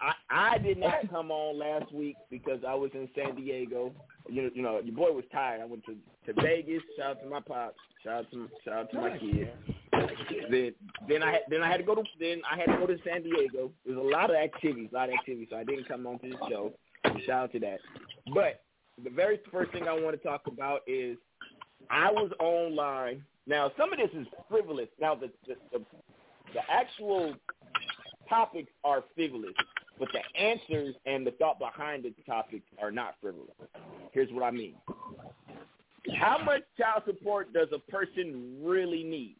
[0.00, 3.92] I, I did not come on last week because I was in San Diego.
[4.28, 5.60] You know, you know, your boy was tired.
[5.60, 5.94] I went to
[6.26, 6.82] to Vegas.
[6.98, 7.76] Shout out to my pops.
[8.02, 9.50] Shout out to shout out to my kids.
[10.50, 10.74] Then
[11.08, 13.22] then I then I had to go to then I had to go to San
[13.22, 13.70] Diego.
[13.84, 15.48] There's a lot of activities, a lot of activities.
[15.50, 16.72] So I didn't come on to the show.
[17.26, 17.78] Shout out to that.
[18.34, 18.62] But
[19.02, 21.16] the very first thing I want to talk about is
[21.90, 23.24] I was online.
[23.46, 24.88] Now some of this is frivolous.
[25.00, 25.84] Now the the, the,
[26.54, 27.34] the actual
[28.28, 29.54] topics are frivolous,
[29.98, 33.50] but the answers and the thought behind the topics are not frivolous.
[34.12, 34.74] Here's what I mean.
[36.18, 39.36] How much child support does a person really need?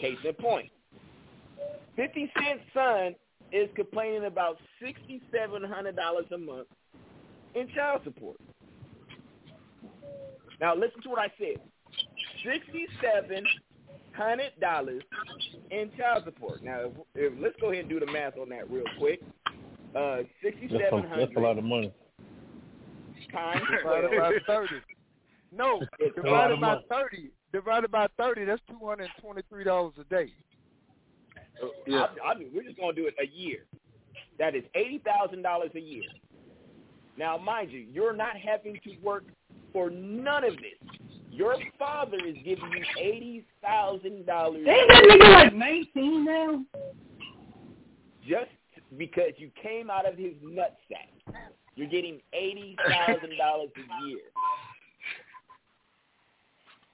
[0.00, 0.70] Case in point,
[1.96, 3.14] 50 Cent's son
[3.52, 6.68] is complaining about $6,700 a month
[7.54, 8.36] in child support.
[10.60, 11.56] Now listen to what I said.
[12.46, 15.00] $6,700
[15.70, 16.62] in child support.
[16.62, 19.22] Now, if, if, let's go ahead and do the math on that real quick.
[19.96, 21.92] Uh, 6700 that's, that's a lot of money.
[23.32, 23.62] Times
[24.46, 24.68] 30.
[25.50, 25.80] No,
[26.14, 27.30] divided by 30.
[27.52, 30.32] Divided by thirty, that's two hundred and twenty-three dollars a day.
[31.86, 33.64] Yeah, I, I, we're just going to do it a year.
[34.38, 36.04] That is eighty thousand dollars a year.
[37.16, 39.24] Now, mind you, you're not having to work
[39.72, 40.98] for none of this.
[41.30, 46.64] Your father is giving you eighty thousand dollars Ain't that nigga like 19 now?
[48.28, 48.50] just
[48.96, 51.10] because you came out of his nutsack.
[51.76, 54.18] You're getting eighty thousand dollars a year.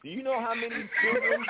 [0.04, 1.44] Do you know how many children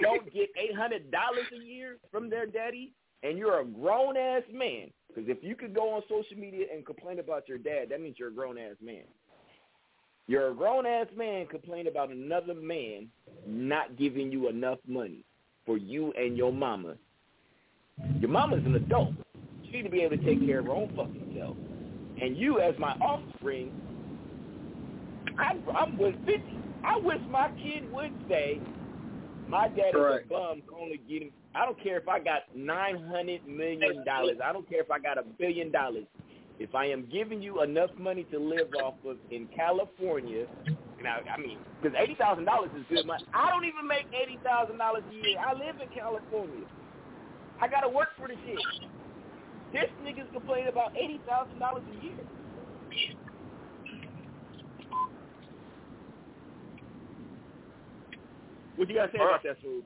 [0.00, 2.92] don't get eight hundred dollars a year from their daddy?
[3.22, 4.90] And you're a grown ass man.
[5.06, 8.16] Because if you could go on social media and complain about your dad, that means
[8.18, 9.04] you're a grown ass man.
[10.26, 13.08] You're a grown ass man complaining about another man
[13.46, 15.24] not giving you enough money
[15.66, 16.94] for you and your mama.
[18.18, 19.12] Your mama's an adult.
[19.66, 21.56] She need to be able to take care of her own fucking self.
[22.20, 23.72] And you, as my offspring,
[25.38, 26.42] I, I'm with 50.
[26.84, 28.60] I wish my kid would say,
[29.48, 33.46] my dad is a bum for only getting, I don't care if I got $900
[33.46, 34.04] million.
[34.08, 36.04] I don't care if I got a billion dollars.
[36.58, 40.46] If I am giving you enough money to live off of in California,
[41.02, 43.24] now, I mean, because $80,000 is good money.
[43.34, 45.38] I don't even make $80,000 a year.
[45.38, 46.66] I live in California.
[47.60, 48.58] I got to work for the shit.
[49.72, 52.18] This nigga's complaining about eighty thousand dollars a year.
[58.82, 59.84] What you gotta say about that, food?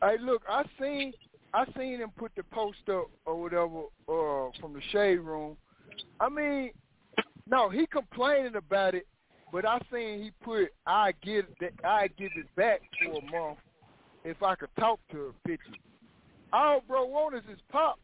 [0.00, 1.12] Hey, look, I seen
[1.52, 5.56] I seen him put the post up or whatever uh, from the shade room.
[6.20, 6.70] I mean,
[7.48, 9.08] no, he complaining about it,
[9.52, 13.58] but I seen he put I give that I give it back for a month
[14.22, 15.80] if I could talk to Fifty.
[16.52, 17.98] All bro want is his pops.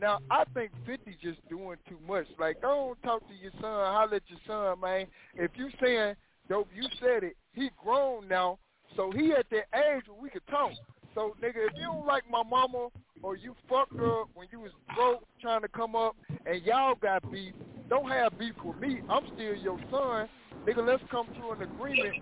[0.00, 2.26] Now I think Fifty just doing too much.
[2.40, 5.06] Like don't talk to your son, holler at your son, man.
[5.36, 6.16] If you saying
[6.48, 7.36] dope, you said it.
[7.54, 8.58] He grown now,
[8.96, 10.72] so he at that age where we could talk.
[11.14, 12.88] So nigga, if you don't like my mama
[13.22, 17.30] or you fucked up when you was broke trying to come up and y'all got
[17.30, 17.52] beef,
[17.90, 19.00] don't have beef with me.
[19.10, 20.28] I'm still your son.
[20.66, 22.14] Nigga, let's come to an agreement.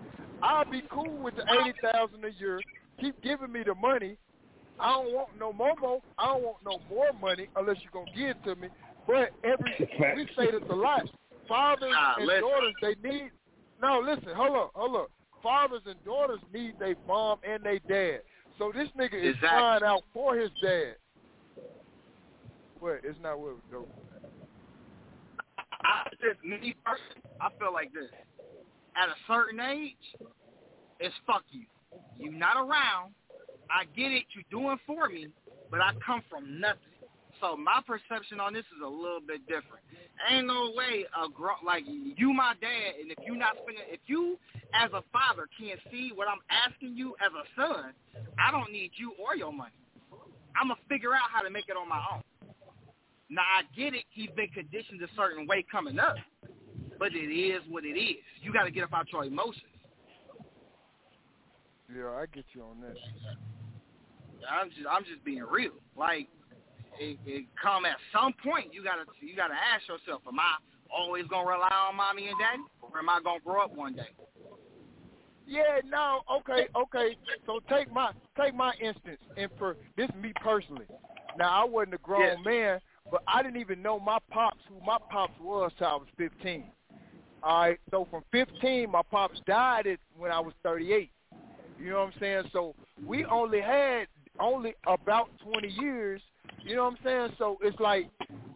[0.43, 2.59] I'll be cool with the eighty thousand a year.
[2.99, 4.17] Keep giving me the money.
[4.79, 5.75] I don't want no more.
[5.79, 8.67] mo- I don't want no more money unless you're gonna give it to me.
[9.07, 9.75] But every
[10.15, 11.03] we say this a lot.
[11.47, 12.41] Fathers Nah, and listen.
[12.41, 13.31] daughters, they need.
[13.81, 14.33] No, listen.
[14.35, 15.11] Hold up, hold up.
[15.41, 18.21] Fathers and daughters need their mom and their dad.
[18.57, 19.49] So this nigga is Exactly.
[19.49, 20.95] crying out for his dad.
[22.79, 23.01] What?
[23.03, 23.87] It's not where what though.
[25.83, 28.09] I just me personally, I feel like this.
[28.95, 29.95] At a certain age,
[30.99, 31.65] it's fuck you.
[32.19, 33.13] You not around.
[33.69, 34.25] I get it.
[34.35, 35.27] You doing for me,
[35.69, 36.90] but I come from nothing.
[37.41, 39.83] So my perception on this is a little bit different.
[40.29, 43.99] Ain't no way a gro- like you my dad, and if you not spending, if
[44.05, 44.37] you
[44.73, 47.93] as a father can't see what I'm asking you as a son,
[48.37, 49.73] I don't need you or your money.
[50.55, 52.21] I'm gonna figure out how to make it on my own.
[53.29, 54.03] Now I get it.
[54.11, 56.15] He's been conditioned a certain way coming up,
[56.99, 58.21] but it is what it is.
[58.41, 59.63] You got to get up out your emotions.
[61.89, 62.95] Yeah, I get you on that.
[64.49, 65.71] I'm just I'm just being real.
[65.95, 66.27] Like
[67.01, 70.55] it, it come at some point you gotta you gotta ask yourself, am I
[70.93, 74.13] always gonna rely on mommy and daddy, or am I gonna grow up one day?
[75.47, 77.17] Yeah, no, okay, okay.
[77.45, 80.85] So take my take my instance, and for this me personally.
[81.37, 82.79] Now I wasn't a grown man,
[83.09, 86.65] but I didn't even know my pops who my pops was till I was fifteen.
[87.43, 91.11] All right, so from fifteen, my pops died at when I was thirty-eight.
[91.79, 92.43] You know what I'm saying?
[92.53, 94.05] So we only had
[94.39, 96.21] only about twenty years.
[96.63, 97.35] You know what I'm saying?
[97.37, 98.09] So it's like,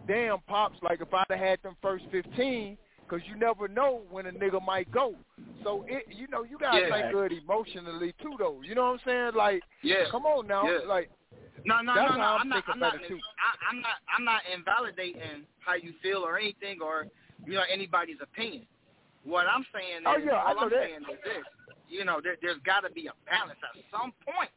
[0.07, 0.77] damn, pops.
[0.81, 2.77] Like if I'd have had them first fifteen,
[3.07, 5.15] because you never know when a nigga might go.
[5.63, 7.01] So it, you know, you gotta Yeah.
[7.01, 8.61] think good emotionally too, though.
[8.61, 9.31] You know what I'm saying?
[9.35, 10.05] Like, Yeah.
[10.11, 10.79] come on now, Yeah.
[10.85, 11.09] like.
[11.65, 12.23] No, no, That's no, no.
[12.23, 12.63] I'm I'm not.
[12.69, 12.93] I'm not.
[12.93, 13.97] I, I'm not.
[14.15, 17.07] I'm not invalidating how you feel or anything, or
[17.45, 18.67] you know anybody's opinion.
[19.23, 20.79] What I'm saying oh, is, Oh, yeah, all I'm that.
[20.79, 21.43] saying is this.
[21.89, 24.49] You know, there, there's got to be a balance at some point.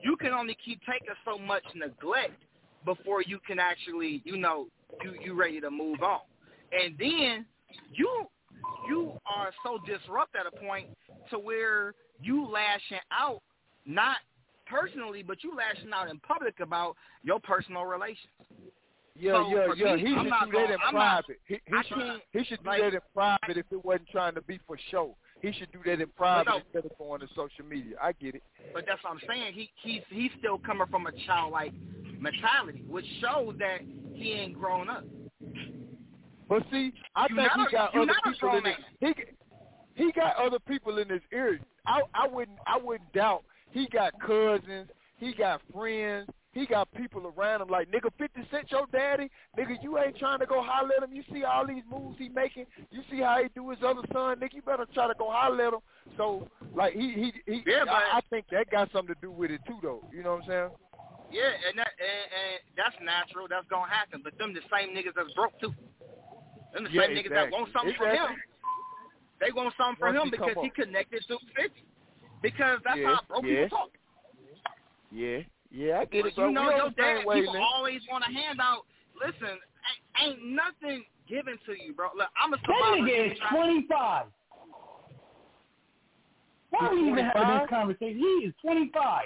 [0.00, 2.38] You can only keep taking so much neglect
[2.84, 4.66] before you can actually, you know,
[5.02, 6.20] you you ready to move on.
[6.72, 7.46] And then
[7.92, 8.26] you
[8.88, 10.88] you are so disrupted at a point
[11.30, 13.42] to where you lashing out
[13.86, 14.16] not
[14.66, 18.32] personally, but you lashing out in public about your personal relations.
[19.16, 19.94] Yeah, So, yeah, yeah.
[19.96, 21.40] me, he I'm should not do gonna- that in I'm not- private.
[21.46, 24.42] he he should he should do like- that in private if it wasn't trying to
[24.42, 25.16] be for show.
[25.44, 26.56] He should do that in private no.
[26.56, 27.96] instead of going to social media.
[28.02, 28.42] I get it.
[28.72, 29.52] But that's what I'm saying.
[29.52, 31.74] He he's he's still coming from a childlike
[32.18, 33.80] mentality, which shows that
[34.14, 35.04] he ain't grown up.
[36.48, 39.14] But see, I You think he got other people in his he
[40.02, 41.60] he got other people in his ear.
[41.86, 44.88] I I wouldn't I wouldn't doubt he got cousins,
[45.18, 49.76] he got friends, he got people around him like nigga fifty cent your daddy, nigga
[49.82, 51.14] you ain't trying to go holler at him.
[51.14, 54.38] You see all these moves he making, you see how he do his other son,
[54.38, 55.80] nigga, you better try to go holler at him.
[56.16, 59.50] So like he he he Yeah, I, I think that got something to do with
[59.50, 60.02] it too though.
[60.12, 60.70] You know what I'm saying?
[61.30, 63.48] Yeah, and that and, and that's natural.
[63.50, 64.20] That's gonna happen.
[64.22, 65.74] But them the same niggas that's broke too.
[66.72, 67.58] Them the Yeah, same niggas that exactly.
[67.58, 68.30] want something from him.
[69.40, 71.82] They want something from Once him he because he connected to fifty.
[72.42, 73.66] Because that's Yeah, how broke yeah.
[73.66, 73.90] people talk.
[75.10, 75.38] Yeah,
[75.74, 76.46] yeah, I get it, But bro.
[76.48, 77.26] you know we your on the dad.
[77.26, 77.62] way, People man.
[77.74, 78.86] always want a handout.
[79.18, 79.58] Listen,
[80.22, 82.08] ain't, ain't nothing given to you, bro.
[82.16, 83.02] Look, I'm a That survivor.
[83.08, 84.26] nigga is 25.
[86.70, 88.18] Why are we even having this conversation?
[88.18, 89.24] He is 25.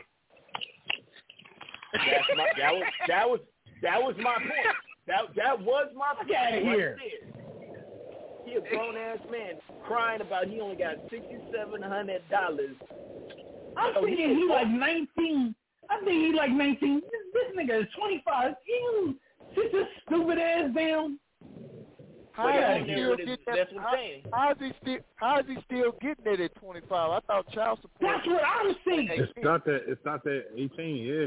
[1.93, 2.05] That's
[2.37, 3.41] my, that was that was
[3.83, 4.77] that was my point.
[5.07, 6.37] That that was my Fuck point.
[6.37, 6.99] outta right here.
[8.45, 9.55] He a grown ass man
[9.87, 12.77] crying about he only got sixty seven hundred dollars.
[13.77, 15.55] I'm Oh, thinking he he is- like 19.
[15.91, 17.01] I'm thinking he like 19.
[17.01, 18.55] This, this nigga is 25.
[18.67, 19.15] You
[19.55, 21.19] sit this stupid ass down.
[22.33, 23.57] How Get is outta he still getting that?
[23.57, 24.23] that's what I'm how- saying.
[24.33, 24.99] How is he still?
[25.17, 27.11] How is he still getting it at twenty five?
[27.11, 28.01] I thought child support.
[28.15, 29.21] That's what I'm thinking.
[29.23, 29.81] It's not that.
[29.89, 31.05] It's not that eighteen.
[31.05, 31.27] Yeah.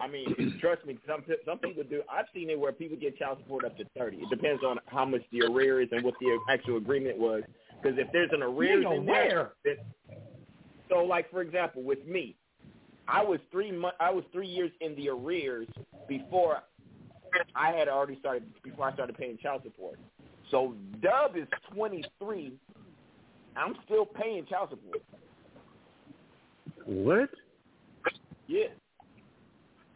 [0.00, 2.02] I mean, trust me, some some people do.
[2.12, 4.16] I've seen it where people get child support up to thirty.
[4.16, 7.42] It depends on how much the arrear is and what the actual agreement was.
[7.80, 9.76] Because if there's an arrear You know in there, then,
[10.88, 12.34] so like for example, with me,
[13.08, 13.96] I was three months.
[14.00, 15.68] I was three years in the arrears
[16.08, 16.62] before
[17.54, 19.98] I had already started before I started paying child support.
[20.50, 22.52] So Dub is 23.
[23.56, 25.02] I'm still paying child support.
[26.86, 27.30] What?
[28.46, 28.66] Yeah.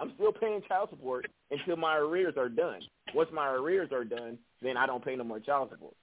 [0.01, 2.81] I'm still paying child support until my arrears are done.
[3.15, 5.95] Once my arrears are done, then I don't pay no more child support.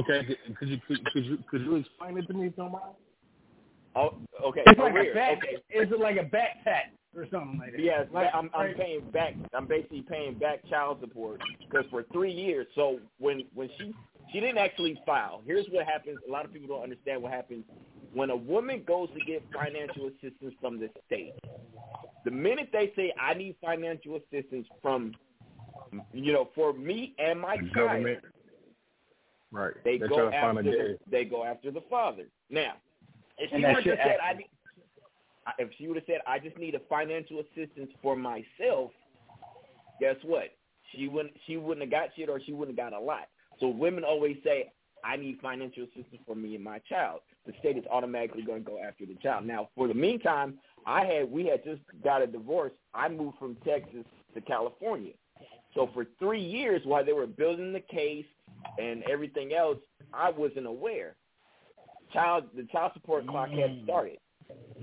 [0.00, 2.84] Okay, could- you could, could you could you explain it to me, somebody?
[3.94, 4.14] Oh,
[4.44, 4.62] okay.
[4.66, 5.12] It's like arrears.
[5.12, 5.38] a back.
[5.38, 5.54] Okay.
[5.78, 7.80] Is it like a back tax or something like that?
[7.80, 9.34] Yes, like, I'm, I'm like- paying back.
[9.54, 12.66] I'm basically paying back child support because for three years.
[12.74, 13.92] So when when she
[14.32, 15.42] she didn't actually file.
[15.44, 16.18] Here's what happens.
[16.26, 17.64] A lot of people don't understand what happens
[18.14, 21.34] when a woman goes to get financial assistance from the state.
[22.24, 25.12] The minute they say I need financial assistance from,
[26.12, 28.18] you know, for me and my The child, government.
[29.50, 29.74] Right.
[29.84, 32.24] they They're go trying find after a the, they go after the father.
[32.48, 32.74] Now,
[33.42, 34.48] if she would have said I need,
[35.58, 38.90] if she would have said I just need a financial assistance for myself,
[40.00, 40.50] guess what?
[40.94, 43.28] She wouldn't she wouldn't have got shit or she wouldn't have got a lot.
[43.60, 44.72] So women always say
[45.04, 47.20] I need financial assistance for me and my child.
[47.46, 49.46] The state is automatically going to go after the child.
[49.46, 52.72] Now, for the meantime, I had we had just got a divorce.
[52.94, 55.12] I moved from Texas to California.
[55.74, 58.26] So for three years, while they were building the case
[58.78, 59.78] and everything else,
[60.12, 61.16] I wasn't aware.
[62.12, 63.84] Child, the child support clock had mm.
[63.84, 64.18] started.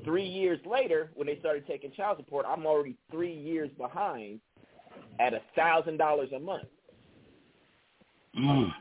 [0.03, 4.39] Three years later, when they started taking child support, I'm already three years behind
[5.19, 6.67] at a thousand dollars a month.
[8.37, 8.71] Mm.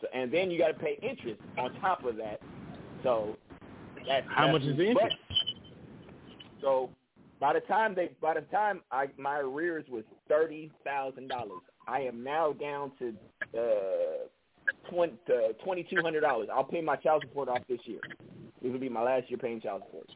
[0.00, 2.40] So, and then you got to pay interest on top of that.
[3.02, 3.36] So
[4.06, 5.16] that's How that's- much is the interest?
[6.60, 6.90] So
[7.40, 12.00] by the time they, by the time I my arrears was thirty thousand dollars, I
[12.00, 13.12] am now down to
[13.58, 16.48] uh, twenty uh, twenty two hundred dollars.
[16.52, 18.00] I'll pay my child support off this year.
[18.62, 20.08] This will be my last year paying child support.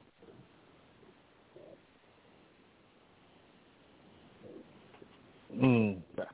[5.55, 5.99] Mm.
[6.19, 6.25] Yeah.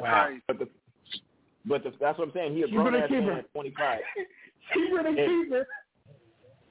[0.00, 0.28] Wow.
[0.46, 0.68] But the,
[1.66, 2.54] but the, that's what I'm saying.
[2.54, 3.32] He a Keep grown it a ass man keeper.
[3.38, 3.98] at 25.
[4.74, 5.66] Keep it a If- keeper.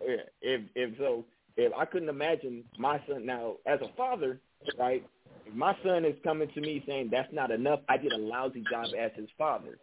[0.03, 1.23] Yeah, if if so,
[1.57, 4.39] if I couldn't imagine my son now as a father,
[4.79, 5.05] right?
[5.51, 8.63] If my son is coming to me saying that's not enough, I did a lousy
[8.71, 9.77] job as his father.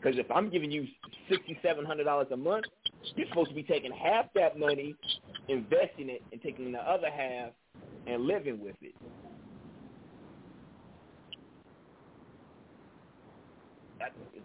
[0.00, 0.86] Because if I'm giving you
[1.30, 2.66] sixty seven hundred dollars a month,
[3.16, 4.94] you're supposed to be taking half that money,
[5.48, 7.50] investing it, and taking the other half
[8.06, 8.94] and living with it.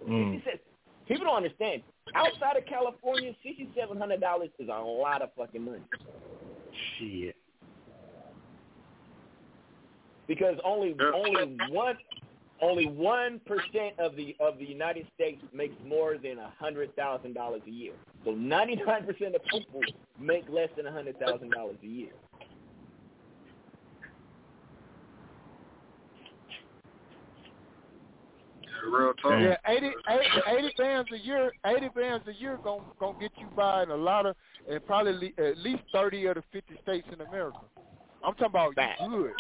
[0.08, 0.34] Mm.
[0.36, 0.60] he said-
[1.08, 1.82] People don't understand.
[2.16, 5.82] Outside of California, sixty seven hundred dollars is a lot of fucking money.
[6.98, 7.36] Shit.
[10.30, 11.98] Because only only one
[12.62, 17.34] only one percent of the of the United States makes more than a hundred thousand
[17.34, 17.94] dollars a year.
[18.24, 19.82] So ninety nine percent of people
[20.18, 22.12] make less than a hundred thousand dollars a year.
[28.90, 29.34] Real talk.
[29.42, 33.48] Yeah, 80, 80, 80 bands a year, 80 bands a year gonna gonna get you
[33.56, 34.36] by in a lot of,
[34.70, 37.60] and probably le- at least 30 of the 50 states in America.
[38.24, 39.01] I'm talking about Fact.
[39.09, 39.32] good.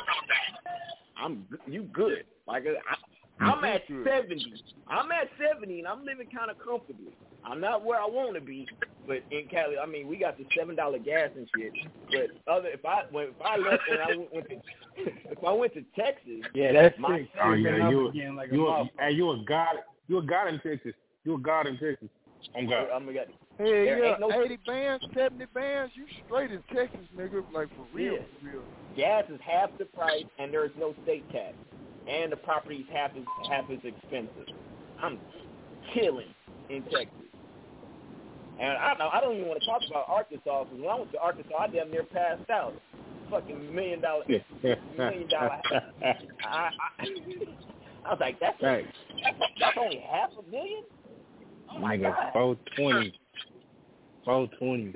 [1.17, 2.23] I'm you good.
[2.47, 4.05] Like I, I'm at Good.
[4.05, 4.53] seventy.
[4.87, 7.13] I'm at seventy, and I'm living kind of comfortably.
[7.43, 8.67] I'm not where I want to be,
[9.07, 11.71] but in Cali, I mean, we got the seven dollar gas and shit.
[12.11, 14.55] But other, if I when, if I left and I went, went to
[15.31, 17.27] if I went to Texas, Yeah, that's my.
[17.43, 18.89] Oh yeah, up you again like a you a, motherfucker.
[18.99, 19.75] hey, you a god
[20.07, 20.93] you a god in Texas.
[21.23, 22.09] You a god in Texas.
[22.55, 22.87] On God.
[22.93, 23.25] I'm gonna
[23.59, 27.43] Hey, There yeah, no- 80 bands, 70 bands, you straight in Texas, nigga.
[27.51, 28.19] Like for real, Yeah.
[28.41, 28.63] for real.
[28.95, 31.53] gas is half the price, and there is no state tax,
[32.07, 34.47] and the property is half as half as expensive.
[35.01, 35.19] I'm
[35.93, 36.33] killing
[36.69, 37.11] in Texas.
[38.59, 41.11] And I don't, I don't even want to talk about Arkansas because when I went
[41.11, 42.73] to Arkansas, I damn near passed out.
[43.29, 44.23] Fucking million dollar,
[44.97, 45.61] million dollar.
[46.01, 46.15] I,
[46.47, 46.69] I,
[48.05, 48.87] I was like, that's Right.
[49.59, 50.83] that's only half a million.
[51.71, 53.13] Oh my Nigga, god, four twenty.
[54.29, 54.93] Four twenty.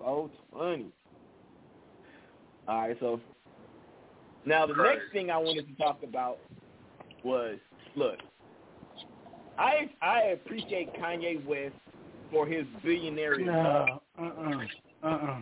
[0.00, 0.92] oh twenty.
[2.68, 3.20] All right, so
[4.46, 6.38] now the next thing I wanted to talk about
[7.24, 7.56] was
[7.96, 8.18] look.
[9.58, 11.74] I I appreciate Kanye West
[12.30, 13.40] for his billionaire.
[13.40, 14.64] No, uh-uh,
[15.02, 15.38] uh-uh.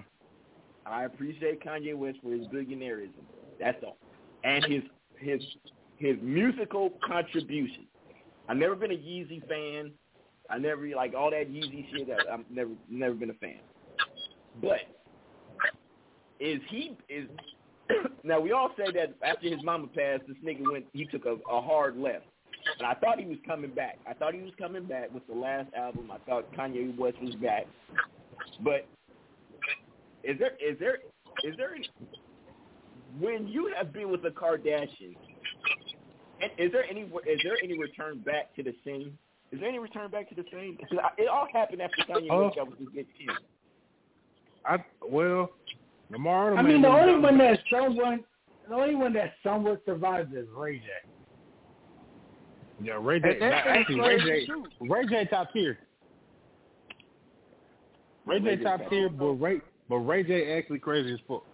[0.86, 3.10] I appreciate Kanye West for his billionaireism.
[3.60, 3.98] That's all.
[4.44, 4.84] And his
[5.18, 5.42] his
[5.98, 7.84] his musical contribution.
[8.48, 9.92] I've never been a Yeezy fan.
[10.50, 12.08] I never like all that Yeezy shit.
[12.10, 13.58] I- I've never never been a fan.
[14.60, 14.80] But
[16.40, 17.28] is he is
[18.24, 21.36] now we all say that after his mama passed, this nigga went he took a,
[21.50, 22.24] a hard left.
[22.78, 23.98] And I thought he was coming back.
[24.06, 26.10] I thought he was coming back with the last album.
[26.10, 27.66] I thought Kanye West was back.
[28.62, 28.86] But
[30.22, 30.98] is there is there
[31.44, 31.88] is there any,
[33.20, 35.16] when you have been with the Kardashians,
[36.58, 39.16] is there any is there any return back to the same?
[39.50, 40.76] Is there any return back to the same?
[40.78, 42.44] Because it all happened after Kanye Oh.
[42.44, 43.30] West got with his good kid.
[44.66, 45.50] I well,
[46.10, 46.56] Lamar.
[46.56, 48.20] I mean, the only one that somewhat,
[48.68, 50.84] the only one that somewhat survives is Ray J.
[52.82, 53.38] Yeah, Ray J.
[53.40, 54.46] And that's actually, Ray crazy, J.
[54.46, 54.64] too.
[54.80, 55.24] Ray J.
[55.26, 55.78] top tier.
[58.26, 58.58] Ray Ray J.
[58.58, 60.58] J top top tier, but Ray, but Ray J.
[60.58, 61.44] actually crazy as fuck.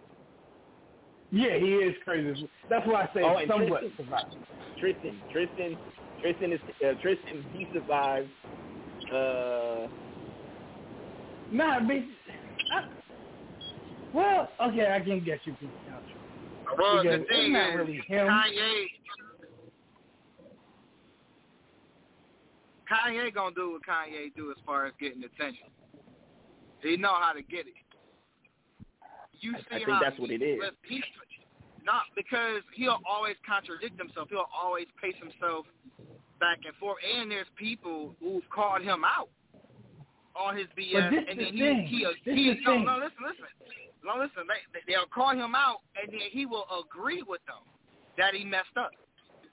[1.30, 2.48] Yeah, he is crazy.
[2.68, 4.04] That's why I say Oh, and somewhat Tristan.
[4.04, 4.34] survives.
[4.78, 5.76] Tristan, Tristan,
[6.24, 7.44] Tristan is uh, Tristan.
[7.52, 8.30] He survived.
[9.12, 9.88] Uh,
[11.52, 12.84] Nah, but I,
[14.14, 15.54] well, okay, I can get you.
[16.78, 18.26] Well, Because the it's thing not is, really him.
[18.26, 18.84] Kanye,
[22.90, 25.66] Kanye gonna do what Kanye do as far as getting attention.
[26.82, 27.74] He know how to get it.
[29.40, 30.60] You I- see I think how that's what it is.
[30.88, 31.02] He,
[31.84, 34.28] not because he'll always contradict himself.
[34.30, 35.66] He'll always pace himself
[36.40, 36.98] back and forth.
[37.04, 39.28] And there's people who've called him out
[40.34, 41.86] on his BS, But this and the then thing.
[41.86, 42.84] he This he, the he no thing.
[42.84, 43.46] no listen listen
[44.04, 47.62] no listen they, they they'll call him out and then he will agree with them
[48.18, 48.90] that he messed up,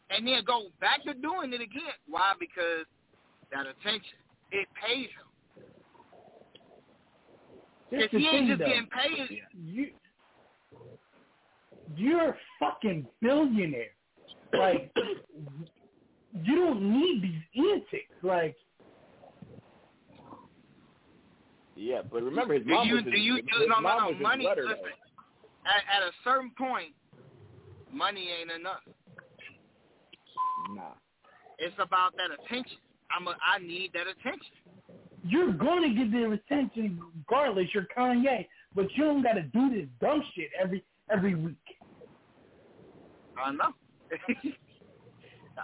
[0.09, 1.97] and then go back to doing it again.
[2.07, 2.34] Why?
[2.39, 2.86] Because
[3.51, 4.17] that attention
[4.51, 5.27] it pays him.
[7.91, 8.65] The he ain't thing, just though.
[8.65, 9.88] getting paid, You,
[11.95, 13.87] you're a fucking billionaire.
[14.53, 14.91] Like,
[16.43, 18.13] you don't need these antics.
[18.23, 18.55] Like,
[21.75, 24.11] yeah, but remember his do mom you was his, do you his do no no
[24.11, 24.45] no money?
[24.45, 24.85] letter, Listen,
[25.65, 26.93] at, at a certain point,
[27.91, 28.81] money ain't enough.
[30.73, 30.91] Nah.
[31.57, 32.77] It's about that attention.
[33.15, 34.51] I'm a, I need that attention.
[35.23, 37.67] you're going to get the attention regardless.
[37.73, 41.57] You're Kanye, but you don't got to do this dumb shit every every week.
[43.43, 43.73] I know.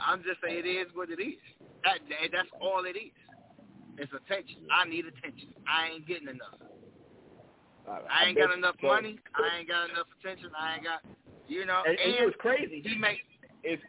[0.08, 1.40] I'm just saying it is what it is.
[1.84, 3.12] That, that that's all it is.
[3.98, 4.68] It's attention.
[4.72, 5.50] I need attention.
[5.68, 6.60] I ain't getting enough.
[7.88, 9.18] I ain't got enough so- money.
[9.36, 10.50] I ain't got enough attention.
[10.60, 11.02] I ain't got,
[11.48, 11.84] you know.
[11.86, 12.82] And, and it was crazy.
[12.86, 13.20] He make
[13.64, 13.82] It's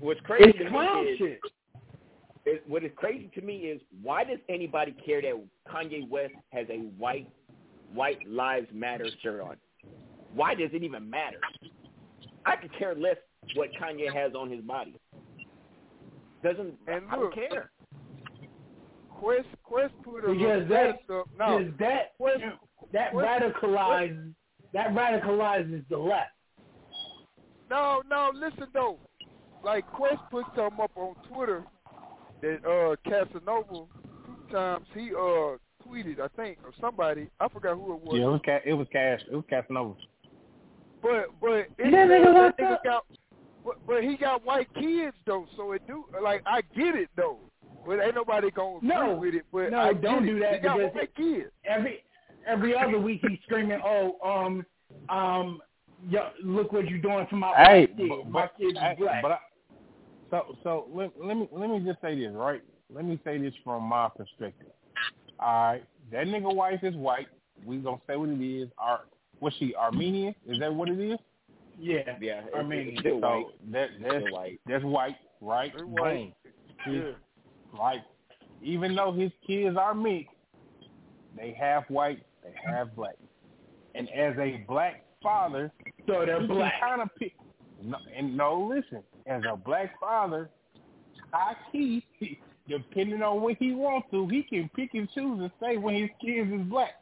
[0.00, 1.40] what's crazy It's clown is, shit.
[2.44, 5.34] is what is crazy to me is why does anybody care that
[5.72, 7.28] Kanye West has a white
[7.94, 9.56] white lives matter shirt on?
[10.34, 11.38] Why does it even matter?
[12.46, 13.16] I could care less
[13.54, 14.98] what Kanye has on his body.
[16.42, 17.70] Doesn't And I don't care.
[19.10, 21.26] Quest Quest put a Because little that, test up.
[21.38, 22.40] No, because that Quest,
[22.92, 24.32] that Quest- radicalizes
[24.72, 26.30] that radicalizes the left.
[27.70, 28.98] No, no, listen though.
[29.64, 31.64] Like Quest put something up on Twitter
[32.42, 33.86] that uh Casanova
[34.26, 38.18] two times he uh tweeted, I think, or somebody, I forgot who it was.
[38.18, 39.20] Yeah, it was ca- it was cash.
[39.30, 39.94] It was Casanova.
[41.02, 42.84] But but it That nigga that locked nigga up.
[42.84, 43.04] got
[43.64, 47.38] but, but he got white kids though, so it do like I get it though.
[47.86, 49.44] But ain't nobody gonna agree No, with it.
[49.52, 51.50] But no, I don't do that He got because white kids.
[51.64, 52.02] Every
[52.46, 54.64] every other week he's screaming, "Oh, um,
[55.08, 55.60] um,
[56.08, 58.08] yo, look what you're doing for my Hey, black kid.
[58.08, 59.38] but, my but, kid is hey, black." but I,
[60.30, 62.62] so so let, let me let me just say this right.
[62.92, 64.68] Let me say this from my perspective.
[65.38, 67.28] All right, that nigga wife is white.
[67.64, 68.68] We gonna say what it is.
[68.78, 69.00] Ar,
[69.40, 70.34] what's she Armenian?
[70.46, 71.18] Is that what it is?
[71.78, 72.88] yeah, Yeah, Armenian.
[72.94, 73.44] it's still white.
[73.48, 74.60] So that that's white.
[74.66, 75.72] that's white, right?
[75.76, 76.34] They're white.
[76.90, 77.10] Yeah.
[77.78, 78.00] Like,
[78.62, 80.30] even though his kids are mixed,
[81.36, 83.16] they half white, they half black.
[83.94, 85.70] And as a black father,
[86.06, 86.74] So they're he black.
[86.80, 87.34] kind of pick.
[87.82, 90.48] No, and no, listen, as a black father,
[91.32, 92.04] high key,
[92.68, 96.10] depending on what he wants to, he can pick and choose and say when his
[96.24, 96.94] kids is black.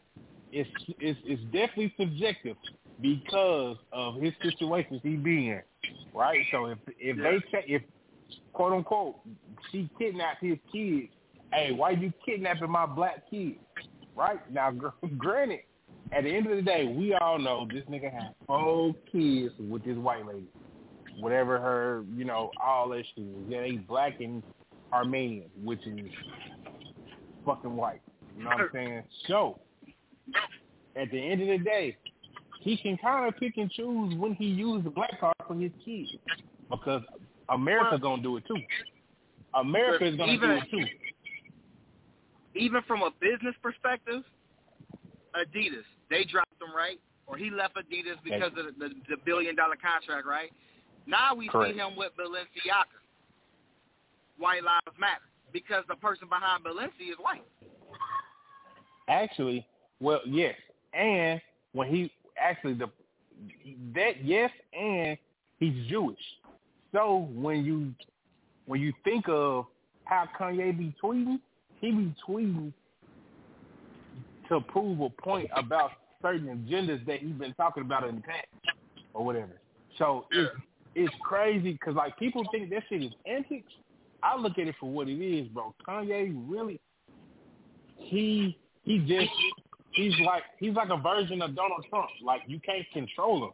[0.57, 2.57] It's it's it's definitely subjective
[3.01, 5.63] because of his situations he be in,
[6.15, 6.41] right?
[6.53, 7.83] So if if they check if
[8.53, 9.17] quote unquote
[9.73, 11.09] she kidnapped his kids,
[11.53, 13.59] hey, why you kidnapping my black kids?
[14.15, 14.71] Right now,
[15.19, 15.61] granted,
[16.13, 19.85] at the end of the day, we all know this nigga had four kids with
[19.85, 20.47] this white lady,
[21.19, 23.35] whatever her, you know, all that shit is.
[23.49, 24.41] Yeah, they black and
[24.93, 25.99] Armenian, which is
[27.45, 28.03] fucking white.
[28.37, 29.03] You know what I'm saying?
[29.27, 29.59] So,
[30.97, 31.97] at the end of the day,
[32.61, 35.71] he can kind of pick and choose when he uses the black card for his
[35.85, 36.11] kids
[36.71, 37.03] because
[37.51, 38.57] America gonna do it too.
[39.55, 40.87] America is gonna Even- do it too.
[42.57, 44.23] Even from a business perspective,
[45.35, 47.01] Adidas they dropped them right.
[47.27, 50.51] or he left Adidas because of the, the, the billion dollar contract, right?
[51.07, 51.75] Now we Correct.
[51.75, 53.01] see him with Balenciaga.
[54.39, 55.23] White Lives Matter
[55.53, 57.45] because the person behind Balenciaga is white.
[59.09, 59.67] Actually,
[60.01, 60.55] well, yes,
[60.93, 61.41] and
[61.73, 62.89] when he actually the
[63.95, 65.19] that yes, and
[65.59, 66.19] he's Jewish.
[66.93, 67.93] So when you
[68.67, 69.67] when you think of
[70.05, 71.41] how Kanye be tweeting,
[71.81, 72.73] he be tweeting
[74.49, 75.91] to prove a point about
[76.23, 78.47] certain agendas that he's been talking about in the past
[79.13, 79.61] or whatever.
[79.99, 80.53] So it's
[80.95, 83.73] it's crazy because like people think that shit is antics.
[84.23, 85.75] I look at it for what it is, bro.
[85.87, 86.81] Kanye really
[87.97, 89.31] he he just
[89.95, 92.11] he's like he's like a version of Donald Trump.
[92.23, 93.51] Like you can't control him.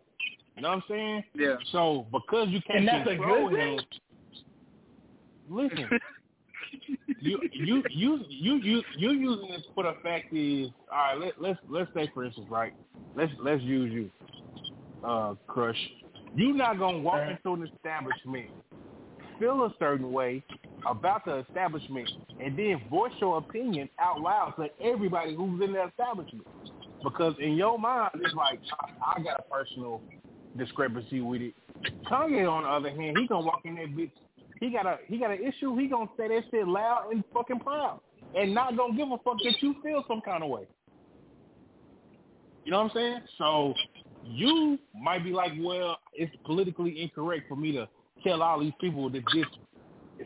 [0.57, 1.25] You know what I'm saying?
[1.35, 1.57] Yeah.
[1.73, 3.87] So because you can't And that's a control good him, thing?
[5.49, 5.89] listen.
[7.21, 11.21] you you you you you you using this for the fact is all right.
[11.21, 12.73] Let, let's let's say for instance, right?
[13.17, 14.11] Let's let's use you,
[15.05, 15.77] uh, Crush.
[16.35, 18.47] You're not gonna walk into an establishment,
[19.39, 20.45] feel a certain way
[20.87, 22.09] about the establishment,
[22.39, 26.47] and then voice your opinion out loud to everybody who's in the establishment.
[27.03, 30.03] Because in your mind, it's like I, I got a personal
[30.57, 31.55] discrepancy with it.
[32.11, 34.11] Kanye, on the other hand, he gonna walk in that bitch.
[34.61, 35.77] He got a he got an issue.
[35.77, 38.01] He gonna say that shit loud and fucking proud,
[38.37, 40.67] and not gonna give a fuck that you feel some kind of way.
[42.65, 43.21] You know what I'm saying?
[43.39, 43.75] So
[44.25, 47.89] you might be like, well, it's politically incorrect for me to
[48.23, 49.47] tell all these people that this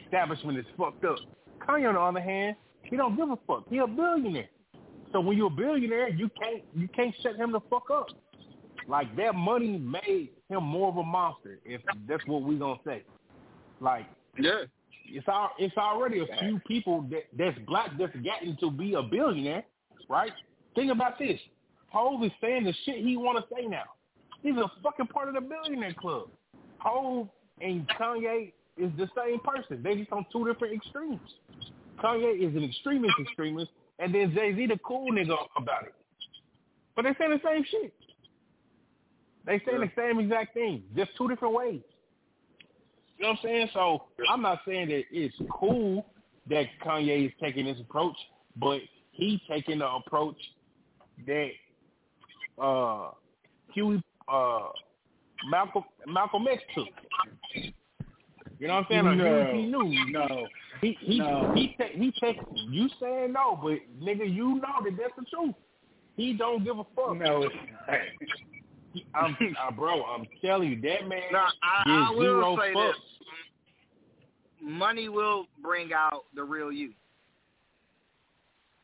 [0.02, 1.18] establishment is fucked up.
[1.66, 3.64] Kanye, on the other hand, he don't give a fuck.
[3.68, 4.48] He a billionaire.
[5.12, 8.06] So when you're a billionaire, you can't you can't shut him the fuck up.
[8.88, 13.04] Like that money made him more of a monster, if that's what we gonna say.
[13.80, 14.06] Like
[14.38, 14.64] yeah,
[15.06, 19.02] it's all it's already a few people that that's black that's gotten to be a
[19.02, 19.64] billionaire,
[20.08, 20.32] right?
[20.74, 21.38] Think about this.
[21.88, 23.84] Hove is saying the shit he want to say now.
[24.42, 26.28] He's a fucking part of the billionaire club.
[26.78, 27.28] Hove
[27.60, 29.82] and Kanye is the same person.
[29.82, 31.20] They just on two different extremes.
[32.02, 35.94] Kanye is an extremist extremist, and then Jay Z the cool nigga about it.
[36.96, 37.94] But they say the same shit.
[39.46, 41.80] They say the same exact thing, just two different ways.
[43.18, 43.68] You know what I'm saying?
[43.74, 46.06] So I'm not saying that it's cool
[46.48, 48.16] that Kanye is taking this approach,
[48.56, 48.80] but
[49.12, 50.36] he taking the approach
[51.26, 51.50] that
[52.60, 53.10] uh
[53.72, 54.68] Huey uh
[55.48, 56.88] Malcolm Malcolm X took.
[58.58, 59.06] You know what I'm saying?
[59.06, 59.70] Or No, Huey P.
[59.70, 60.12] Newton.
[60.12, 60.46] no,
[60.80, 61.52] He he no.
[61.54, 65.54] he ta- he take you saying no, but nigga, you know that that's the truth.
[66.16, 67.16] He don't give a fuck.
[67.16, 67.54] No, it's
[69.14, 69.36] I'm,
[69.66, 72.92] uh, bro, I'm telling you, that man Now, I, gives I will zero say fucks.
[72.92, 72.96] this:
[74.62, 76.92] money will bring out the real you.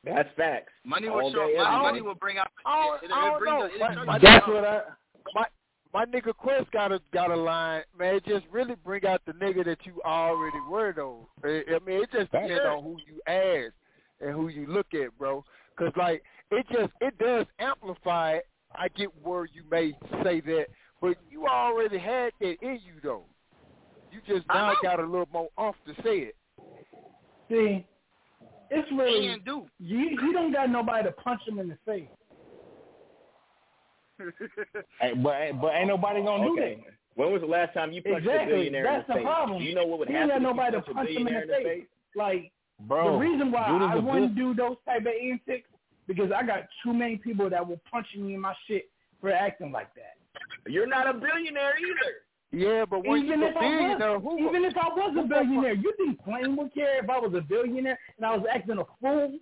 [0.04, 0.72] That's facts.
[0.84, 1.48] Money All will show.
[1.56, 2.48] Money, money will bring out.
[2.66, 3.64] I it, don't, it don't brings know.
[3.64, 4.80] out- it My, shows my, you that's what I.
[5.34, 5.44] My
[5.92, 8.16] my nigga Quest got a got a line, man.
[8.16, 11.28] It just really bring out the nigga that you already were though.
[11.44, 13.72] I I mean, it just depends on who you ask
[14.20, 15.44] and who you look at, bro.
[15.78, 18.38] Cause like it just it does amplify.
[18.74, 19.92] I get where you may
[20.22, 20.66] say that,
[21.00, 23.24] but you already had that in you though.
[24.12, 26.36] You just now got a little more off to say it.
[27.48, 27.84] See,
[28.70, 29.66] it's really And do.
[29.80, 29.98] you.
[29.98, 32.08] You don't got nobody to punch him in the face.
[35.00, 36.82] Hey, but but ain't nobody gonna do Okay.
[37.14, 39.24] When was the last time you punched a billionaire That's in the, the face?
[39.26, 39.58] problem.
[39.58, 41.12] Do you know what would You ain't happen got if nobody you to punch a
[41.12, 41.84] him in billionaire the face.
[42.14, 45.68] Like Bro, the reason why I wouldn't good- do those type of antics
[46.06, 48.88] because I got too many people that will punch me in my shit
[49.20, 50.16] for acting like that.
[50.66, 52.12] You're not a billionaire either.
[52.52, 55.16] Yeah, but when even you if a I billionaire, was, who even if I was
[55.18, 58.44] a billionaire, you think Flame would care if I was a billionaire and I was
[58.52, 59.38] acting a fool?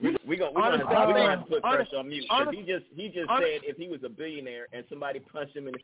[0.00, 2.62] We we gonna we gonna, we gonna have to put pressure on mute honest- he
[2.62, 5.72] just he just honest- said if he was a billionaire and somebody punched him in.
[5.72, 5.80] the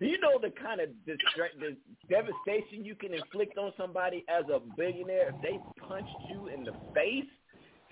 [0.00, 1.76] do you know the kind of distra- the
[2.08, 5.58] devastation you can inflict on somebody as a billionaire if they
[5.88, 7.24] punched you in the face?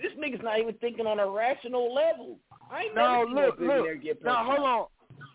[0.00, 2.38] This nigga's not even thinking on a rational level.
[2.70, 4.02] I ain't No, never seen look, a billionaire look.
[4.02, 4.86] get Now, hold on,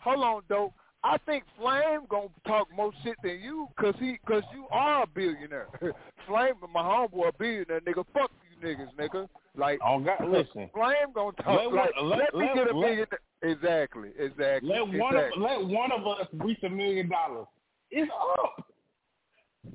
[0.03, 0.73] hold on, though.
[1.03, 5.07] I think Flame gonna talk more shit than you, cause he, cause you are a
[5.07, 5.67] billionaire.
[6.27, 8.03] Flame, my homeboy, a billionaire, nigga.
[8.13, 8.31] Fuck
[8.63, 9.27] niggas, nigga.
[9.55, 10.69] Like, Oh God, listen.
[10.73, 13.07] Flame gonna talk Let like, let- let, me let- get a millionaire.
[13.43, 14.69] Exactly, exactly.
[14.69, 17.47] Let one of let one of us reach a million dollars.
[17.91, 18.65] It's up.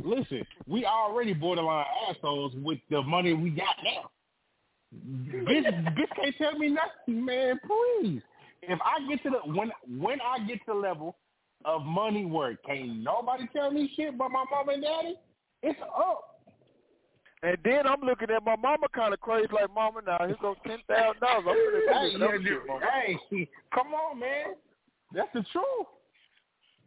[0.03, 4.11] Listen, we already borderline assholes with the money we got now.
[4.95, 5.65] Bitch,
[5.97, 7.59] bitch can't tell me nothing, man.
[7.67, 8.21] Please.
[8.63, 11.17] If I get to the when when I get to the level
[11.65, 15.15] of money where can't nobody tell me shit but my mom and daddy,
[15.63, 16.32] it's up.
[17.45, 20.57] And then I'm looking at my mama kind of crazy, like, Mama, now here goes
[20.65, 21.45] ten thousand dollars.
[21.49, 22.87] I'm gonna Hey, yeah, shit, Mama.
[23.31, 24.55] hey, come on, man.
[25.13, 25.87] That's the truth.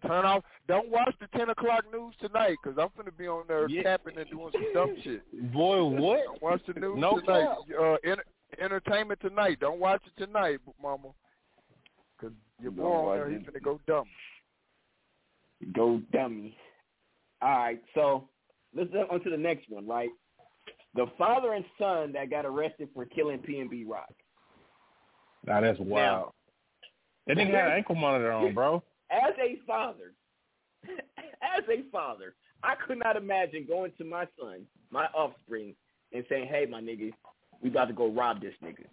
[0.08, 0.44] Turn off.
[0.68, 3.84] Don't watch the ten o'clock news tonight, cause I'm gonna be on there Yeah.
[3.84, 5.52] tapping and doing some dumb shit.
[5.52, 6.24] Boy, what?
[6.26, 7.58] Don't watch the news No tonight.
[7.78, 8.26] Uh, enter-
[8.60, 9.60] entertainment tonight.
[9.60, 11.10] Don't watch it tonight, Mama,
[12.22, 14.08] cause your boy on there, he's gonna go dumb.
[15.74, 16.58] Go dummy.
[17.42, 18.30] All right, so
[18.74, 20.10] let's go on to the next one, right?
[20.96, 24.14] The father and son that got arrested for killing PnB Rock.
[25.46, 26.32] Now that's wild.
[27.28, 28.82] That nigga had an ankle monitor on, bro.
[29.12, 30.14] As a father,
[30.88, 35.76] as a father, I could not imagine going to my son, my offspring,
[36.12, 37.12] and saying, "Hey, my nigga,
[37.62, 38.86] we about to go rob this nigga."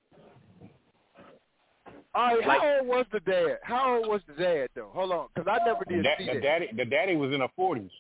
[2.15, 3.59] All right, Like- how old was the dad?
[3.63, 4.91] How old was the dad though?
[4.93, 6.43] Hold on, cause I never did da- see the that.
[6.43, 7.91] daddy, the daddy was in the forties.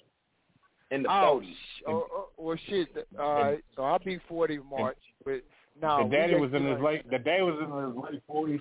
[0.92, 1.54] In the Oh, forties.
[1.56, 2.88] sh- oh, oh, well, shit.
[3.18, 5.42] All right, so I'll be forty March, but
[5.80, 7.08] no, the daddy was in his late.
[7.10, 8.60] The daddy was in his late forties,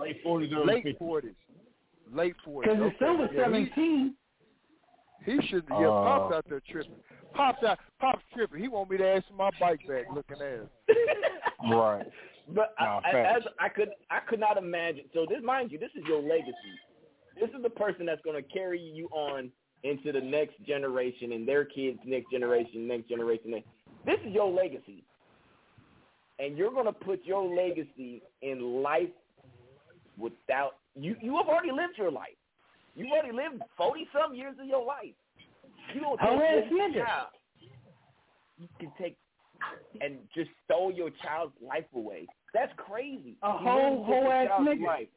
[0.00, 0.98] late forties, early late 50s.
[0.98, 1.34] forties,
[2.10, 2.72] late forties.
[2.72, 4.14] Because his son was yeah, he- 17.
[5.26, 5.64] He should.
[5.68, 6.94] Yeah, Uh, pops out there tripping.
[7.34, 7.78] Pops out.
[8.00, 8.60] Pops tripping.
[8.62, 10.68] He want me to ask for my bike back, looking ass.
[11.70, 12.06] Right.
[12.48, 15.04] But Nah, I, I, as I could, I could not imagine.
[15.12, 16.54] So this, mind you, this is your legacy.
[17.38, 19.50] This is the person that's going to carry you on
[19.84, 23.50] into the next generation and their kids, next generation, next generation.
[23.52, 23.66] Next.
[24.06, 25.04] This is your legacy,
[26.38, 29.08] and you're going to put your legacy in life
[30.18, 31.16] without you.
[31.20, 32.36] You have already lived your life.
[32.96, 35.14] You've already lived forty some years of your life.
[35.94, 37.28] You don't How take your child.
[38.58, 39.16] You can take
[40.00, 42.26] and just stole your child's life away.
[42.54, 43.36] That's crazy.
[43.42, 44.84] A You whole- whole ass nigga.
[44.86, 45.08] Life.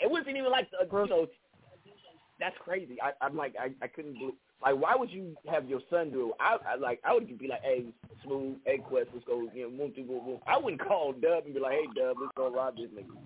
[0.00, 1.26] It wasn't even like uh, you know.
[2.40, 2.98] That's crazy.
[3.02, 4.34] I, I'm like I, I couldn't believe.
[4.62, 6.32] Like, why would you have your son do?
[6.40, 7.84] I, I like I would be like, hey,
[8.24, 9.48] smooth, hey, Quest, let's go.
[9.54, 10.38] You know, boom, boom, boom.
[10.46, 13.16] I wouldn't call Dub and be like, hey, Dub, let's go rob this nigga.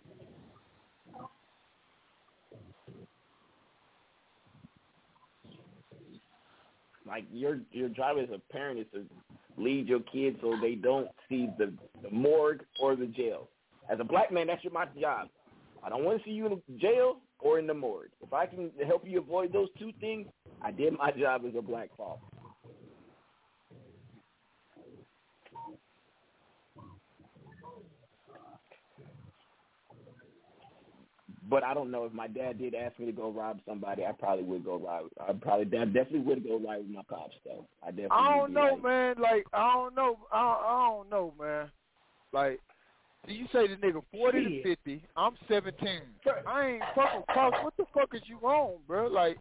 [7.06, 9.04] Like your your job as a parent is to
[9.56, 11.72] lead your kids so they don't see the,
[12.02, 13.48] the morgue or the jail.
[13.90, 15.28] As a black man, that's your my job.
[15.82, 18.10] I don't want to see you in jail or in the morgue.
[18.22, 20.26] If I can help you avoid those two things,
[20.62, 22.20] I did my job as a black father.
[31.50, 34.12] But I don't know if my dad did ask me to go rob somebody, I
[34.12, 35.06] probably would go rob.
[35.18, 37.66] I probably I definitely would go rob with my pops though.
[37.82, 38.08] I definitely.
[38.18, 39.14] I don't know, like- man.
[39.18, 40.18] Like I don't know.
[40.30, 41.70] I, I don't know, man.
[42.32, 42.60] Like
[43.26, 45.02] you say the nigga forty to fifty.
[45.16, 46.02] I'm seventeen.
[46.46, 47.56] I ain't fucking pops.
[47.62, 49.06] What the fuck is you on, bro?
[49.08, 49.38] Like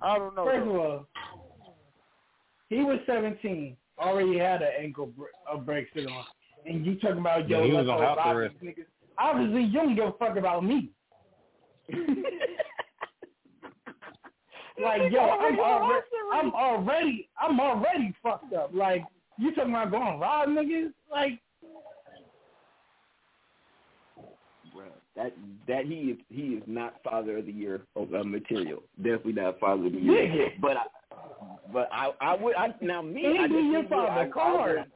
[0.00, 0.44] I don't know.
[0.44, 1.06] First of all,
[2.68, 6.24] he was 17, already had an ankle br- a bracelet on,
[6.66, 8.54] and you talking about yo, Yeah, he let's was on go house arrest.
[8.64, 8.86] niggas.
[9.18, 10.90] Obviously, you don't give a fuck about me.
[14.82, 18.70] like yo, I'm already, I'm already, I'm already fucked up.
[18.72, 19.04] Like
[19.38, 20.92] you talking about going rob niggas?
[21.10, 21.38] Like
[24.74, 25.32] Bruh, that
[25.68, 28.82] that he is he is not father of the year of uh, material.
[28.96, 30.26] Definitely not father of the year.
[30.28, 30.60] Nigga.
[30.60, 30.84] But I,
[31.72, 34.76] but I I would I now me He I be your father, I, I card.
[34.78, 34.86] would-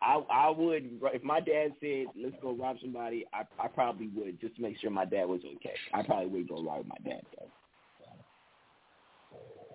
[0.00, 3.26] I I would if my dad said let's go rob somebody.
[3.32, 5.74] I I probably would just to make sure my dad was okay.
[5.92, 7.48] I probably would go rob my dad though.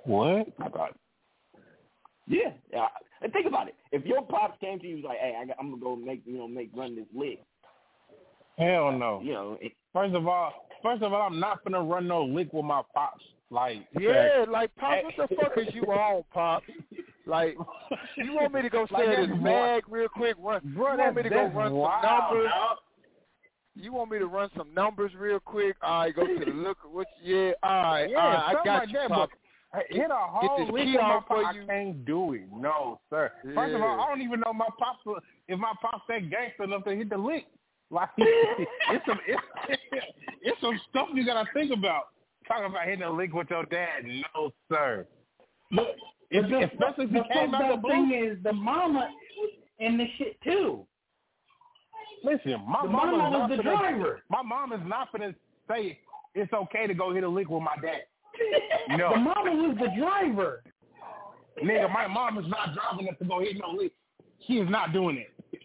[0.05, 0.47] What?
[0.59, 0.95] I probably.
[2.27, 2.87] Yeah, yeah.
[3.21, 3.75] And think about it.
[3.91, 5.95] If your pops came to you and was like, "Hey, I got, I'm gonna go
[5.95, 7.41] make you know make run this lick,"
[8.57, 9.21] Hell uh, no.
[9.23, 10.51] you know, it, First of all,
[10.81, 13.23] first of all, I'm not gonna run no lick with my pops.
[13.51, 16.63] Like, Yeah, like Pop, what the fuck is you on, Pop?
[17.27, 17.55] Like,
[18.17, 20.35] you want me to go Like, this bag real quick?
[20.39, 22.51] Run, Bro, you want me to go run wild, some numbers?
[22.51, 22.77] dog.
[23.75, 25.75] You want me to run some numbers real quick?
[25.83, 26.77] All right, go to the look.
[26.91, 27.07] What?
[27.23, 29.29] Yeah, all right, Yeah, all right, I got like you, that, Pop.
[29.89, 31.37] hit a Get whole this lick key my off pop.
[31.37, 31.65] for I you.
[31.67, 32.41] can't do it.
[32.51, 33.31] No, sir.
[33.53, 34.99] First of all, I don't even know my pops.
[35.47, 37.45] If my pops that gangster enough to hit the lick,
[37.93, 39.41] like it's some it's,
[40.41, 42.03] it's some stuff you gotta think about.
[42.47, 45.07] Talking about hitting a lick with your dad, no, sir.
[45.71, 45.95] But,
[46.29, 47.89] If- the, especially if the he came out the blue.
[47.91, 49.09] thing is the mama
[49.79, 50.85] in the shit too.
[52.23, 54.21] Listen, my The mom mama was the driver.
[54.29, 55.33] My mom is not gonna
[55.69, 55.99] say
[56.35, 58.01] it's okay to go hit a lick with my dad.
[58.97, 60.63] No, The mama was the driver.
[61.63, 63.93] nigga, my mom is not driving us to go hit no lick.
[64.47, 65.61] She is not doing it.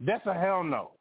[0.00, 0.92] That's a hell no.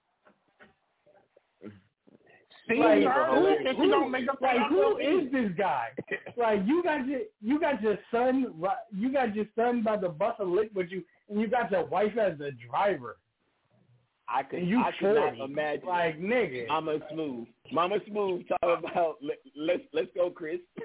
[2.80, 3.36] Like, her.
[3.36, 5.88] who, She who, don't make up like, her who own is this guy?
[6.38, 10.10] like, you got your you got your son, ri- you got your son by the
[10.10, 13.18] bus a lick with you, and you got your wife as the driver.
[14.34, 15.88] I could, you I could not imagine.
[15.88, 16.68] Like, nigga.
[16.68, 17.48] Mama Smooth.
[17.72, 20.60] Mama Smooth talking about let, let's let's go, Chris.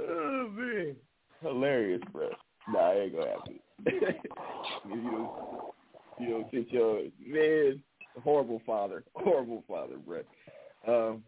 [0.00, 0.96] oh man,
[1.40, 2.28] hilarious, bro.
[2.68, 3.58] Nah, I ain't gonna happen.
[4.88, 5.72] you know,
[6.18, 7.82] you know, sit your man,
[8.22, 10.22] horrible father, horrible father, bro.
[10.86, 11.24] Um,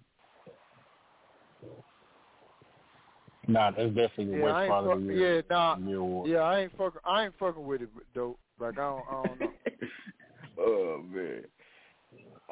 [3.48, 5.44] Nah, that's definitely the Yeah, I worst ain't part of fuck, the yeah, year.
[5.48, 8.36] nah, year yeah, I ain't fucking, I ain't fucking with it though.
[8.60, 9.52] Like I don't, I don't know.
[10.58, 11.44] oh man.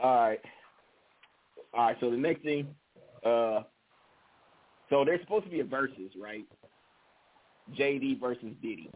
[0.02, 0.40] All right.
[1.74, 1.96] All right.
[2.00, 2.68] So the next thing,
[3.24, 3.62] uh,
[4.88, 6.46] so there's supposed to be a versus, right?
[7.78, 8.90] JD versus Diddy.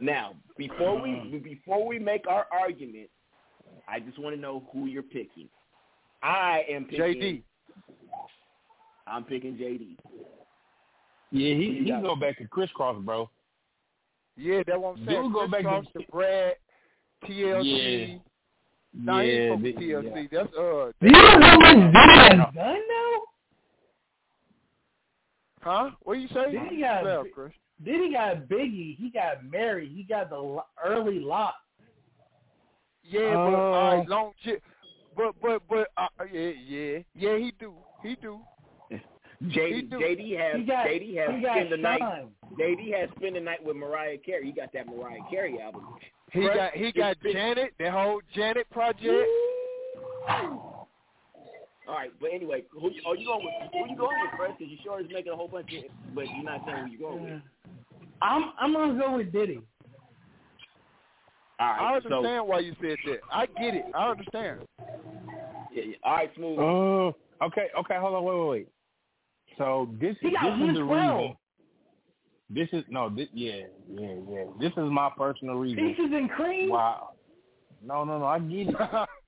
[0.00, 3.08] Now, before we before we make our argument,
[3.86, 5.48] I just want to know who you're picking.
[6.22, 7.42] I am picking JD.
[9.06, 9.96] I'm picking JD.
[11.32, 13.28] Yeah, he You he go back to Kris Kross, bro.
[14.36, 15.22] Yeah, that what I'm saying.
[15.22, 16.56] Dude, go back to- Cross, Da Brat,
[17.24, 18.20] TLC.
[18.92, 20.28] Nah, he yeah, ain't fuck with the- TLC.
[20.32, 20.92] That's uh.
[21.00, 23.22] Do you know how much Diddy has done now?
[25.60, 25.90] Huh?
[26.02, 26.52] What you say?
[26.52, 27.24] Diddy got Slow,
[27.84, 27.96] Chris.
[28.06, 28.96] he got Biggie.
[28.96, 29.88] He got Mary.
[29.94, 31.54] He got the early lock.
[33.02, 33.72] Yeah, but Oh.
[33.72, 34.62] all right, long chip.
[35.16, 38.40] But but but uh, yeah yeah yeah he do he do.
[39.42, 39.96] JD, do.
[39.98, 42.00] JD has He got- JD has he got spend the night.
[42.00, 42.28] shine.
[42.58, 44.46] JD has spend the night with Mariah Carey.
[44.46, 45.86] He got that Mariah Carey album.
[46.32, 49.26] He Chris got he is got big- Janet, the whole Janet project.
[51.90, 53.72] All right, but anyway, who you, oh, you going with?
[53.72, 54.52] Who you going with, Chris?
[54.56, 56.98] Because you sure is making a whole bunch of, but you're not saying who you
[57.00, 57.42] going with.
[58.22, 59.60] I'm I'm gonna go with Diddy.
[61.58, 63.18] All I understand so why you said that.
[63.32, 63.86] I get it.
[63.92, 64.60] I understand.
[65.72, 65.96] yeah, yeah.
[66.04, 66.58] all right, smooth.
[66.60, 68.68] Oh, okay, okay, hold on, wait, wait, wait.
[69.58, 71.18] So this He this is the well.
[71.18, 71.36] reason.
[72.50, 73.62] This is no, this yeah,
[73.92, 74.44] yeah, yeah.
[74.60, 75.88] This is my personal reason.
[75.88, 76.70] Peaches and cream.
[76.70, 77.14] Wow.
[77.82, 78.26] No, no, no.
[78.26, 78.76] I get it.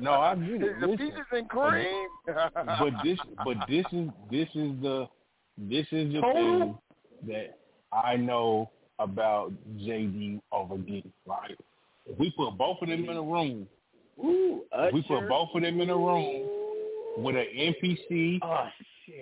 [0.00, 0.76] No, I get it.
[0.80, 1.06] The Listen.
[1.08, 2.08] peaches and cream.
[2.26, 5.08] but this, but this is this is the
[5.58, 6.78] this is the thing
[7.26, 7.58] that
[7.92, 11.10] I know about JD over Diddy.
[11.26, 11.56] Right?
[12.06, 13.66] If we put both of them in a room,
[14.18, 14.62] Ooh,
[14.92, 16.48] we put both of them in a room
[17.18, 18.68] with an MPC, Oh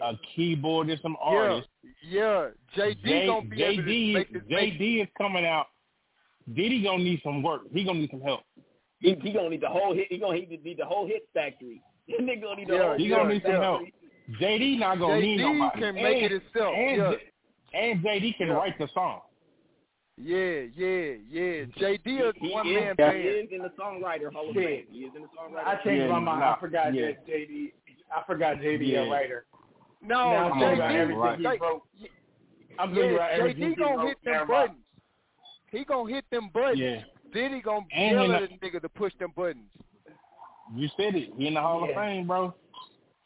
[0.03, 1.69] a keyboard, and some artists.
[2.09, 2.49] yeah.
[2.77, 4.43] JD J- gonna be able to JD, make this.
[4.49, 5.67] make- JD is coming out.
[6.55, 7.63] Diddy gonna need some work.
[7.73, 8.41] He gonna need some help.
[9.05, 10.07] He, he gonna need the whole hit.
[10.11, 11.83] He gonna he need the whole hit factory.
[12.09, 12.97] That nigga gonna need the Yeah, whole.
[12.97, 13.65] He hit gonna need some factory.
[13.65, 14.41] help.
[14.41, 15.81] JD not gonna need JD nobody.
[15.81, 16.75] can make and, it himself.
[16.75, 17.81] And, yeah.
[17.81, 18.55] And JD can Yeah.
[18.55, 19.21] write the song.
[20.17, 21.65] Yeah, yeah, yeah.
[21.77, 23.19] JD is He one is, man he band.
[23.19, 24.85] is in the songwriter Hall of Fame.
[24.91, 25.67] He is in the songwriter.
[25.67, 26.41] I changed Yeah, my mind.
[26.41, 27.07] nah, I forgot yeah.
[27.07, 27.73] that JD.
[28.15, 29.01] I forgot JD Yeah.
[29.01, 29.45] a writer.
[30.01, 31.39] No, now I'm Come thinking on, about everything right.
[31.39, 31.83] he wrote.
[32.79, 34.79] I'm yeah, thinking about everything JD he gonna hit them buttons.
[35.73, 36.79] He gonna hit them buttons.
[36.81, 37.03] Yeah.
[37.35, 39.71] Diddy gonna And yell in at the- nigga to push them buttons.
[40.75, 41.31] You said it.
[41.37, 41.91] He in the Hall Yeah.
[41.91, 42.55] of Fame, bro.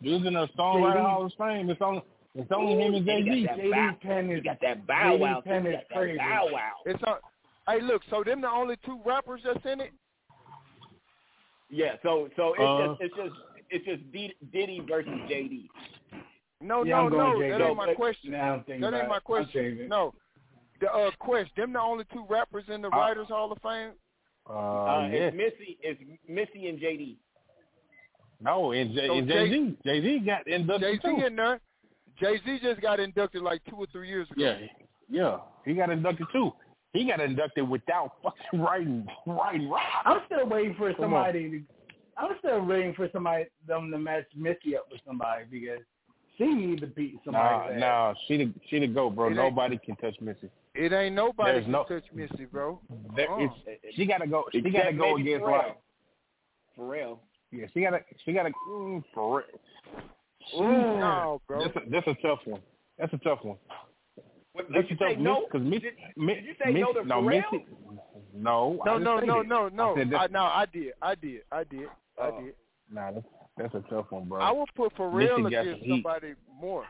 [0.03, 1.71] Dude's in the songwriter Hall of Fame.
[1.71, 2.03] It's only
[2.35, 3.47] it's only him and And he JD.
[3.47, 5.41] got JD bow- pen He is got that bow wow.
[5.43, 6.19] pen He is got that crazy.
[6.19, 6.73] bow wow.
[6.87, 7.19] It's on.
[7.69, 8.03] Hey, look.
[8.11, 9.93] So them the only two rappers that's in it.
[11.71, 11.97] Yeah.
[12.03, 13.35] So so it's Uh, just it's just
[13.71, 15.69] it's just D- Diddy versus JD.
[16.61, 17.39] No, Yeah, no, no.
[17.41, 18.33] That ain't my question.
[18.33, 19.87] Now I'm thinking That ain't my question.
[19.89, 20.13] No.
[20.81, 21.51] The uh, quest.
[21.57, 23.91] Them the only two rappers in the Uh, Writers Hall of Fame.
[24.49, 25.19] Uh, Uh, yeah.
[25.19, 25.79] It's Missy.
[25.83, 27.17] It's Missy and JD.
[28.41, 29.77] No, and, J- So and Jay- Jay Z.
[29.85, 31.25] Jay Z got Jay inducted Z too.
[31.27, 31.61] in there.
[32.21, 34.41] Jay Z just got inducted like two or three years ago.
[34.41, 34.59] Yeah,
[35.09, 35.39] yeah.
[35.65, 36.53] He got inducted too.
[36.93, 39.83] He got inducted without fucking writing, writing rap.
[40.05, 41.63] I'm still waiting for Come somebody to.
[42.17, 45.81] I'm still waiting for somebody them to match Missy up with somebody because
[46.37, 47.81] she need to beat Nah, somebody.
[47.81, 48.15] nah.
[48.27, 49.27] She the she the goat, bro.
[49.27, 50.49] It ain't- Nobody can touch Missy.
[50.75, 52.81] It ain't nobody There's no- touch Missy, bro.
[53.17, 53.55] There, it's,
[53.97, 54.45] she gotta go.
[54.53, 55.59] She Except gotta go against Pharrell.
[55.67, 55.79] like.
[56.79, 57.19] Pharrell.
[57.51, 58.01] Yeah, she gotta.
[58.25, 58.51] She gotta.
[58.71, 60.63] Mm, for real.
[60.63, 61.61] Mm, no, bro.
[61.65, 62.61] That's a, that's a tough one.
[62.99, 63.57] That's a tough one.
[64.53, 65.47] What, did you tough say no?
[65.51, 65.81] because Missy.
[65.81, 67.53] Did, Mi- did you say no to Missy- no, Pharrell?
[67.53, 67.67] Missy.
[68.35, 69.69] No, I No, no, no, no, I
[70.05, 70.17] no.
[70.17, 71.87] I, no, I did, I did, I did,
[72.21, 72.41] I Oh.
[72.43, 72.55] did.
[72.91, 73.27] Nah, that's,
[73.57, 74.41] that's a tough one, bro.
[74.41, 76.85] I would put Pharrell Missy against some somebody more.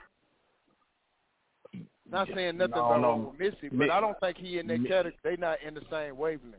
[2.11, 3.09] Not saying nothing No, about no.
[3.09, 5.15] wrong with Missy, but Mi- I don't think he in that Mi- category.
[5.23, 6.57] They not in the same wavelength.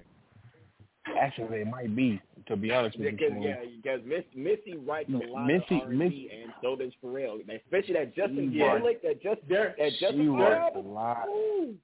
[1.19, 2.21] Actually, it might be.
[2.47, 5.87] To be honest with Because you, yeah, because Miss, Missy writes a lot Missy- of
[5.87, 7.41] R&B, Miss- and so does Pharrell.
[7.63, 11.27] Especially that Justin She Timberlake, that just They're- that Justin writes a lot.
[11.27, 11.77] Ooh.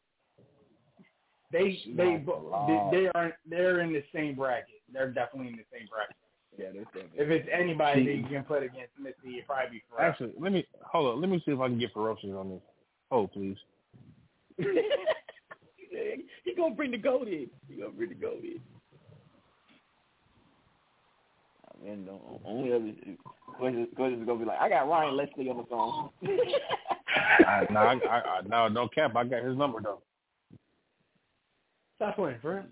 [1.52, 2.92] They She they writes a bo- lot.
[2.92, 4.82] they they are they're in the same bracket.
[4.90, 6.16] they're definitely in the same bracket.
[6.58, 6.82] Yeah.
[7.16, 10.00] If it's anybody that you can put against Missy, it'd probably be Pharrell.
[10.10, 11.22] Actually, let me hold on.
[11.22, 12.62] Let me see if I can get ferocious on this.
[13.12, 13.58] Hold, please.
[14.58, 17.48] he gonna bring the goat in.
[17.68, 18.60] He gonna bring the goat in.
[21.70, 22.92] I mean, no, only other
[23.58, 26.10] question is gonna be like, I got Ryan Leslie on the phone.
[27.48, 29.16] I, no, I, I, I, no, no cap.
[29.16, 30.02] I got his number though.
[31.98, 32.68] Stop playing, friend.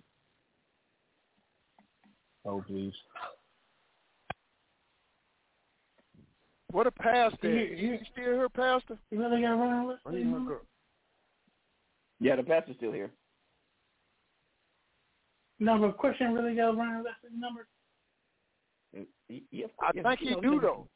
[2.46, 2.94] Oh, please.
[6.74, 7.50] What a pastor.
[7.50, 8.98] You- You, you- still here, pastor?
[9.12, 10.24] You really got Ryan Or Leslie?
[10.24, 10.66] he hung up?
[12.20, 13.12] yeah, the pastor's still here.
[15.60, 17.68] No, but question really got Ryan Leslie's number?
[19.28, 20.88] He, he, I course, think he know, do though.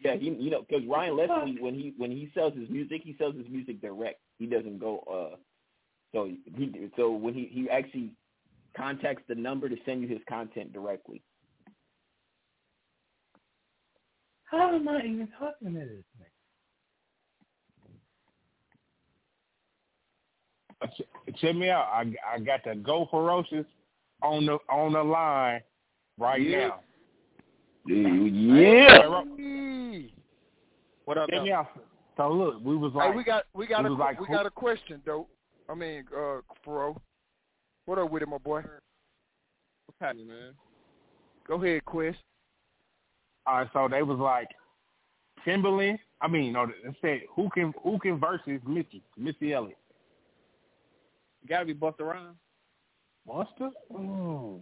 [0.00, 3.14] Yeah, he you know because Ryan Leslie when he when he sells his music he
[3.16, 4.20] sells his music direct.
[4.38, 5.36] He doesn't go uh
[6.12, 8.12] so he so when he he actually
[8.76, 11.22] contacts the number to send you his content directly.
[14.52, 16.28] How am I even talking to this man?
[21.40, 21.88] Check me out.
[21.90, 23.64] I I got the Go Ferocious
[24.22, 25.62] on the on the line
[26.18, 26.68] right Yeah.
[26.68, 26.80] now.
[27.86, 29.02] Yeah.
[29.38, 30.12] Hey,
[31.06, 31.68] What up, Check me out.
[32.18, 34.44] So look, we was like, Hey, we got we got it a like we got
[34.44, 35.28] a question though.
[35.66, 37.00] I mean, uh, Fro.
[37.86, 38.60] What up with it, my boy?
[38.60, 40.52] What's happening, man?
[41.48, 42.18] Go ahead, Quest.
[43.46, 43.68] All right.
[43.72, 44.48] So they was like,
[45.46, 45.98] Timbaland.
[46.20, 49.78] I mean, no, they said who can who can versus Missy Missy Elliott.
[51.42, 52.36] You gotta be Busta Rhymes.
[53.28, 53.70] Busta.
[53.92, 54.60] Mm.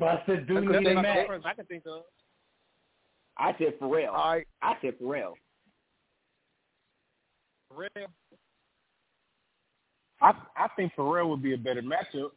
[0.00, 1.26] Busta do That's need the a only match.
[1.26, 2.02] person I can think of.
[3.38, 4.08] I said Pharrell.
[4.08, 4.46] All right.
[4.60, 5.32] I said Pharrell.
[7.68, 8.08] For real.
[10.20, 12.30] I I think Pharrell would be a better matchup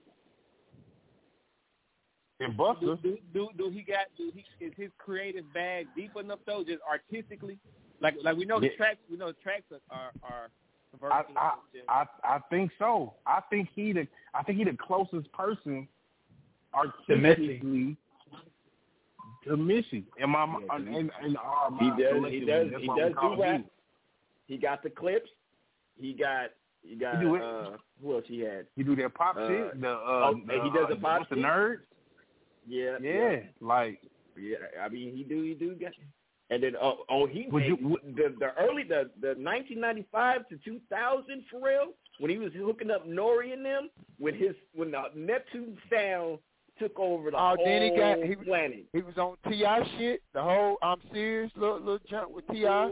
[2.40, 3.02] than Do, Busta.
[3.02, 4.08] do, do, do he got?
[4.18, 6.64] Do he is his creative bag deep enough though?
[6.66, 7.58] Just artistically,
[8.02, 8.78] like like we know the Yeah.
[8.78, 9.00] tracks.
[9.10, 10.50] We know the tracks are are.
[11.02, 11.24] are I.
[11.38, 11.54] I
[11.90, 12.06] I
[12.36, 13.14] I think so.
[13.26, 15.88] I think he the I think he the closest person
[16.74, 17.98] artistically
[19.46, 20.04] to Missy.
[20.18, 22.32] In my Yeah, in, in, in our He mind, does.
[22.32, 22.68] He does.
[22.82, 23.52] He does do rap.
[23.56, 23.66] him.
[24.48, 25.30] He got the clips.
[26.00, 26.50] He got.
[26.84, 27.20] He got.
[27.22, 27.42] do it.
[27.42, 27.72] Uh,
[28.02, 28.68] who else he had?
[28.76, 29.82] He do that pop Uh, shit.
[29.82, 31.46] The uh, oh, and he does the pop what's the shit?
[31.46, 31.78] nerd.
[32.68, 32.98] Yeah.
[33.02, 34.02] Yeah, like
[34.38, 35.94] Yeah, I mean he do he do get
[36.50, 41.44] and then oh oh he Would you- the the early the the 1995 to 2000
[41.54, 43.90] Pharrell when he was hooking up Nori and them
[44.20, 46.40] when his when the Neptune sound
[46.80, 48.86] took over the Oh, whole then he got he planet.
[48.94, 49.80] he was on T.I.
[49.98, 50.22] shit.
[50.34, 52.60] The whole I'm serious little little jump with Ti.
[52.62, 52.88] Yeah,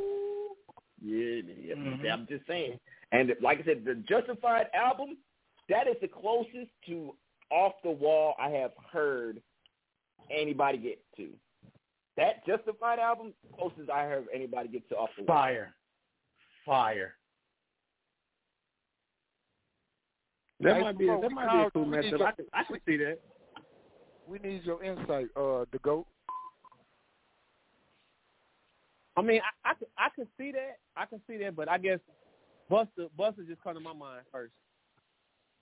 [1.02, 2.06] yeah Mm-hmm.
[2.12, 2.80] I'm just saying.
[3.12, 5.18] And like I said, the Justified album
[5.70, 7.14] that is the closest to
[7.52, 9.42] off the wall I have heard
[10.32, 11.30] anybody get to.
[12.18, 15.26] That Justified album, closest I heard anybody get to off the.
[15.26, 15.74] Fire.
[16.66, 17.16] Fire.
[20.60, 22.12] That Hey, might be Fro, that we might be a cool matchup.
[22.12, 23.20] your- I can I can see that.
[24.28, 26.08] We need your insight, uh, the goat.
[29.18, 30.78] I mean, I, I, can- I can see that.
[30.96, 32.00] I can see that, but I guess
[32.72, 34.54] Busta Busta just come to my mind first,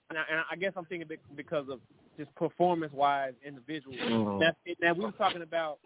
[0.10, 1.80] and I, and I guess I'm thinking because of
[2.24, 3.96] just performance wise, individual.
[3.96, 4.40] Mhm.
[4.40, 5.80] Now, now we were talking about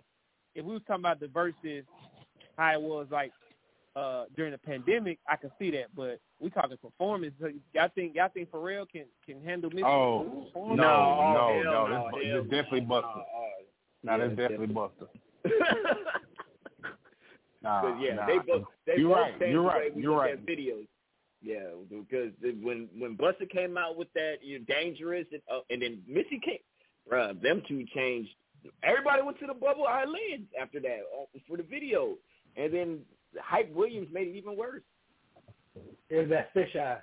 [0.56, 1.84] if we was talking about the verses,
[2.58, 3.32] how it was like
[3.96, 7.34] uh during the pandemic, I can see that, but we talking performance.
[7.40, 9.84] So y'all think y'all think Pharrell can can handle Missy?
[9.84, 10.78] oh no Performance?
[10.82, 13.24] no hell no, no, this, hell this definitely Busta.
[14.04, 15.08] No, Yeah, that's definitely Busta.
[17.62, 18.26] Nah, But yeah, nah.
[18.28, 20.46] they both they You're both right, you're right, you're right.
[20.46, 20.88] videos.
[21.46, 21.60] Yeah,
[21.90, 22.32] because
[22.64, 26.42] when when Busta came out with that, you know, dangerous, and, uh, and then Missy
[26.44, 26.58] came,
[27.10, 28.32] bruh, them two changed.
[28.84, 32.16] Everybody went to the Bubble Islands after that uh, for the video,
[32.58, 33.00] and then
[33.40, 34.82] Hype Williams made it even worse.
[36.10, 36.98] It was that fish eye.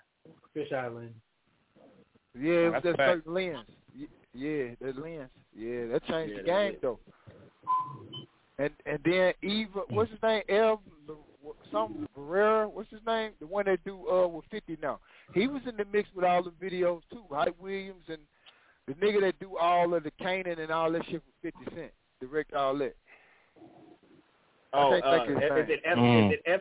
[0.54, 1.12] Fish eye lens.
[2.36, 3.66] Yeah, it was That's that certain lens.
[4.34, 5.30] Yeah, that lens.
[5.54, 6.98] Yeah, that changed Yeah, the game though.
[8.58, 10.42] And and then Eva, what's his name?
[10.48, 10.78] Ev,
[11.72, 13.32] some Barrera, what's his name?
[13.40, 15.00] The one that do uh with Fifty now.
[15.34, 17.24] He was in the mix with all the videos too.
[17.30, 18.18] Hype Williams and
[18.86, 21.92] the nigga that do all of the Kanan and all that shit for Fifty Cent,
[22.20, 22.94] direct all that.
[24.74, 26.32] Oh, uh, think is it F, Mm.
[26.32, 26.60] is it F,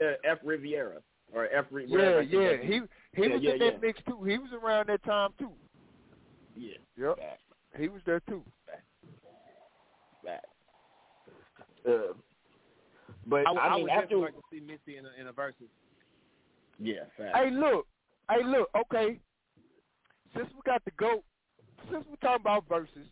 [0.00, 1.02] uh, F Riviera
[1.32, 1.66] or F?
[1.70, 2.56] Ri- Yeah, whatever yeah.
[2.56, 2.80] He
[3.14, 3.78] he Yeah, was yeah, in that yeah.
[3.80, 4.22] mix too.
[4.24, 5.52] He was around that time too.
[6.56, 6.78] yeah.
[6.96, 7.18] Yep.
[7.18, 7.40] Fact,
[7.78, 8.42] He was there too.
[10.24, 10.46] fact.
[11.86, 12.14] Uh,
[13.26, 15.20] but I, would- I, I mean, would after definitely like to see Missy in a
[15.20, 15.68] in a versus.
[16.78, 17.36] yeah, fact.
[17.36, 17.86] Hey, look.
[18.30, 18.68] Hey, look.
[18.76, 19.18] Okay.
[20.36, 21.22] Since we got the goat,
[21.90, 23.06] since we talking about verses,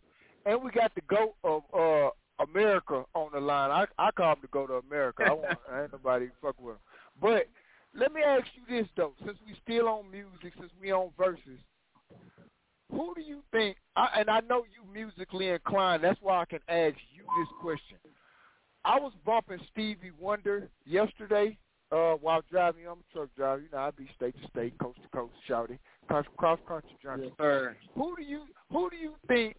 [0.45, 2.09] and we got the goat of uh
[2.43, 3.71] America on the line.
[3.71, 5.23] I I call him the goat of America.
[5.25, 6.79] I want I ain't nobody fuck with him.
[7.21, 7.47] But
[7.95, 11.59] let me ask you this though, since we still on music, since we on verses,
[12.91, 13.77] who do you think?
[13.95, 16.03] I, and I know you musically inclined.
[16.03, 17.97] That's why I can ask you this question.
[18.85, 21.57] I was bumping Stevie Wonder yesterday
[21.91, 22.85] uh, while driving.
[22.85, 23.61] I'm a truck driver.
[23.61, 27.31] You know, I'd be state to state, coast to coast, shouting cross cross country journey.
[27.39, 29.55] Yes, who do you who do you think,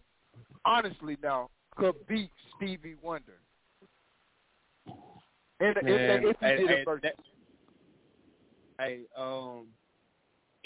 [0.63, 3.39] honestly now, could beat Stevie Wonder?
[5.59, 7.01] And if, Man, if, if he hey, did hey, a verse.
[8.77, 9.67] Hey, um,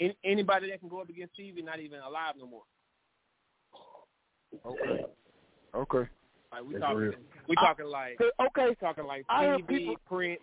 [0.00, 2.62] an- anybody that can go up against Stevie, not even alive no more.
[4.66, 5.04] Okay.
[5.74, 6.10] Okay.
[6.52, 7.12] Like we That's talking, real.
[7.48, 8.74] we I- talking like okay.
[8.80, 10.40] talking like I heard people- Prince.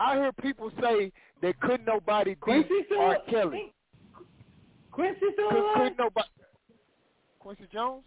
[0.00, 3.18] I hear people say that could nobody beat Quincy still- R.
[3.30, 3.72] Kelly.
[4.90, 5.74] Quincy still Could, alive?
[5.76, 6.28] could nobody?
[7.38, 8.04] Quincy Jones?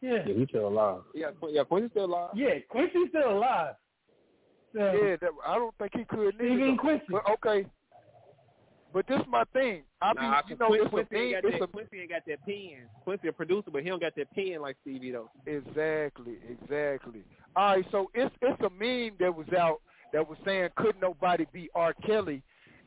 [0.00, 0.24] Yeah.
[0.24, 1.02] he's still alive.
[1.14, 2.30] Yeah, yeah, Quincy's still alive.
[2.34, 3.74] Yeah, Quincy's still alive.
[4.74, 6.44] So, Yeah, that, I don't think he could neither.
[6.54, 6.82] Even though.
[6.82, 7.04] Quincy.
[7.10, 7.66] But okay.
[8.92, 9.82] But this is my thing.
[10.00, 11.22] I be, Nah, you know, Quincy, it's a Quincy, thing.
[11.22, 12.88] ain't got It's that, a Quincy ain't got that pen.
[13.04, 15.30] Quincy a producer, but he don't got that pen like Stevie though.
[15.46, 17.24] Exactly, exactly.
[17.56, 19.80] All right, so it's it's a meme that was out
[20.12, 21.94] that was saying could nobody beat R.
[22.06, 22.42] Kelly,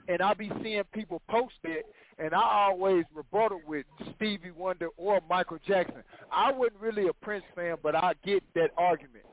[0.07, 1.85] and I be seeing people post it,
[2.19, 6.03] and I always rebuttal with Stevie Wonder or Michael Jackson.
[6.31, 9.25] I wasn't really a Prince fan, but I get that argument.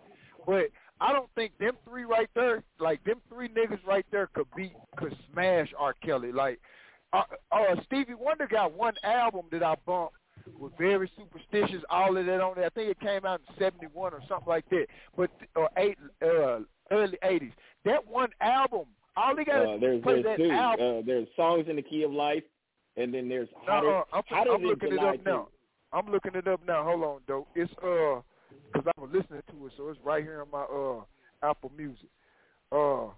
[0.47, 0.71] But
[1.03, 4.73] I don't think them three right there, like them three niggas right there, could beat,
[4.97, 5.95] could smash R.
[5.95, 6.31] Kelly.
[6.31, 6.61] Like,
[7.13, 10.15] uh, uh, Stevie Wonder got one album that I bumped
[10.59, 12.67] with very superstitious, all of that on there.
[12.67, 16.61] I think it came out in '71 or something like that, but or eight, uh,
[16.93, 17.53] early '80s.
[17.85, 18.85] That one album,
[19.17, 20.51] all they got to Uh, there's play there's that two.
[20.53, 20.99] album.
[20.99, 22.45] Uh, there's songs in the key of life,
[22.97, 25.49] and then there's hotter, Uh-uh, I'm, hotter I'm looking it up now.
[25.93, 26.85] I'm looking it up now.
[26.85, 27.47] Hold on, though.
[27.57, 28.21] It's uh,
[28.73, 31.03] cause I was listening to it, so it's right here in my uh
[31.49, 32.09] Apple Music.
[32.71, 33.09] Uh,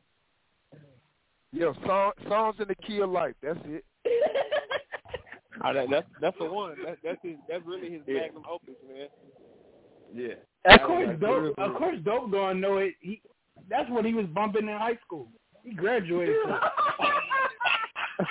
[1.53, 3.35] yeah, song, songs in the key of life.
[3.43, 3.85] That's it.
[5.65, 6.75] Oh, that, that's that's the one.
[6.85, 7.37] That, that's his.
[7.49, 8.23] That's really his Yeah.
[8.23, 9.07] magnum opus, man.
[10.13, 10.35] Yeah.
[10.75, 11.59] Of course, dope.
[11.59, 12.95] Of course, dope gonna know it.
[13.01, 13.23] He,
[13.71, 15.29] that's what he was bumping in high school.
[15.63, 16.37] He graduated.
[16.43, 16.59] from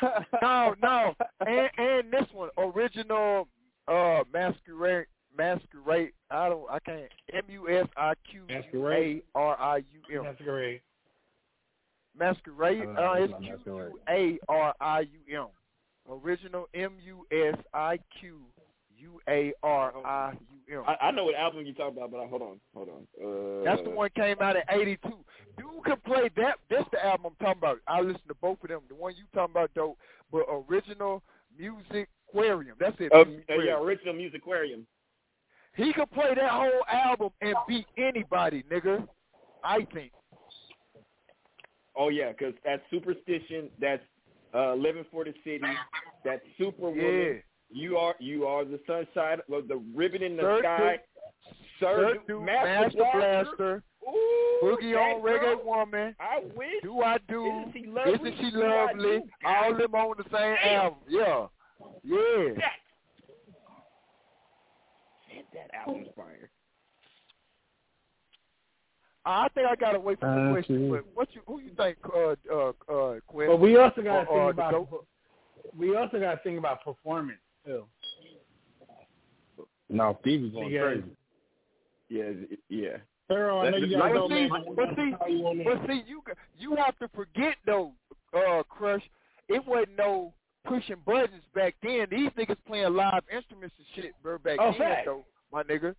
[0.41, 1.13] no, no,
[1.47, 3.47] and and this one original
[3.87, 5.05] uh masquerade
[5.37, 6.11] masquerade.
[6.29, 6.69] I don't.
[6.69, 7.09] I can't.
[7.33, 9.23] M U S I Q U A Masquerade?
[9.35, 10.23] R I U M.
[10.23, 10.81] Masquerade.
[12.17, 12.87] Masquerade.
[12.97, 13.91] I Uh, it's about Masquerade.
[13.93, 15.47] U A R I U M.
[16.09, 18.39] Original M U S I Q
[18.97, 20.33] U A R I
[20.67, 20.83] U M.
[20.87, 23.07] I, I know what album you're talking about, but I, hold on, hold on.
[23.21, 25.09] Uh, That's the one came out in '82.
[25.57, 26.55] Dude can play that.
[26.69, 27.79] That's the album I'm talking about.
[27.87, 28.81] I listen to both of them.
[28.89, 29.97] The one you talking about, dope,
[30.31, 31.21] but original
[31.57, 32.75] music aquarium.
[32.79, 33.11] That's it.
[33.13, 34.83] Uh, uh, yeah, original Musiquarium.
[35.75, 39.07] He could play that whole album and beat anybody, nigga.
[39.63, 40.11] I think.
[41.95, 43.69] Oh yeah, 'cause that's superstition.
[43.79, 44.03] That's
[44.53, 45.61] uh, living for the city.
[46.23, 47.03] That's superwoman.
[47.03, 47.33] Yeah.
[47.71, 50.99] You are you are the sunshine, the ribbon in the Third sky.
[51.79, 53.83] Sir, dude, Master, Master Blaster.
[54.07, 55.61] Ooh, Boogie on Reggae girl.
[55.65, 56.15] Woman.
[56.19, 56.81] I wish.
[56.83, 57.45] Do I do?
[57.47, 58.13] Isn't she lovely?
[58.13, 59.19] Isn't she lovely?
[59.45, 60.99] All them on the same album.
[61.09, 61.47] Yeah.
[62.03, 62.53] Yeah.
[62.57, 62.73] That,
[65.53, 66.49] that album's fire.
[69.25, 70.77] I think I gotta wait for the Uh, question.
[70.87, 70.89] see.
[70.91, 73.47] But what you who you think, uh, uh, uh, Quinn?
[73.47, 74.89] But we also got to Or- or think the about.
[74.89, 75.07] goat?
[75.77, 77.87] We also got to think about performance too.
[79.89, 80.81] No, Stevie's going Yeah.
[80.81, 81.15] crazy.
[82.09, 82.31] Yeah,
[82.67, 82.97] yeah.
[83.27, 84.75] Pharaoh, I know you got But no see, man.
[84.75, 86.23] but see, you but see, you
[86.57, 87.93] you have to forget though,
[88.33, 89.07] uh, Crush.
[89.47, 90.33] It wasn't no
[90.65, 92.07] pushing buttons back then.
[92.09, 94.37] These niggas playing live instruments and shit, bro.
[94.39, 95.05] Back Oh, then, fact.
[95.05, 95.95] though, my nigga.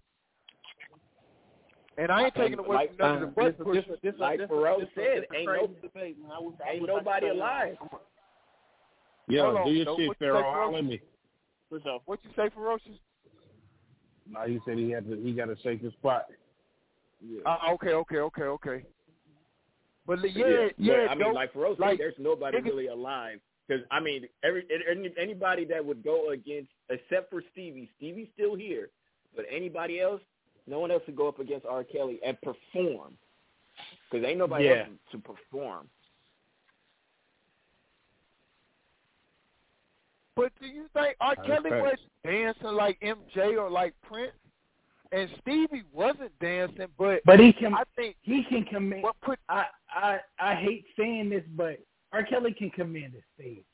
[1.97, 3.83] And I ain't taking away Like, from none of the this- pushing.
[3.93, 6.33] this- this- like this- Pharrell this- said, this ain't no- debate, man.
[6.33, 7.37] I wish- I Ain't I nobody say that.
[7.37, 7.79] alive.
[9.29, 9.97] Yo, on, do your though.
[9.97, 10.39] shit, What you Pharaoh.
[10.41, 11.01] say, Holler at me.
[11.69, 12.01] For sure.
[12.05, 12.99] What you say, ferocious?
[14.27, 15.17] No, he said he had to.
[15.23, 16.31] He got to shake the spot.
[17.21, 17.41] Yeah.
[17.47, 18.85] Uh, okay, okay, okay, okay.
[20.05, 22.87] But li- yeah, yeah, yeah, But, I mean, like ferocious, like, there's nobody niggas- really
[22.89, 23.41] alive.
[23.67, 24.67] Because I mean, every
[25.17, 28.91] anybody that would go against, except for Stevie, Stevie's still here,
[29.37, 30.21] but anybody else,
[30.67, 31.85] no one else would go up against R.
[31.85, 33.17] Kelly and perform.
[34.11, 34.87] Because ain't nobody Yeah.
[34.87, 35.89] else to perform.
[40.37, 41.37] But do you think R.
[41.37, 44.33] Kelly was dancing like MJ or like Prince?
[45.13, 47.73] And Stevie wasn't dancing, but But he can.
[47.75, 49.03] I think He can command.
[49.05, 51.79] what put I I I hate saying this, but
[52.13, 52.25] R.
[52.25, 53.65] Kelly can command the stage.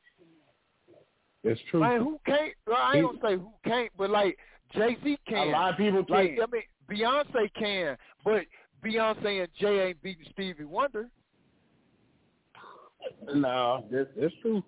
[1.43, 1.81] It's true.
[1.81, 2.53] man who can't?
[2.67, 4.39] Well, I ain't gonna say who can't, but like
[4.75, 5.49] Jay Z can.
[5.49, 6.15] A lot of people can.
[6.15, 8.45] Like, I mean, Beyonce can, but
[8.85, 11.09] Beyonce and Jay ain't beating Stevie Wonder.
[13.35, 14.63] No, that's, that's true.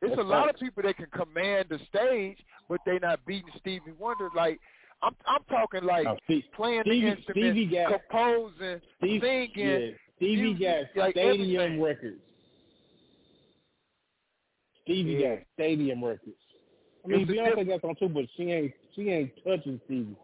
[0.00, 2.38] There's That's a lot of people that can command the stage,
[2.68, 4.28] but they not beating Stevie Wonder.
[4.34, 4.60] Like
[5.02, 9.50] I'm, I'm talking like No, Steve- playing Stevie- the instrument, Stevie got- composing, Steve, singing.
[9.56, 9.78] yeah,
[10.16, 10.60] Stevie music,
[10.94, 11.82] got like stadium everything.
[11.82, 12.20] records.
[14.82, 15.34] Stevie Yeah.
[15.36, 16.36] got stadium records.
[17.08, 20.16] I mean, It's a Beyonce got some too, but she ain't she ain't touching Stevie.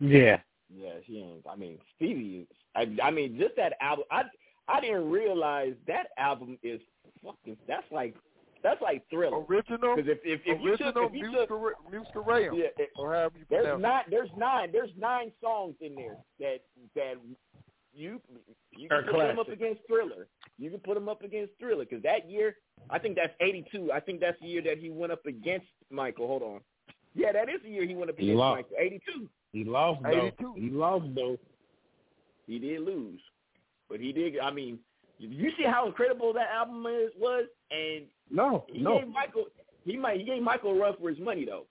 [0.00, 0.38] Yeah.
[0.74, 1.46] Yeah, she ain't.
[1.48, 2.46] I mean, Stevie.
[2.74, 4.04] I, I mean, just that album.
[4.10, 4.22] I
[4.68, 6.80] I didn't realize that album is
[7.24, 7.56] fucking.
[7.66, 8.14] That's like
[8.62, 9.44] that's like Thriller.
[9.48, 12.90] Original, Because if if, if you took if you Musa took, Ra- Ram, yeah, it-
[12.96, 16.58] or however you there's pronounce nine there's nine there's nine songs in there that
[16.94, 17.14] that
[17.94, 18.20] you
[18.76, 20.26] you can put him up against Thriller.
[20.58, 22.56] You can put him up against Thriller because that year
[22.90, 23.90] I think that's '82.
[23.92, 26.26] I think that's the year that he went up against Michael.
[26.26, 26.60] Hold on.
[27.14, 28.56] Yeah, that is the year he went up against lost.
[28.56, 28.76] Michael.
[28.78, 29.28] '82.
[29.52, 30.26] He lost though.
[30.26, 30.54] 82.
[30.56, 31.36] He lost though.
[32.46, 33.20] He did lose,
[33.90, 34.38] but he did.
[34.38, 34.78] I mean,
[35.18, 38.98] you see how incredible that album is, was, and No, he no.
[38.98, 39.46] gave Michael.
[39.84, 40.18] He might.
[40.18, 41.66] He gave Michael a run for his money though.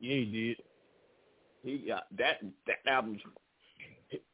[0.00, 0.56] Yeah, he did.
[1.62, 3.18] He uh, that that album,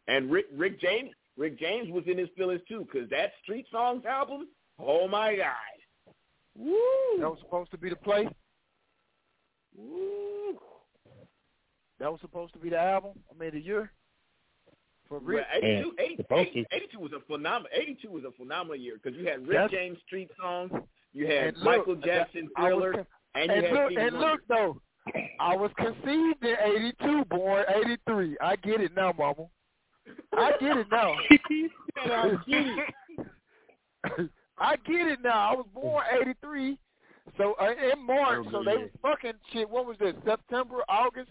[0.07, 4.05] and Rick Rick James Rick James was in his feelings too, because that Street Songs
[4.07, 4.49] album.
[4.81, 6.15] Oh my God!
[6.57, 6.75] Woo!
[7.19, 8.29] That was supposed to be the play.
[9.77, 10.59] Woo!
[12.01, 13.13] That was supposed to be the album.
[13.31, 13.91] I mean, the year
[15.09, 15.47] for But Rick.
[15.63, 17.69] 82, 80, 80, 82 was a phenomenal.
[17.73, 20.71] 82 was a phenomenal year because you had Rick That's- James Street Songs,
[21.13, 24.19] you had And look, Michael Jackson Thriller, con- and you and had look, Stevie and
[24.21, 24.81] look though,
[25.41, 26.57] I was conceived in
[27.01, 28.37] '82, born '83.
[28.41, 29.47] I get it now, Mama.
[30.33, 31.15] I get it now.
[31.97, 34.31] I get it.
[34.59, 35.53] I get it now.
[35.53, 36.79] I was born '83,
[37.37, 38.45] so uh, in March.
[38.49, 39.69] Oh, So they was fucking shit.
[39.69, 40.15] What was this?
[40.25, 41.31] September, August,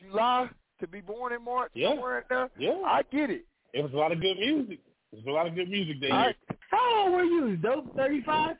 [0.00, 0.48] July
[0.80, 1.70] to be born in March.
[1.74, 1.90] Yeah.
[1.90, 2.50] Somewhere in there.
[2.58, 2.82] Yeah.
[2.84, 3.44] I get it.
[3.72, 4.80] It was a lot of good music.
[5.12, 6.34] It was a lot of good music that I.
[6.70, 7.56] How old were you?
[7.56, 8.56] Dope 35?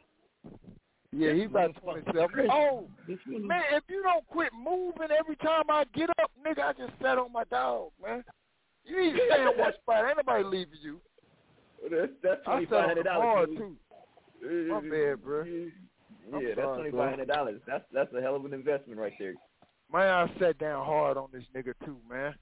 [1.12, 2.49] Yeah, he's about 27.
[2.51, 2.87] Oh,
[3.27, 7.19] man, if you don't quit moving every time I get up, nigga, I just sat
[7.19, 8.24] on my dog, man.
[8.85, 10.05] You need to stay in one spot.
[10.09, 11.01] Ain't nobody leaving you.
[11.91, 13.77] That's that's I sat on the hard, dollars.
[14.43, 14.69] too.
[14.73, 15.41] My bad, bro.
[15.43, 15.73] I'm
[16.41, 17.01] Yeah, that's sorry, twenty bro.
[17.01, 17.61] five hundred dollars.
[17.66, 19.35] That's that's a hell of an investment right there.
[19.93, 22.35] Man, I sat down hard on this nigga, too, man.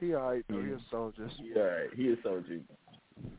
[0.00, 0.60] He alright, though.
[0.62, 1.30] He a soldier.
[1.40, 1.88] He all right.
[1.94, 2.60] He is soldier.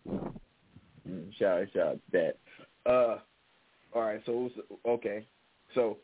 [0.10, 2.38] Mm, shout out, shout out that.
[2.86, 3.18] Uh,
[3.96, 4.22] all right.
[4.26, 4.52] So it was,
[4.88, 5.26] okay.
[5.76, 5.98] So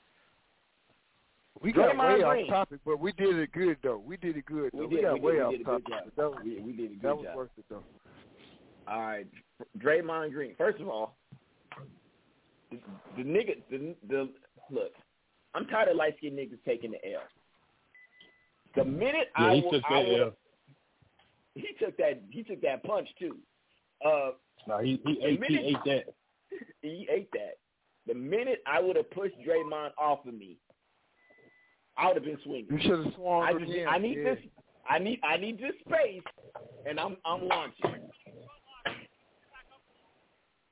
[1.62, 2.44] We got Draymond way Green.
[2.46, 3.98] off topic, but we did it good, though.
[4.06, 4.86] We did it good, though.
[4.88, 5.86] we We, got we way did, off we did a topic.
[5.86, 6.04] good job.
[6.06, 7.84] but That was, we, we did a good that was worth it, though.
[8.88, 9.28] All right,
[9.80, 10.56] Draymond Green.
[10.58, 11.16] First of all,
[12.72, 12.78] the,
[13.18, 14.30] the nigga, the the
[14.72, 14.92] look.
[15.56, 17.22] I'm tired of light skinned niggas taking the L.
[18.76, 20.34] The minute Yeah, I, he took I that wa- L.
[21.56, 23.38] he took that he took that punch too.
[24.06, 24.32] Uh,
[24.68, 26.04] No, he he The ate, he ate that.
[26.82, 27.58] he ate that.
[28.10, 30.58] The minute I would have pushed Draymond off of me,
[31.96, 32.66] I would have been swinging.
[32.72, 33.88] You should have swung I, just, again.
[33.88, 34.34] I need yeah.
[34.34, 34.40] this.
[34.90, 36.24] I need I need this space,
[36.90, 38.10] and I'm I'm launching.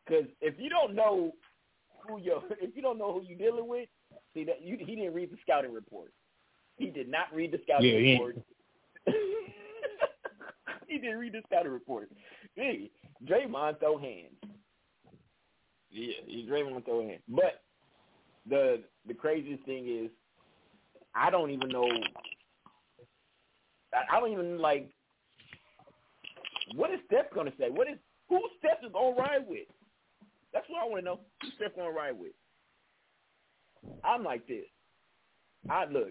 [0.03, 1.33] Because if you don't know
[2.07, 3.87] who you if you don't know who you're dealing with,
[4.33, 6.11] see that you, he didn't read the scouting report.
[6.77, 8.37] He did not read the scouting Yeah, he- report.
[10.87, 12.09] he didn't read the scouting report.
[12.55, 12.89] Hey,
[13.29, 14.33] Draymond throw hands.
[15.91, 16.13] Yeah,
[16.49, 17.21] Draymond throw hands.
[17.27, 17.63] But
[18.49, 20.11] the the craziest thing is,
[21.15, 21.89] I don't even know.
[23.93, 24.89] I, I don't even like.
[26.75, 27.69] What is Steph gonna say?
[27.69, 27.97] What is
[28.29, 29.67] who Steph is gonna ride with?
[30.53, 31.19] That's what I want to know.
[31.41, 32.33] Who Steph gonna ride with?
[34.03, 34.65] I'm like this.
[35.69, 36.09] I look,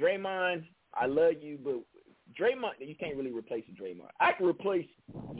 [0.00, 0.64] Draymond.
[0.94, 1.80] I love you, but
[2.38, 4.08] Draymond, you can't really replace Draymond.
[4.20, 4.86] I can replace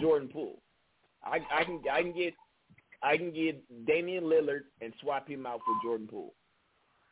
[0.01, 0.61] Jordan Poole.
[1.23, 2.35] I, I can I can get
[3.05, 6.35] I can get Damian Lillard and swap him out for Jordan Poole.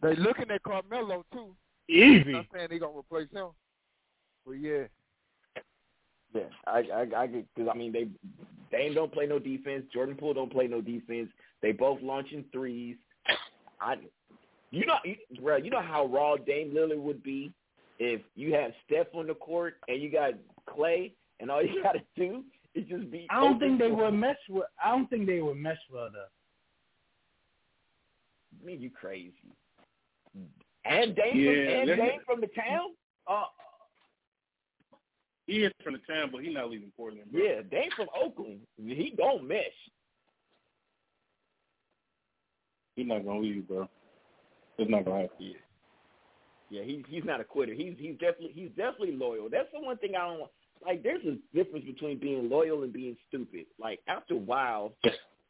[0.01, 1.55] They looking at Carmelo, too.
[1.89, 2.35] Easy.
[2.35, 3.51] I'm saying they going to replace him.
[4.47, 4.85] But, yeah.
[6.35, 8.07] Yeah, I I I because I mean they
[8.71, 9.85] Dame don't play no defense.
[9.93, 11.29] Jordan Poole don't play no defense.
[11.61, 12.97] They both launching threes.
[13.81, 13.97] I
[14.71, 17.53] you know you, bro, you know how raw Dame Lillard would be
[17.99, 20.33] if you have Steph on the court and you got
[20.67, 22.43] Klay and all you got to do
[22.75, 23.27] is just be.
[23.31, 24.65] I don't open think they would mesh with.
[24.83, 26.25] I don't think they would mesh well though.
[28.61, 29.35] I mean, you crazy.
[30.85, 32.91] And Dame Yeah, from, and Dame from the town.
[33.27, 33.45] Uh,
[35.47, 37.31] He is from the town, but he's not leaving Portland.
[37.31, 37.43] Bro.
[37.43, 38.61] yeah, Dame from Oakland.
[38.77, 39.67] He don't mesh.
[42.97, 43.89] He's not gonna leave, bro.
[44.79, 45.37] It's not gonna happen.
[45.39, 45.55] Yeah.
[46.71, 47.75] Yeah, he's he's not a quitter.
[47.75, 49.49] He's he's definitely he's definitely loyal.
[49.51, 50.51] That's the one thing I don't
[50.85, 51.03] like.
[51.03, 53.67] There's a difference between being loyal and being stupid.
[53.79, 54.93] Like after a while,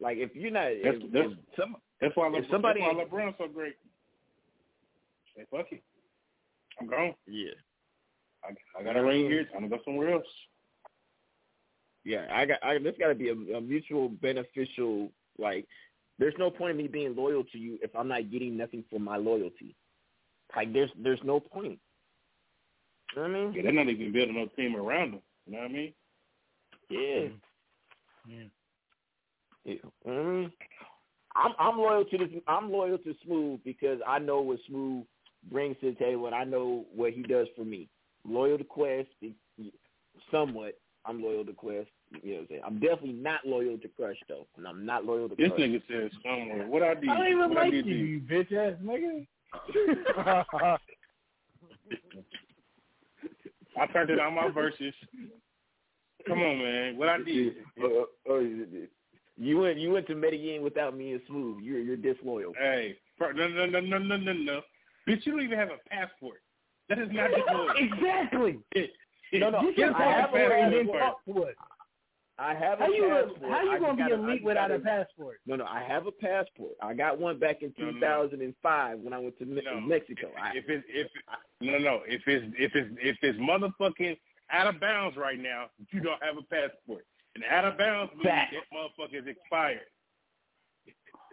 [0.01, 3.11] like if you're not, That's, if, that's, if some, that's why if Le- somebody that's
[3.11, 3.75] why LeBron's so great.
[5.37, 5.83] Say fuck it.
[6.81, 7.15] I'm gone.
[7.27, 7.53] Yeah.
[8.45, 9.47] I, I got a ring here.
[9.55, 10.27] I'm gonna go somewhere else.
[12.05, 12.59] Yeah, I got.
[12.63, 15.11] I, there's got to be a, a mutual beneficial.
[15.39, 15.67] Like,
[16.19, 18.99] there's no point in me being loyal to you if I'm not getting nothing for
[18.99, 19.77] my loyalty.
[20.57, 21.79] Like, there's there's no point.
[23.15, 23.53] You know what I mean?
[23.53, 25.21] Yeah, they're not even building no team around him.
[25.47, 25.93] You know what I mean?
[26.89, 27.29] Yeah.
[28.27, 28.45] Yeah.
[29.65, 29.75] Yeah.
[30.07, 30.53] Mm.
[31.35, 32.29] I'm I'm loyal to this.
[32.47, 35.05] I'm loyal to Smooth because I know what Smooth
[35.51, 37.89] brings to the table, and I know what he does for me.
[38.27, 39.09] Loyal to Quest,
[40.31, 40.79] somewhat.
[41.05, 41.89] I'm loyal to Quest.
[42.23, 42.63] You know what I'm saying?
[42.65, 45.61] I'm definitely not loyal to Crush though, and I'm not loyal to This Crush.
[45.61, 46.67] nigga says somewhere.
[46.67, 47.09] What I did?
[47.09, 49.27] I don't even what I like did you, you bitch ass nigga.
[53.81, 54.95] I turned it on my verses.
[56.27, 56.97] Come on, man.
[56.97, 57.55] What I did?
[57.83, 58.39] Uh, uh,
[59.37, 61.63] you went you went to Medellin without me and Smooth.
[61.63, 62.53] You're you're disloyal.
[62.59, 64.61] Hey, no, no, no, no, no, no, no.
[65.09, 66.43] Bitch, you don't even have a passport.
[66.89, 67.71] That is not disloyal.
[67.77, 68.59] exactly.
[69.33, 69.63] No, no.
[69.63, 71.55] You can I have a passport and then talk to us.
[72.43, 73.51] I have a How you passport.
[73.53, 75.41] how you gonna be gotta- elite just without a gotta- passport?
[75.47, 75.65] No, no.
[75.65, 76.73] I have a passport.
[76.83, 77.99] I got one back in No, no, no.
[78.01, 79.81] 2005 when I went to No.
[79.81, 80.33] Mexico.
[80.37, 81.07] I, If it's if
[81.61, 84.19] no no if it's if it's if it's motherfucking
[84.51, 87.07] out of bounds right now, you don't have a passport.
[87.37, 89.87] And out of bounds means that motherfucker is expired.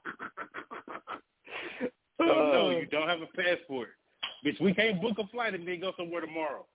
[2.22, 2.52] So Uh.
[2.52, 3.90] no, you don't have a passport.
[4.46, 6.66] Bitch, we can't book a flight and then go somewhere tomorrow.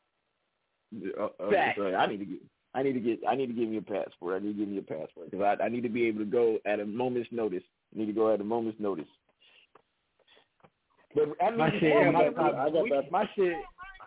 [1.18, 2.38] Uh, uh, sorry, I need to get.
[2.74, 3.20] I need to get.
[3.28, 4.34] I need to give me a passport.
[4.34, 6.24] I need to give me a passport because I, I need to be able to
[6.24, 7.62] go at a moment's notice.
[7.94, 9.06] I need to go at a moment's notice.
[11.14, 13.56] But I mean, My shit, before my top, I got that- my shit,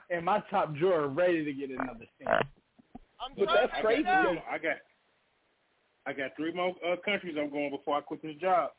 [0.10, 2.46] in my top drawer, ready to get another stamp.
[3.38, 4.04] But that's I crazy.
[4.04, 4.42] got, though.
[4.50, 4.78] I got
[6.06, 8.72] I got three more uh, countries I'm going before I quit this job.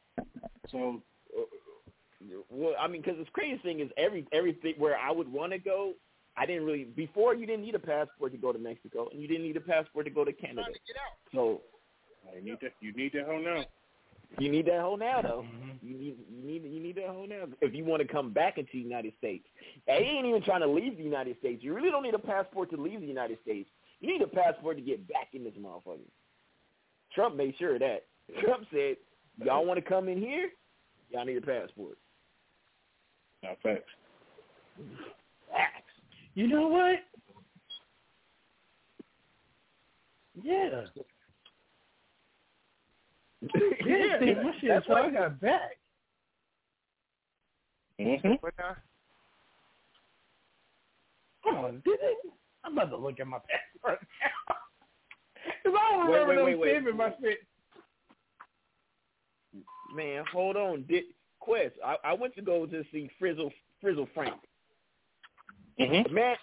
[0.70, 1.02] So
[2.50, 5.58] Well, I mean, because the crazy thing is every everything where I would want to
[5.58, 5.94] go,
[6.38, 6.84] I didn't really.
[6.84, 9.60] Before you didn't need a passport to go to Mexico, and you didn't need a
[9.60, 10.68] passport to go to Canada.
[11.34, 11.62] So
[12.34, 13.64] you need that you need that whole now.
[14.38, 15.44] you need that whole now, though.
[15.44, 15.86] Mm-hmm.
[15.86, 18.58] You need you need you need that whole now if you want to come back
[18.58, 19.44] into the United States.
[19.86, 21.62] They ain't even trying to leave the United States.
[21.62, 23.68] You really don't need a passport to leave the United States.
[24.00, 25.98] You need a passport to get back in this motherfucker.
[27.14, 28.04] Trump made sure of that.
[28.42, 28.96] Trump said,
[29.42, 30.50] "Y'all want to come in here?
[31.10, 31.98] Y'all need a passport."
[33.42, 33.90] Not facts.
[36.38, 37.00] You know what?
[40.40, 40.84] Yeah.
[43.84, 45.78] Yeah, Yeah, my shit that's so I got back.
[48.00, 48.28] Mm-hmm.
[48.28, 48.76] Now,
[51.42, 52.18] Come on, did it?
[52.64, 53.98] I'm about to look at my passport
[54.48, 54.54] now.
[55.64, 56.74] Because I don't Wait, remember wait, them wait, wait.
[56.76, 57.38] saving my shit.
[59.92, 60.84] Man, hold on.
[60.88, 61.04] Did
[61.40, 61.74] Quest?
[61.84, 63.50] I, I went to go to see Frizzle
[63.80, 64.38] Frizzle Frank.
[65.80, 66.02] Mm-hmm.
[66.08, 66.36] The man,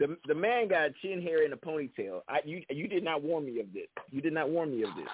[0.00, 2.20] the the man got chin hair and a ponytail.
[2.28, 3.86] I you you did not warn me of this.
[4.10, 5.08] You did not warn me of this.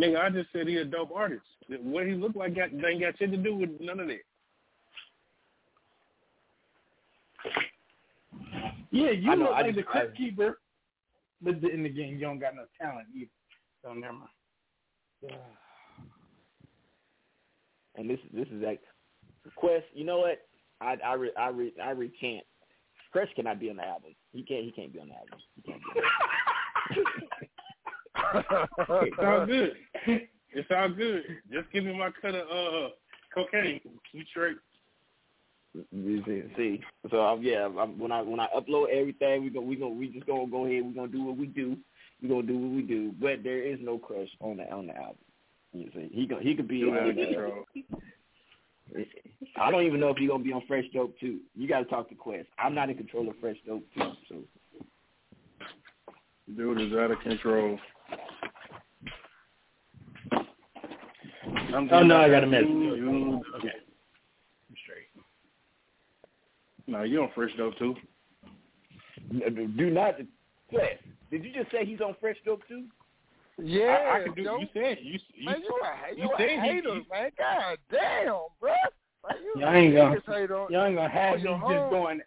[0.00, 1.42] Nigga, I just said he a dope artist.
[1.68, 4.18] What he look like got ain't got shit to do with none of that.
[8.90, 10.58] Yeah, you know, look I like just- the crypt I- keeper,
[11.42, 13.30] but in the game you don't got no talent either.
[13.82, 14.30] So never mind.
[15.22, 15.36] Yeah.
[17.96, 18.80] And this this is like
[19.54, 19.84] Quest.
[19.94, 20.44] You know what?
[20.80, 22.44] I I re, I re, I recant.
[23.12, 24.14] Chris cannot be on the album.
[24.32, 25.38] He can't he can't be on the album.
[25.56, 26.00] He can't be
[29.06, 29.72] It's all good.
[30.52, 31.22] It's all good.
[31.52, 32.88] Just give me my cut of uh
[33.34, 33.80] cocaine.
[34.12, 34.56] You straight.
[35.90, 36.80] You see, see.
[37.10, 40.08] So um, yeah, I'm, when I when I upload everything, we go we go we
[40.08, 40.84] just gonna go ahead.
[40.84, 41.76] We're gonna do what we do.
[42.22, 43.12] We're gonna do what we do.
[43.20, 45.16] But there is no crush on the on the album.
[45.72, 46.76] You see, he go, he could be.
[46.78, 47.64] You out on of the- control.
[49.56, 51.40] I don't even know if he's gonna be on Fresh Dope too.
[51.54, 52.48] You got to talk to Quest.
[52.58, 54.12] I'm not in control of Fresh Dope too.
[54.28, 54.36] So
[56.56, 57.78] Dude is out of control.
[61.74, 62.68] I'm Oh, no, I got a message.
[62.68, 63.68] You- Okay.
[64.68, 65.08] I'm straight.
[66.86, 67.96] No, you on fresh dope too.
[69.76, 70.16] do not
[70.68, 71.02] Quest.
[71.30, 72.84] Did you just say he's on Fresh Dope too?
[73.58, 74.42] Yeah, I, I can do.
[74.42, 74.58] yo.
[74.58, 75.18] You said you.
[75.34, 77.30] you man, you a, you you said he- hater, he- man.
[77.38, 78.26] God damn,
[78.60, 78.72] bro.
[79.22, 81.64] Like, you Y'all ain't gonna, niggas hate on- y'all ain't gonna have me your just
[81.64, 81.90] home.
[81.90, 82.20] going.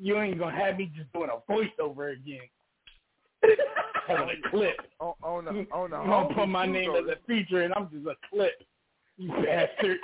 [0.00, 2.40] You ain't gonna have me just doing a voiceover again.
[4.06, 4.76] Have a clip.
[4.98, 7.88] on, on the on the I'm gonna put my name as a feature, and I'm
[7.90, 8.52] just a clip.
[9.18, 9.98] You bastard.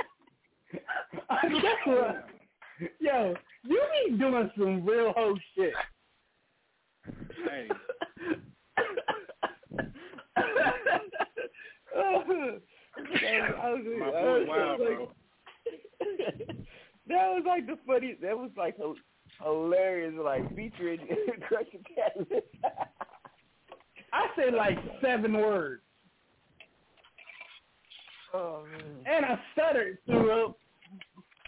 [3.00, 3.34] Yo,
[3.64, 5.72] you be doing some real hoe shit.
[7.48, 7.68] Hey.
[13.84, 15.08] was, My boy was wild, like, bro.
[17.08, 18.16] that was like the funny.
[18.22, 18.96] That was like h-
[19.42, 20.14] hilarious.
[20.22, 21.00] Like featuring
[21.48, 22.46] Crushing Catalyst.
[24.12, 25.82] I say like seven words,
[28.32, 28.82] oh man.
[29.06, 30.54] and I stuttered through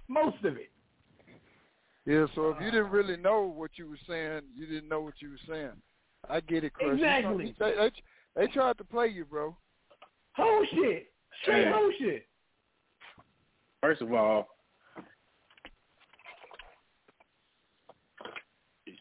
[0.08, 0.70] most of it.
[2.04, 5.14] Yeah, so if you didn't really know what you were saying, you didn't know what
[5.20, 5.72] you were saying.
[6.28, 6.98] I get it, Crush.
[6.98, 7.54] You know, Exactly.
[7.58, 7.90] They, they,
[8.34, 9.54] they tried to play you, bro.
[10.34, 11.10] Whole shit,
[11.42, 11.90] straight Yeah.
[11.98, 12.26] shit.
[13.82, 14.48] First of all,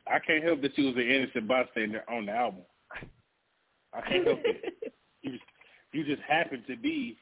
[0.05, 2.61] I can't help that you was an innocent bystander on the album.
[3.93, 4.73] I can't help it.
[5.23, 5.43] You just,
[5.93, 7.18] you just happened to be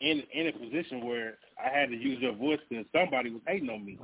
[0.00, 3.68] in in a position where I had to use your voice because somebody was hating
[3.70, 3.98] on me.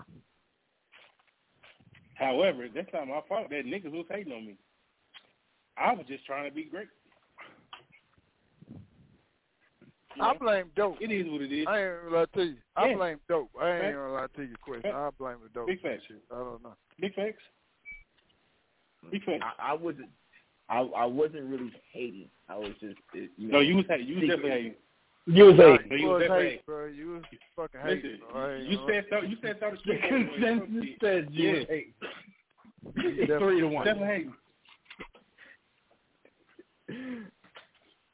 [2.14, 3.48] However, that's not my fault.
[3.50, 4.56] That niggas was hating on me.
[5.76, 6.88] I was just trying to be great.
[10.20, 10.96] I blame dope.
[11.00, 11.66] It is what it is.
[11.68, 12.56] I ain't gonna lie to you.
[12.76, 12.96] I Yeah.
[12.96, 13.50] blame dope.
[13.60, 13.94] I ain't Fact.
[13.96, 14.92] gonna lie to you, question.
[14.94, 15.66] I blame the dope.
[15.66, 16.04] Big facts.
[16.30, 16.74] I don't know.
[17.00, 17.42] Big facts.
[19.10, 19.42] Big facts.
[19.58, 20.08] I, I wasn't.
[20.68, 22.28] I I wasn't really hating.
[22.48, 22.98] I was just.
[23.14, 24.06] uh, You know, No, you was hating.
[24.06, 24.74] You was definitely hating.
[25.26, 26.86] You was Nah, a No, you you was was hating, bro.
[26.86, 27.22] You was
[27.56, 28.20] fucking Listen, hating.
[28.32, 28.40] bro.
[28.40, 29.20] I ain't you gonna said so.
[29.22, 29.70] You said so.
[29.86, 31.58] the consensus says you Yeah.
[31.58, 31.94] was eight.
[32.96, 33.38] Yeah.
[33.38, 33.84] Three to one.
[33.84, 34.34] Definitely hating.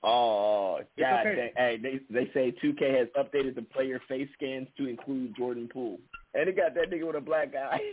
[0.08, 1.34] Oh, It's God okay.
[1.36, 1.50] dang.
[1.56, 5.98] Hey, they they say 2K has updated the player face scans to include Jordan Poole,
[6.34, 7.80] and it got that nigga with a black eye.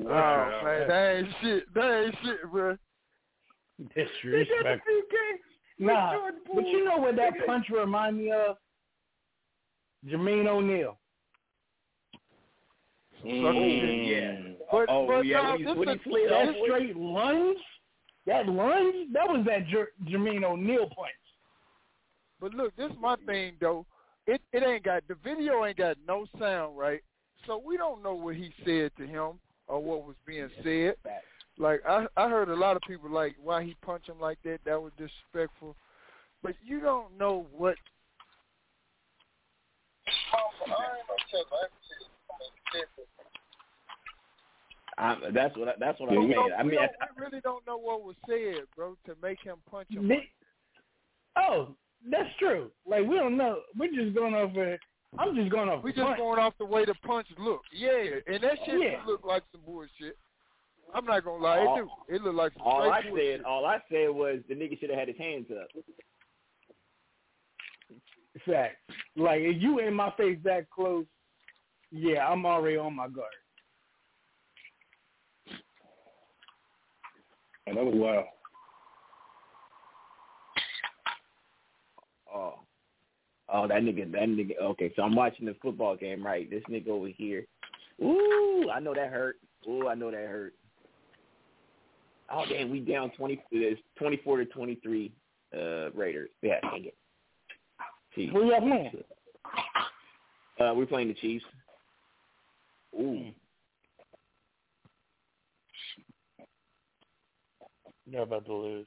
[0.00, 1.74] Oh man, that ain't shit.
[1.74, 2.76] That ain't shit, bro.
[3.96, 4.86] Disrespect.
[4.88, 5.16] 2K.
[5.80, 8.56] Nah, Jordan but you know what that punch remind me of?
[10.06, 10.96] Jermaine O'Neal.
[13.24, 14.08] Mm.
[14.08, 14.52] yeah.
[14.70, 16.96] But, Oh, but yeah, nah, when he- this when he is- slid That off- straight
[16.96, 17.58] lunge,
[18.28, 21.10] that lunge, that was that Jer- Jermaine O'Neal punch.
[22.40, 23.86] But look, this is my thing though.
[24.26, 27.00] It it ain't got the video ain't got no sound, right?
[27.46, 30.94] So we don't know what he said to him or what was being said.
[31.56, 34.60] Like I I heard a lot of people like why he punched him like that.
[34.64, 35.74] That was disrespectful.
[36.42, 37.74] But you don't know what.
[44.98, 46.34] I, that's what I, that's what I'm saying.
[46.58, 46.78] I mean,
[47.16, 50.10] we really don't know what was said, bro, to make him punch him.
[51.36, 51.74] Oh,
[52.10, 52.70] that's true.
[52.86, 53.60] Like we don't know.
[53.78, 54.76] We're just going over.
[55.18, 55.82] I'm just going off.
[55.84, 56.18] We're just punch.
[56.18, 57.62] going off the way the punch look.
[57.72, 59.02] Yeah, and that shit Yeah.
[59.06, 60.16] look like some bullshit.
[60.94, 62.14] I'm not gonna lie, All- it do.
[62.14, 63.38] It look like some all I bullshit.
[63.40, 65.68] said, all I said was the nigga should have had his hands up.
[68.46, 68.76] Fact.
[69.16, 71.04] Like if you in my face that close,
[71.90, 73.28] yeah, I'm already on my guard.
[77.74, 78.24] That was wild.
[82.34, 82.54] Oh,
[83.48, 84.60] oh, that nigga, that nigga.
[84.60, 86.48] Okay, so I'm watching the football game, right?
[86.48, 87.46] This nigga over here.
[88.02, 89.36] Ooh, I know that hurt.
[89.68, 90.54] Ooh, I know that hurt.
[92.30, 93.42] Oh damn, we down twenty.
[93.50, 95.12] It's twenty four to twenty three.
[95.54, 96.28] Uh, Raiders.
[96.42, 96.94] Yeah, dang it.
[98.14, 98.32] Chiefs.
[98.34, 98.90] Who y'all playing?
[100.60, 101.44] Uh, we're playing the Chiefs.
[103.00, 103.24] Ooh.
[108.10, 108.86] You're about to lose.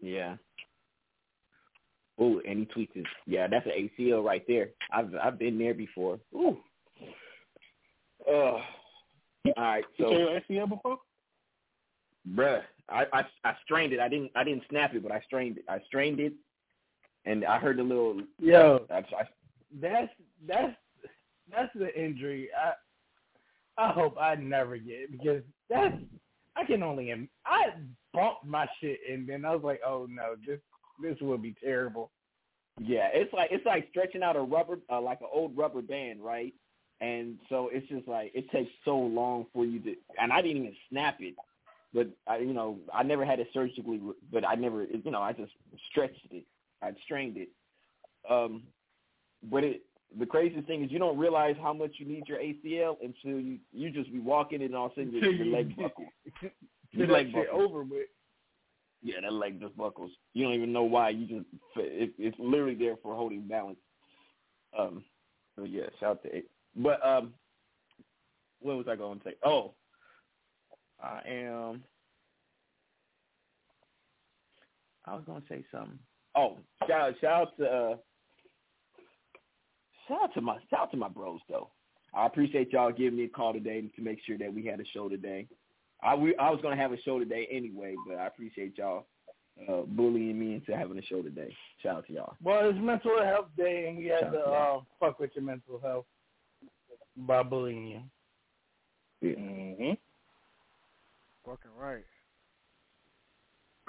[0.00, 0.36] Yeah.
[2.20, 3.04] Ooh, and he tweets his.
[3.26, 4.70] Yeah, that's an ACL right there.
[4.92, 6.18] I've I've been there before.
[6.34, 6.58] Ooh.
[8.28, 8.62] Uh, all
[9.56, 10.98] right, so saw your ACL before?
[12.34, 14.00] bruh, I, I I strained it.
[14.00, 15.64] I didn't I didn't snap it, but I strained it.
[15.68, 16.32] I strained it,
[17.24, 18.20] and I heard the little.
[18.40, 19.24] Yo, I, I,
[19.80, 20.12] that's
[20.46, 20.76] that's
[21.50, 22.48] that's the injury.
[22.56, 22.72] I
[23.82, 25.94] I hope I never get because that's
[26.58, 27.66] I can only im- I
[28.12, 30.60] bumped my shit and then I was like, oh no, this
[31.00, 32.10] this will be terrible.
[32.80, 36.20] yeah, it's like it's like stretching out a rubber, uh, like an old rubber band,
[36.22, 36.52] right?
[37.00, 40.62] And so it's just like it takes so long for you to, and I didn't
[40.62, 41.36] even snap it,
[41.94, 44.00] but I, you know, I never had it surgically,
[44.32, 45.52] but I never, you know, I just
[45.90, 46.44] stretched it,
[46.82, 47.50] I strained it.
[48.28, 48.64] Um,
[49.44, 49.82] but it,
[50.16, 53.58] the craziest thing is you don't realize how much you need your ACL until you
[53.72, 56.08] you just be walking and all of a sudden your, your leg buckles.
[56.92, 57.48] Your leg buckles.
[57.52, 58.06] over with.
[59.02, 60.10] Yeah, that leg just buckles.
[60.32, 61.10] You don't even know why.
[61.10, 63.78] You just it, it's literally there for holding balance.
[64.76, 65.04] Um,
[65.56, 66.50] so yeah, shout out to it.
[66.74, 67.34] But um,
[68.60, 69.34] what was I going to say?
[69.44, 69.74] Oh,
[71.02, 71.84] I am.
[75.06, 75.98] I was going to say something.
[76.36, 77.96] Oh, shout shout out to uh,
[80.08, 81.68] shout out to my shout out to my bros though.
[82.14, 84.84] I appreciate y'all giving me a call today to make sure that we had a
[84.94, 85.46] show today.
[86.02, 89.06] I we, I was gonna have a show today anyway, but I appreciate y'all
[89.68, 91.54] uh, bullying me into having a show today.
[91.82, 92.34] Shout out to y'all.
[92.42, 95.44] Well, it's Mental Health Day, and we had Shout to out uh, fuck with your
[95.44, 96.06] mental health
[97.16, 98.00] by bullying you.
[99.20, 99.34] Yeah.
[99.34, 99.92] Mm-hmm.
[101.44, 102.04] Fucking right.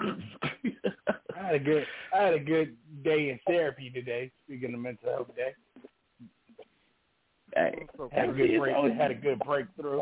[1.36, 4.30] I had a good I had a good day in therapy today.
[4.44, 5.52] Speaking of mental health day,
[7.56, 8.74] Hey, had a good break.
[8.76, 10.00] always Had a good breakthrough.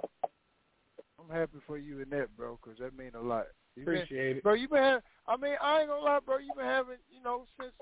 [1.20, 3.46] I'm happy for you in that, bro, because that mean a lot.
[3.76, 4.42] You Appreciate been, it.
[4.42, 4.54] bro.
[4.54, 6.38] You been, have, I mean, I ain't gonna lie, bro.
[6.38, 7.72] You been having, you know, since,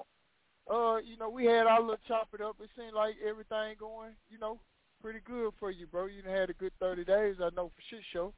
[0.70, 2.56] uh, you know, we had our little chop it up.
[2.62, 4.58] It seemed like everything going, you know,
[5.00, 6.06] pretty good for you, bro.
[6.06, 8.32] You done had a good thirty days, I know for shit show.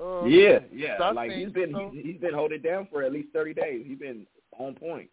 [0.00, 0.96] Uh, yeah, yeah.
[0.98, 3.12] since I Like seen he's you, been so- he's, he's been holding down for at
[3.12, 3.84] least thirty days.
[3.86, 4.26] He's been
[4.58, 5.08] on point.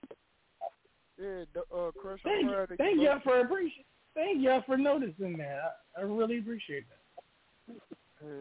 [1.17, 3.85] Yeah, the, uh, Crush, Thank, proud thank y'all for appreciate.
[4.15, 5.59] Thank y'all for noticing that.
[5.97, 7.75] I, I really appreciate that.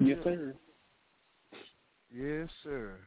[0.00, 0.22] Yes, mm-hmm.
[0.22, 0.54] sir.
[2.14, 2.98] Yes, sir.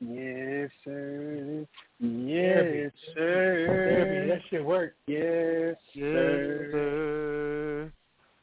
[0.00, 1.66] Yes, sir.
[2.00, 2.24] Therapy.
[2.28, 4.26] Yes, Therapy, sir.
[4.28, 4.96] that shit worked.
[5.06, 6.68] Yes, Yes, sir.
[6.72, 7.92] sir.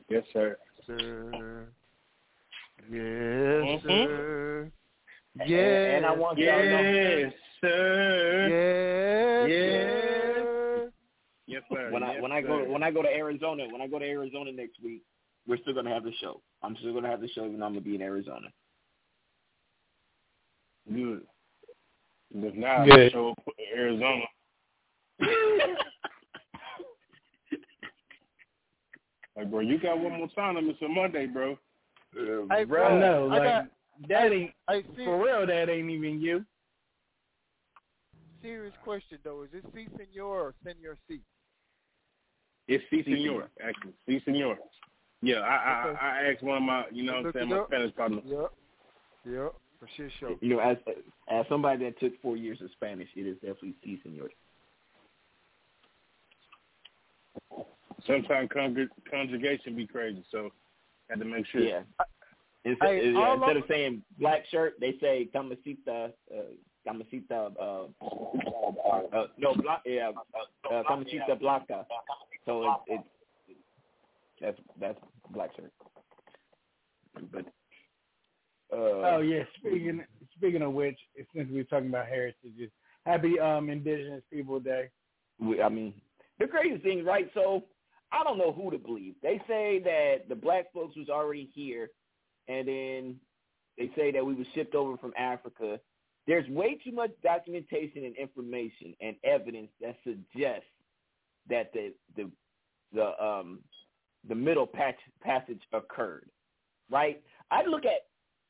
[0.10, 0.58] Yes, sir.
[0.90, 1.32] Mm-hmm.
[1.32, 1.68] Sir.
[2.90, 4.72] Yes, sir.
[5.46, 5.96] Yes.
[5.98, 6.82] and I want y'all to know.
[6.82, 8.48] Yes, sir.
[8.50, 9.50] Yes.
[9.50, 10.13] Yes.
[11.54, 11.76] Sir.
[11.76, 11.92] Yes, sir.
[11.92, 14.00] When I Yes, when I go to, when I go to Arizona, when I go
[14.00, 15.04] to Arizona next week,
[15.48, 16.42] we're still gonna have the show.
[16.62, 18.48] I'm still gonna have the show, even though I'm gonna be in Arizona.
[20.92, 21.22] Good.
[22.34, 23.12] Because now Good.
[23.12, 24.26] Show up in Arizona.
[29.36, 30.58] Like, bro, you got one more time.
[30.60, 31.58] It's a Monday, bro.
[32.16, 33.66] Hey, I bro, know, I like got
[34.10, 35.48] that ain't hey, see, for real.
[35.48, 36.46] That ain't even you.
[38.42, 39.44] serious question though.
[39.44, 41.22] Is it C Senor or Senor C?
[42.68, 43.94] It's C Senor, actually.
[44.08, 44.58] C Senor.
[45.22, 46.00] Yeah, I, Okay.
[46.02, 47.68] I I asked one of my, you know what I'm saying, my up.
[47.68, 48.24] Spanish partners.
[48.26, 48.52] Yep.
[49.26, 49.54] Yep.
[49.80, 50.38] For sure, show.
[50.42, 50.78] You know, as
[51.30, 54.30] as somebody that took four years of Spanish, it is definitely sí, señor.
[58.06, 60.50] Sometimes conjug- conjugation be crazy, so
[61.10, 61.62] had to make sure.
[61.62, 61.82] Yeah.
[62.66, 66.42] Instead, Hey, yeah, instead of- of saying black shirt, they say camisita, uh,
[66.86, 67.88] camisita, uh,
[69.16, 70.12] uh, no, bla- yeah,
[70.66, 71.86] uh, uh, camisita blanca.
[72.46, 73.04] So it's,
[73.48, 73.60] it's
[74.42, 75.00] that's that's
[75.32, 75.72] black shirt.
[77.32, 77.46] But
[78.72, 79.44] uh, Oh yeah.
[79.60, 80.04] Speaking
[80.36, 80.98] speaking of which,
[81.36, 82.72] since we're talking about heritages,
[83.06, 84.90] happy um Indigenous People Day.
[85.40, 85.94] we, I mean,
[86.40, 87.30] the crazy thing, right?
[87.34, 87.64] So
[88.12, 89.16] I don't know who to believe.
[89.22, 91.90] They say that the black folks was already here,
[92.48, 93.16] and then
[93.78, 95.80] they say that we were shipped over from Africa.
[96.28, 100.68] There's way too much documentation and information and evidence that suggests
[101.50, 102.30] that the the
[102.94, 103.60] the um
[104.28, 106.30] the middle patch passage occurred.
[106.90, 107.22] Right?
[107.52, 108.06] I look at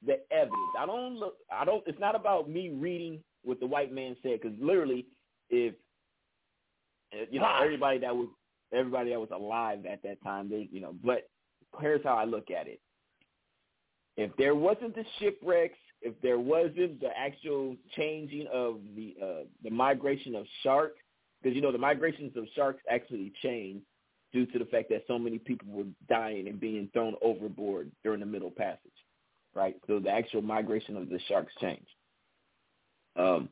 [0.05, 0.59] the evidence.
[0.77, 1.35] I don't look.
[1.51, 1.83] I don't.
[1.87, 5.05] It's not about me reading what the white man said because literally,
[5.49, 5.75] if
[7.29, 8.27] you know everybody that was
[8.73, 10.95] everybody that was alive at that time, they you know.
[11.03, 11.29] But
[11.79, 12.79] here's how I look at it:
[14.17, 19.69] if there wasn't the shipwrecks, if there wasn't the actual changing of the uh, the
[19.69, 20.99] migration of sharks,
[21.43, 23.85] because you know the migrations of sharks actually changed
[24.31, 28.19] due to the fact that so many people were dying and being thrown overboard during
[28.19, 28.79] the Middle Passage,
[29.53, 29.75] right?
[29.87, 31.85] So the actual migration of the sharks changed.
[33.15, 33.49] Um,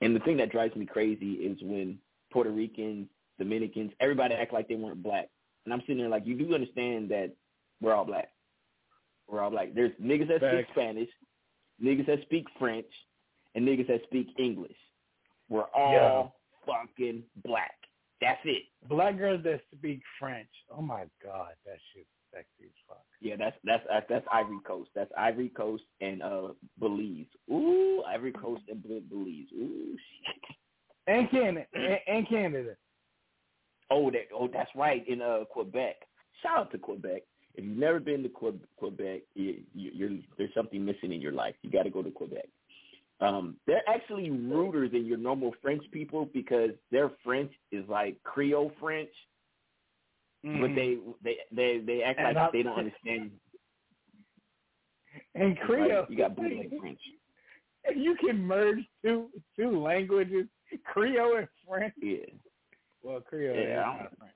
[0.00, 1.98] and the thing that drives me crazy is when
[2.32, 3.08] Puerto Ricans,
[3.38, 5.28] Dominicans, everybody act like they weren't black.
[5.64, 7.32] And I'm sitting there like, you do understand that
[7.80, 8.28] we're all black.
[9.26, 9.74] We're all black.
[9.74, 11.08] There's niggas that speak Spanish,
[11.82, 12.86] niggas that speak French,
[13.56, 14.76] and niggas that speak English.
[15.48, 16.34] We're all
[16.66, 16.74] Yeah.
[16.74, 17.72] fucking black.
[18.20, 18.64] That's it.
[18.88, 20.48] Black girls that speak French.
[20.70, 23.04] Oh my god, that shit's sexy as fuck.
[23.20, 24.90] Yeah, that's that's that's, that's Ivory Coast.
[24.94, 26.48] That's Ivory Coast and uh
[26.78, 27.26] Belize.
[27.50, 29.46] Ooh, Ivory Coast and Belize.
[29.54, 30.56] Ooh, shit.
[31.06, 31.66] And Canada.
[31.74, 32.74] and, and Canada.
[33.90, 35.96] Oh, that oh that's right in uh Quebec.
[36.42, 37.22] Shout out to Quebec.
[37.54, 41.32] If you've never been to Que- Quebec, you, you, you're there's something missing in your
[41.32, 41.54] life.
[41.62, 42.46] You got to go to Quebec.
[43.20, 48.72] Um, they're actually ruder than your normal French people because their French is like Creole
[48.78, 49.08] French,
[50.42, 53.30] but they they they they act And like they don't understand.
[55.34, 56.00] And Creole.
[56.00, 57.00] like you got bootleg French.
[57.84, 60.46] If you can merge two two languages,
[60.84, 61.94] Creole and French.
[62.02, 62.16] Yeah.
[63.02, 64.32] Well, Creole Yeah, is French.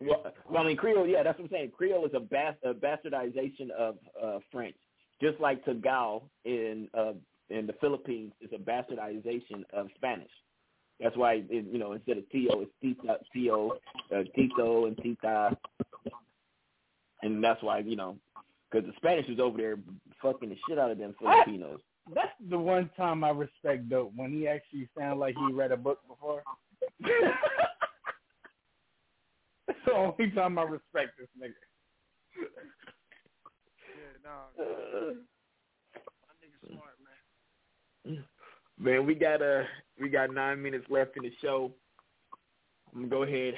[0.00, 1.72] Well, well, I mean, Creole, yeah, that's what I'm saying.
[1.76, 4.76] Creole is a, bas- a bastardization of uh, French,
[5.20, 7.12] just like Tagalog in uh,
[7.50, 10.30] in the Philippines is a bastardization of Spanish.
[11.00, 13.78] That's why it, you know instead of Tio, it's Tita, Tio,
[14.14, 15.56] uh, Tito, and Tita,
[17.22, 18.16] and that's why you know
[18.70, 19.78] because the Spanish was over there
[20.22, 21.80] fucking the shit out of them Filipinos.
[22.14, 25.76] That's the one time I respect Dope when he actually sounded like he read a
[25.76, 26.42] book before.
[29.66, 31.54] That's the only time I respect this nigga.
[33.96, 34.50] Yeah, nah.
[34.58, 36.99] My nigga smart,
[38.78, 39.06] man.
[39.06, 39.62] We got uh
[40.00, 41.72] we got nine minutes left in the show.
[42.92, 43.54] I'm gonna go ahead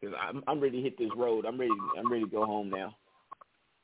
[0.00, 1.44] because I'm I'm ready to hit this road.
[1.44, 1.74] I'm ready.
[1.98, 2.94] I'm ready to go home now.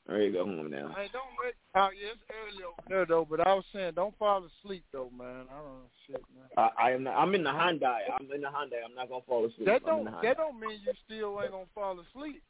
[0.07, 0.93] I'm ready to go home now.
[0.95, 1.55] Hey, don't wait.
[1.75, 3.27] Oh, yeah, it's early over there though.
[3.29, 5.45] But I was saying, don't fall asleep though, man.
[5.51, 6.45] I don't know shit, man.
[6.57, 7.03] I, I am.
[7.03, 7.99] Not, I'm in the Hyundai.
[8.17, 8.85] I'm in the Hyundai.
[8.87, 9.65] I'm not gonna fall asleep.
[9.65, 12.43] That don't that don't mean you still ain't gonna fall asleep.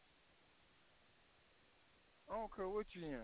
[2.29, 3.19] I don't care what you in.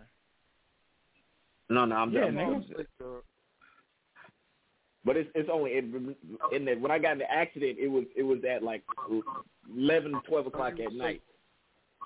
[1.69, 2.51] No, no, I'm yeah, I'm- nigga.
[2.53, 3.23] I'm- Asleep, dog.
[5.03, 5.85] But it's it's only it,
[6.51, 8.83] in the when I got in the accident, it was it was at like
[9.69, 11.21] eleven, twelve o'clock at night.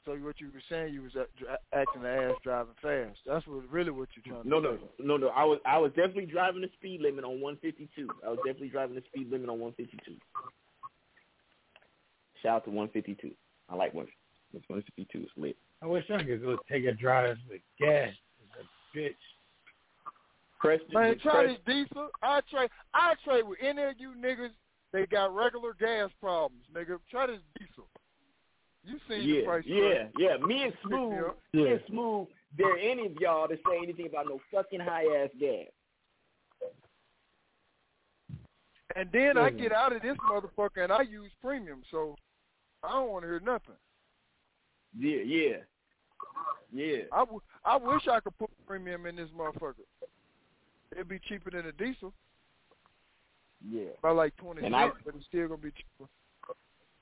[0.05, 3.17] So what you were saying, you was uh, at, acting the ass driving fast.
[3.25, 4.79] That's what really what you're trying to No, say.
[4.99, 5.27] no, no, no.
[5.29, 8.07] I was I was definitely driving the speed limit on 152.
[8.23, 10.15] I was definitely driving the speed limit on 152.
[12.43, 13.33] Shout out to 152.
[13.69, 14.05] I like 1.
[14.67, 15.57] 152 is lit.
[15.81, 18.13] I wish I could go take a drive with gas.
[18.59, 19.15] A bitch.
[20.59, 22.09] Preston, Man, try this diesel.
[22.23, 22.69] I trade.
[22.93, 24.51] I trade with any of you niggas.
[24.93, 26.97] They got regular gas problems, nigga.
[27.11, 27.87] Try this diesel.
[28.83, 29.63] You seen the Yeah, price?
[29.65, 30.37] yeah, yeah.
[30.37, 31.39] Me and Pick me Smooth, up.
[31.53, 32.27] me and Smooth.
[32.57, 35.67] There any of y'all to say anything about no fucking high ass gas?
[38.95, 42.15] And then I get out of this motherfucker and I use premium, so
[42.83, 43.75] I don't want to hear nothing.
[44.97, 45.57] Yeah, yeah,
[46.71, 47.01] yeah.
[47.11, 49.83] I, w- I wish I could put premium in this motherfucker.
[50.91, 52.13] It'd be cheaper than a diesel
[53.67, 53.89] Yeah.
[54.01, 56.09] by like twenty And cents, I- but it's still gonna be cheaper.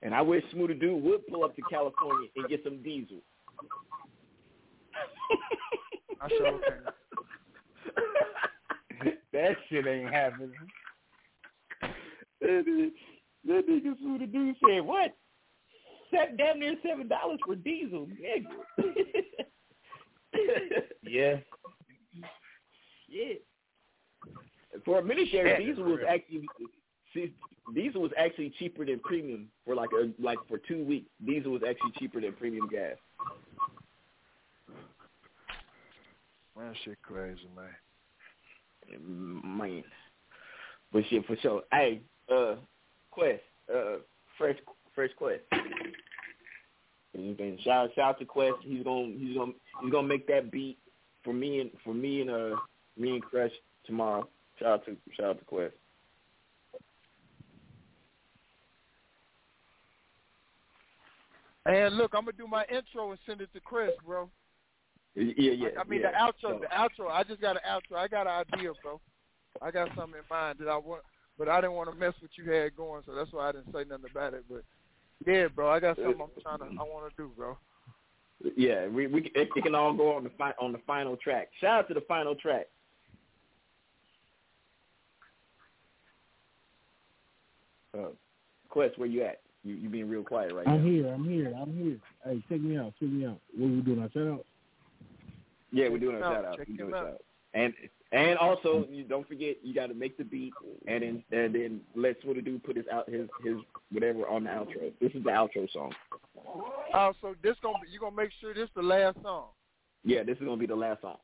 [0.01, 3.19] And I wish Smooth Dude would pull up to California and get some diesel.
[6.21, 6.83] I sure can.
[9.33, 10.53] that shit ain't happening.
[11.81, 11.93] that
[12.41, 12.91] nigga-
[13.45, 15.15] that nigga Smooth Dude said, "What?
[16.11, 18.45] Set damn near seven dollars for diesel, nigga."
[21.03, 21.35] Yeah.
[23.07, 23.45] Shit.
[24.85, 25.65] For a minute there, Shit.
[25.67, 26.47] diesel was actually
[27.13, 27.33] see,
[27.73, 31.09] diesel was actually cheaper than premium for like a like for two weeks.
[31.25, 32.95] Diesel was actually cheaper than premium gas.
[36.57, 37.69] Man, shit crazy, man.
[39.57, 39.83] Man,
[40.91, 41.63] but shit for sure.
[41.71, 42.01] Hey,
[42.33, 42.55] uh,
[43.11, 43.41] Quest,
[43.73, 43.97] uh,
[44.37, 44.57] fresh,
[44.93, 45.41] fresh Quest.
[47.13, 48.55] Been shout shout out to Quest.
[48.63, 49.51] He's gonna he's gonna
[49.81, 50.77] he's gonna make that beat
[51.23, 52.55] for me and for me and uh
[52.97, 53.51] me and Crush
[53.85, 54.27] tomorrow.
[54.63, 55.73] Shout out to shout out to Quest.
[61.65, 64.29] And look, I'm gonna do my intro and send it to Chris, bro.
[65.15, 65.67] Yeah, yeah.
[65.77, 66.11] I mean yeah.
[66.11, 67.11] the outro, the outro.
[67.11, 67.97] I just got an outro.
[67.97, 69.01] I got an idea, bro.
[69.61, 71.03] I got something in mind that I want,
[71.37, 73.73] but I didn't want to mess what you had going, so that's why I didn't
[73.73, 74.45] say nothing about it.
[74.49, 74.63] But
[75.27, 77.57] yeah, bro, I got something I'm trying to, I want to do, bro.
[78.55, 81.49] Yeah, we we it, it can all go on the fi- on the final track.
[81.59, 82.67] Shout out to the final track.
[87.97, 88.07] Uh,
[88.69, 89.41] Quest, where you at?
[89.63, 90.73] You you being real quiet right now.
[90.73, 91.07] I'm here.
[91.07, 91.53] I'm here.
[91.55, 91.97] I'm here.
[92.25, 92.93] Hey, check me out.
[92.99, 93.39] Check me out.
[93.55, 94.01] What we doing?
[94.01, 94.45] Our shout out.
[95.71, 96.33] Yeah, we're doing a him out.
[96.33, 96.57] shout out.
[96.57, 97.03] Check We're him doing a out.
[97.03, 97.21] shout out.
[97.53, 97.73] And
[98.11, 100.53] and also you don't forget you got to make the beat
[100.87, 103.57] and then and then let Smoothie do put his out his his
[103.91, 104.91] whatever on the outro.
[104.99, 105.93] This is the outro song.
[106.93, 109.45] Oh, so this gonna be, you gonna make sure this the last song.
[110.03, 111.17] Yeah, this is gonna be the last song.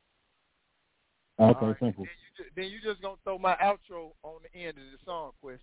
[1.40, 2.04] Okay, Alright, simple.
[2.06, 4.98] Then you, ju- then you just gonna throw my outro on the end of the
[5.06, 5.62] song, Quest.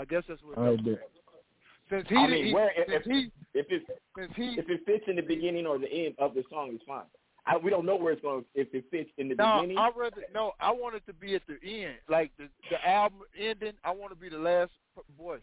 [0.00, 0.56] I guess that's what.
[0.56, 0.98] All right, bet.
[1.90, 3.82] Since he, I mean, he where since if he if it
[4.16, 6.84] since he if it fits in the beginning or the end of the song, it's
[6.86, 7.02] fine.
[7.46, 8.44] I, we don't know where it's going.
[8.54, 10.52] If it fits in the No, beginning, I rather no.
[10.60, 13.72] I want it to be at the end, like the the album ending.
[13.84, 14.70] I want to be the last
[15.18, 15.40] voice.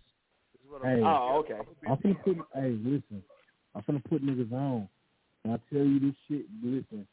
[0.63, 1.01] Is what Hey.
[1.01, 1.59] I'm Oh, okay.
[1.87, 2.37] I'm finna put.
[2.55, 3.23] Hey, listen.
[3.75, 4.87] I'm finna put niggas on.
[5.43, 7.05] When I tell you this shit, listen.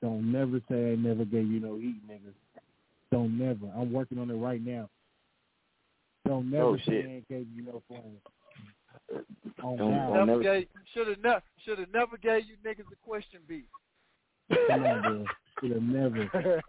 [0.00, 2.34] Don't never say I never gave you no heat, niggas.
[3.10, 3.66] Don't never.
[3.76, 4.88] I'm working on it right now.
[6.26, 7.04] Don't never Oh, say shit.
[7.06, 8.20] I ain't gave you no flame.
[9.62, 10.14] On Don't- God.
[10.14, 13.40] don't never never- gave should have never should have never gave you niggas a question
[13.46, 13.66] beat.
[14.68, 15.24] Come on, bro.
[15.60, 16.62] Should have never.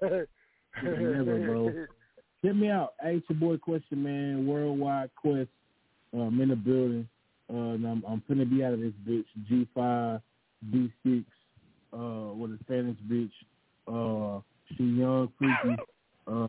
[0.79, 1.85] Should have never, bro.
[2.43, 2.93] Hit me out.
[3.01, 5.49] Hey, it's your boy Question Man, Worldwide Quest.
[6.15, 7.07] Uh, I'm in the building.
[7.51, 9.25] Uh, and I'm, I'm finna be out of this bitch.
[9.49, 10.21] G5,
[10.71, 11.23] B six,
[11.93, 13.31] uh, with a Spanish bitch.
[13.88, 14.41] Uh,
[14.75, 15.75] she young, freaky.
[16.27, 16.47] Uh,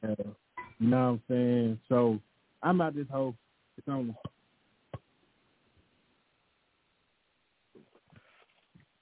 [0.80, 1.80] you know what I'm saying?
[1.89, 2.20] So
[2.62, 3.35] I'm out this hoe.
[3.86, 4.14] something.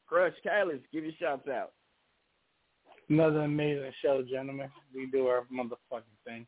[0.06, 1.72] Crush Catalyst, give your shouts out.
[3.08, 4.68] Another amazing show, gentlemen.
[4.94, 6.46] We do our motherfucking thing.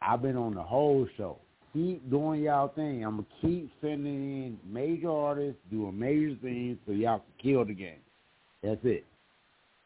[0.00, 1.38] I've been on the whole show.
[1.74, 3.04] Keep doing y'all thing.
[3.04, 7.74] I'm gonna keep sending in major artists doing major things so y'all can kill the
[7.74, 8.00] game.
[8.62, 9.04] That's it.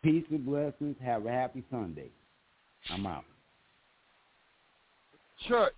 [0.03, 0.97] Peace and blessings.
[1.03, 2.11] Have a happy Sunday.
[2.91, 3.25] I'm out.
[5.49, 5.73] Church.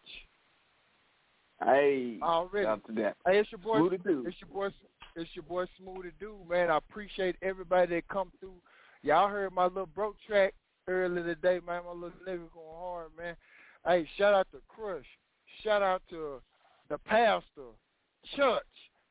[1.63, 2.65] Hey, Already.
[2.65, 3.17] shout out to that.
[3.27, 3.79] Hey, it's your boy.
[3.79, 4.25] Smooth to.
[4.27, 4.75] It's your boy.
[5.17, 6.71] It's your boy Smooth to do, man.
[6.71, 8.55] I appreciate everybody that come through.
[9.03, 10.55] Y'all heard my little broke track
[10.87, 11.83] earlier today, man.
[11.85, 13.37] My little nigga going hard, man.
[13.87, 15.05] Hey, shout out to Crush.
[15.63, 16.41] Shout out to
[16.89, 17.73] the pastor,
[18.37, 18.63] church,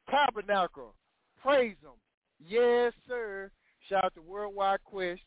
[0.10, 0.94] tabernacle.
[1.41, 1.91] Praise him.
[2.48, 3.52] Yes, sir.
[3.90, 5.22] Shout out to Worldwide Quest.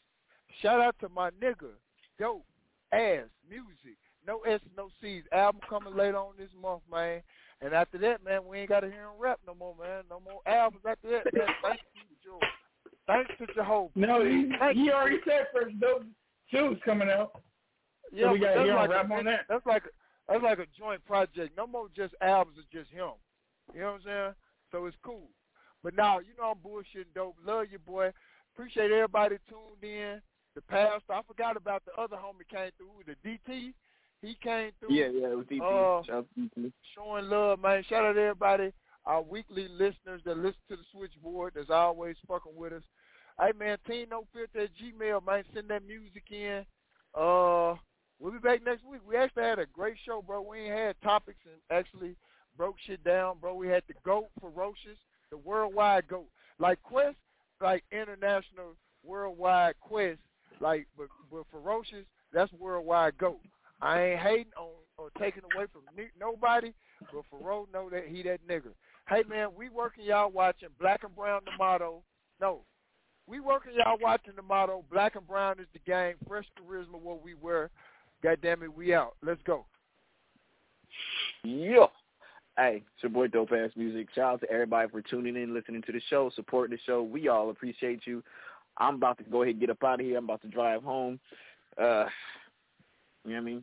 [0.60, 1.72] Shout out to my nigga,
[2.18, 2.44] dope
[2.93, 3.98] ass music.
[4.26, 5.24] No S, no C's.
[5.32, 7.22] Album coming later on this month, man.
[7.60, 10.05] And after that, man, we ain't got to hear him rap no more, man.
[10.09, 11.47] No more albums after that, man.
[11.62, 12.39] Thank you, Joe.
[13.06, 13.90] Thanks to Jehovah.
[13.97, 16.05] No, he, he already said first dope
[16.51, 17.40] two's coming out.
[18.12, 19.40] Yeah, so we got to that's hear him like rap a, on that.
[19.48, 19.89] That's like a,
[20.28, 21.56] that's like a joint project.
[21.56, 22.59] No more just albums.
[22.59, 23.12] It's just him.
[23.74, 24.34] You know what I'm saying?
[24.70, 25.28] So it's cool.
[25.82, 27.36] But now, you know I'm bullshitting dope.
[27.44, 28.12] Love you, boy.
[28.55, 30.20] Appreciate everybody tuned in.
[30.55, 31.12] The pastor.
[31.12, 33.05] I forgot about the other homie came through.
[33.07, 33.73] The DT.
[34.20, 34.95] He came through.
[34.95, 35.61] Yeah, yeah, it was DT.
[35.61, 36.73] Uh, shout out DT.
[36.95, 37.83] showing love, man.
[37.89, 38.73] Shout out to everybody,
[39.07, 42.83] our weekly listeners that listen to the switchboard that's always fucking with us.
[43.41, 45.45] Hey man, Team No Filter at Gmail, man.
[45.55, 46.65] Send that music in.
[47.19, 47.74] Uh
[48.20, 49.01] we'll be back next week.
[49.07, 50.43] We actually had a great show, bro.
[50.43, 52.15] We ain't had topics and actually
[52.57, 53.55] broke shit down, bro.
[53.55, 54.99] We had the GOAT ferocious,
[55.31, 56.29] the worldwide GOAT.
[56.59, 57.16] Like Quest,
[57.62, 60.20] like international worldwide Quest,
[60.60, 63.40] like but, but ferocious, that's worldwide GOAT.
[63.80, 66.72] I ain't hating on or taking away from ni- nobody,
[67.12, 68.70] but Faro know that he that nigga.
[69.09, 72.02] Hey man, we working y'all watching Black and Brown the motto.
[72.40, 72.60] No.
[73.26, 77.22] We working y'all watching the motto, Black and Brown is the game, fresh charisma what
[77.22, 77.70] we were.
[78.22, 79.16] God damn it, we out.
[79.22, 79.64] Let's go.
[81.44, 81.86] Yeah.
[82.59, 84.09] Hey, it's your boy Dope Ass Music.
[84.15, 87.03] Shout out to everybody for tuning in, listening to the show, supporting the show.
[87.03, 88.23] We all appreciate you.
[88.77, 90.19] I'm about to go ahead and get up out of here.
[90.19, 91.19] I'm about to drive home.
[91.79, 92.05] Uh,
[93.24, 93.62] you know what I mean?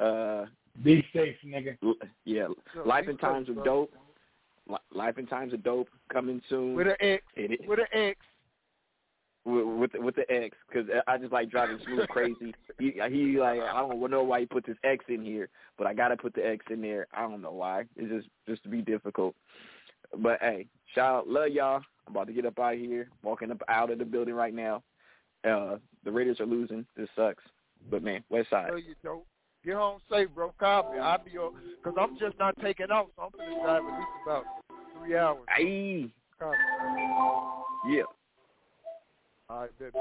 [0.00, 0.46] Uh,
[0.82, 1.76] Be safe, nigga.
[1.82, 3.64] l- yeah, Yo, Life and Times safe, of.
[3.64, 3.92] Dope.
[4.92, 6.74] Life and Times of Dope coming soon.
[6.74, 7.22] With an X.
[7.66, 8.18] With an X.
[9.44, 12.54] with with the, with the X because I just like driving smooth crazy.
[12.78, 15.94] He he like I don't know why he put this X in here, but I
[15.94, 17.06] gotta put the X in there.
[17.12, 17.84] I don't know why.
[17.96, 19.34] It's just just to be difficult.
[20.18, 21.82] But hey, shout out, love y'all.
[22.06, 24.54] I'm about to get up out of here, walking up out of the building right
[24.54, 24.82] now.
[25.48, 26.86] Uh, the Raiders are losing.
[26.96, 27.42] This sucks.
[27.90, 28.70] But man, West Side.
[28.76, 29.26] You dope.
[29.64, 30.48] Get home safe, bro.
[30.48, 30.98] Me.
[31.00, 31.52] I'll be your,
[31.82, 34.44] because I'm just not taking off, so I'm to drive at least about
[34.98, 35.38] three hours.
[35.48, 35.64] Aye.
[35.64, 36.12] Me.
[37.88, 38.02] Yeah.
[39.50, 39.92] All right, baby.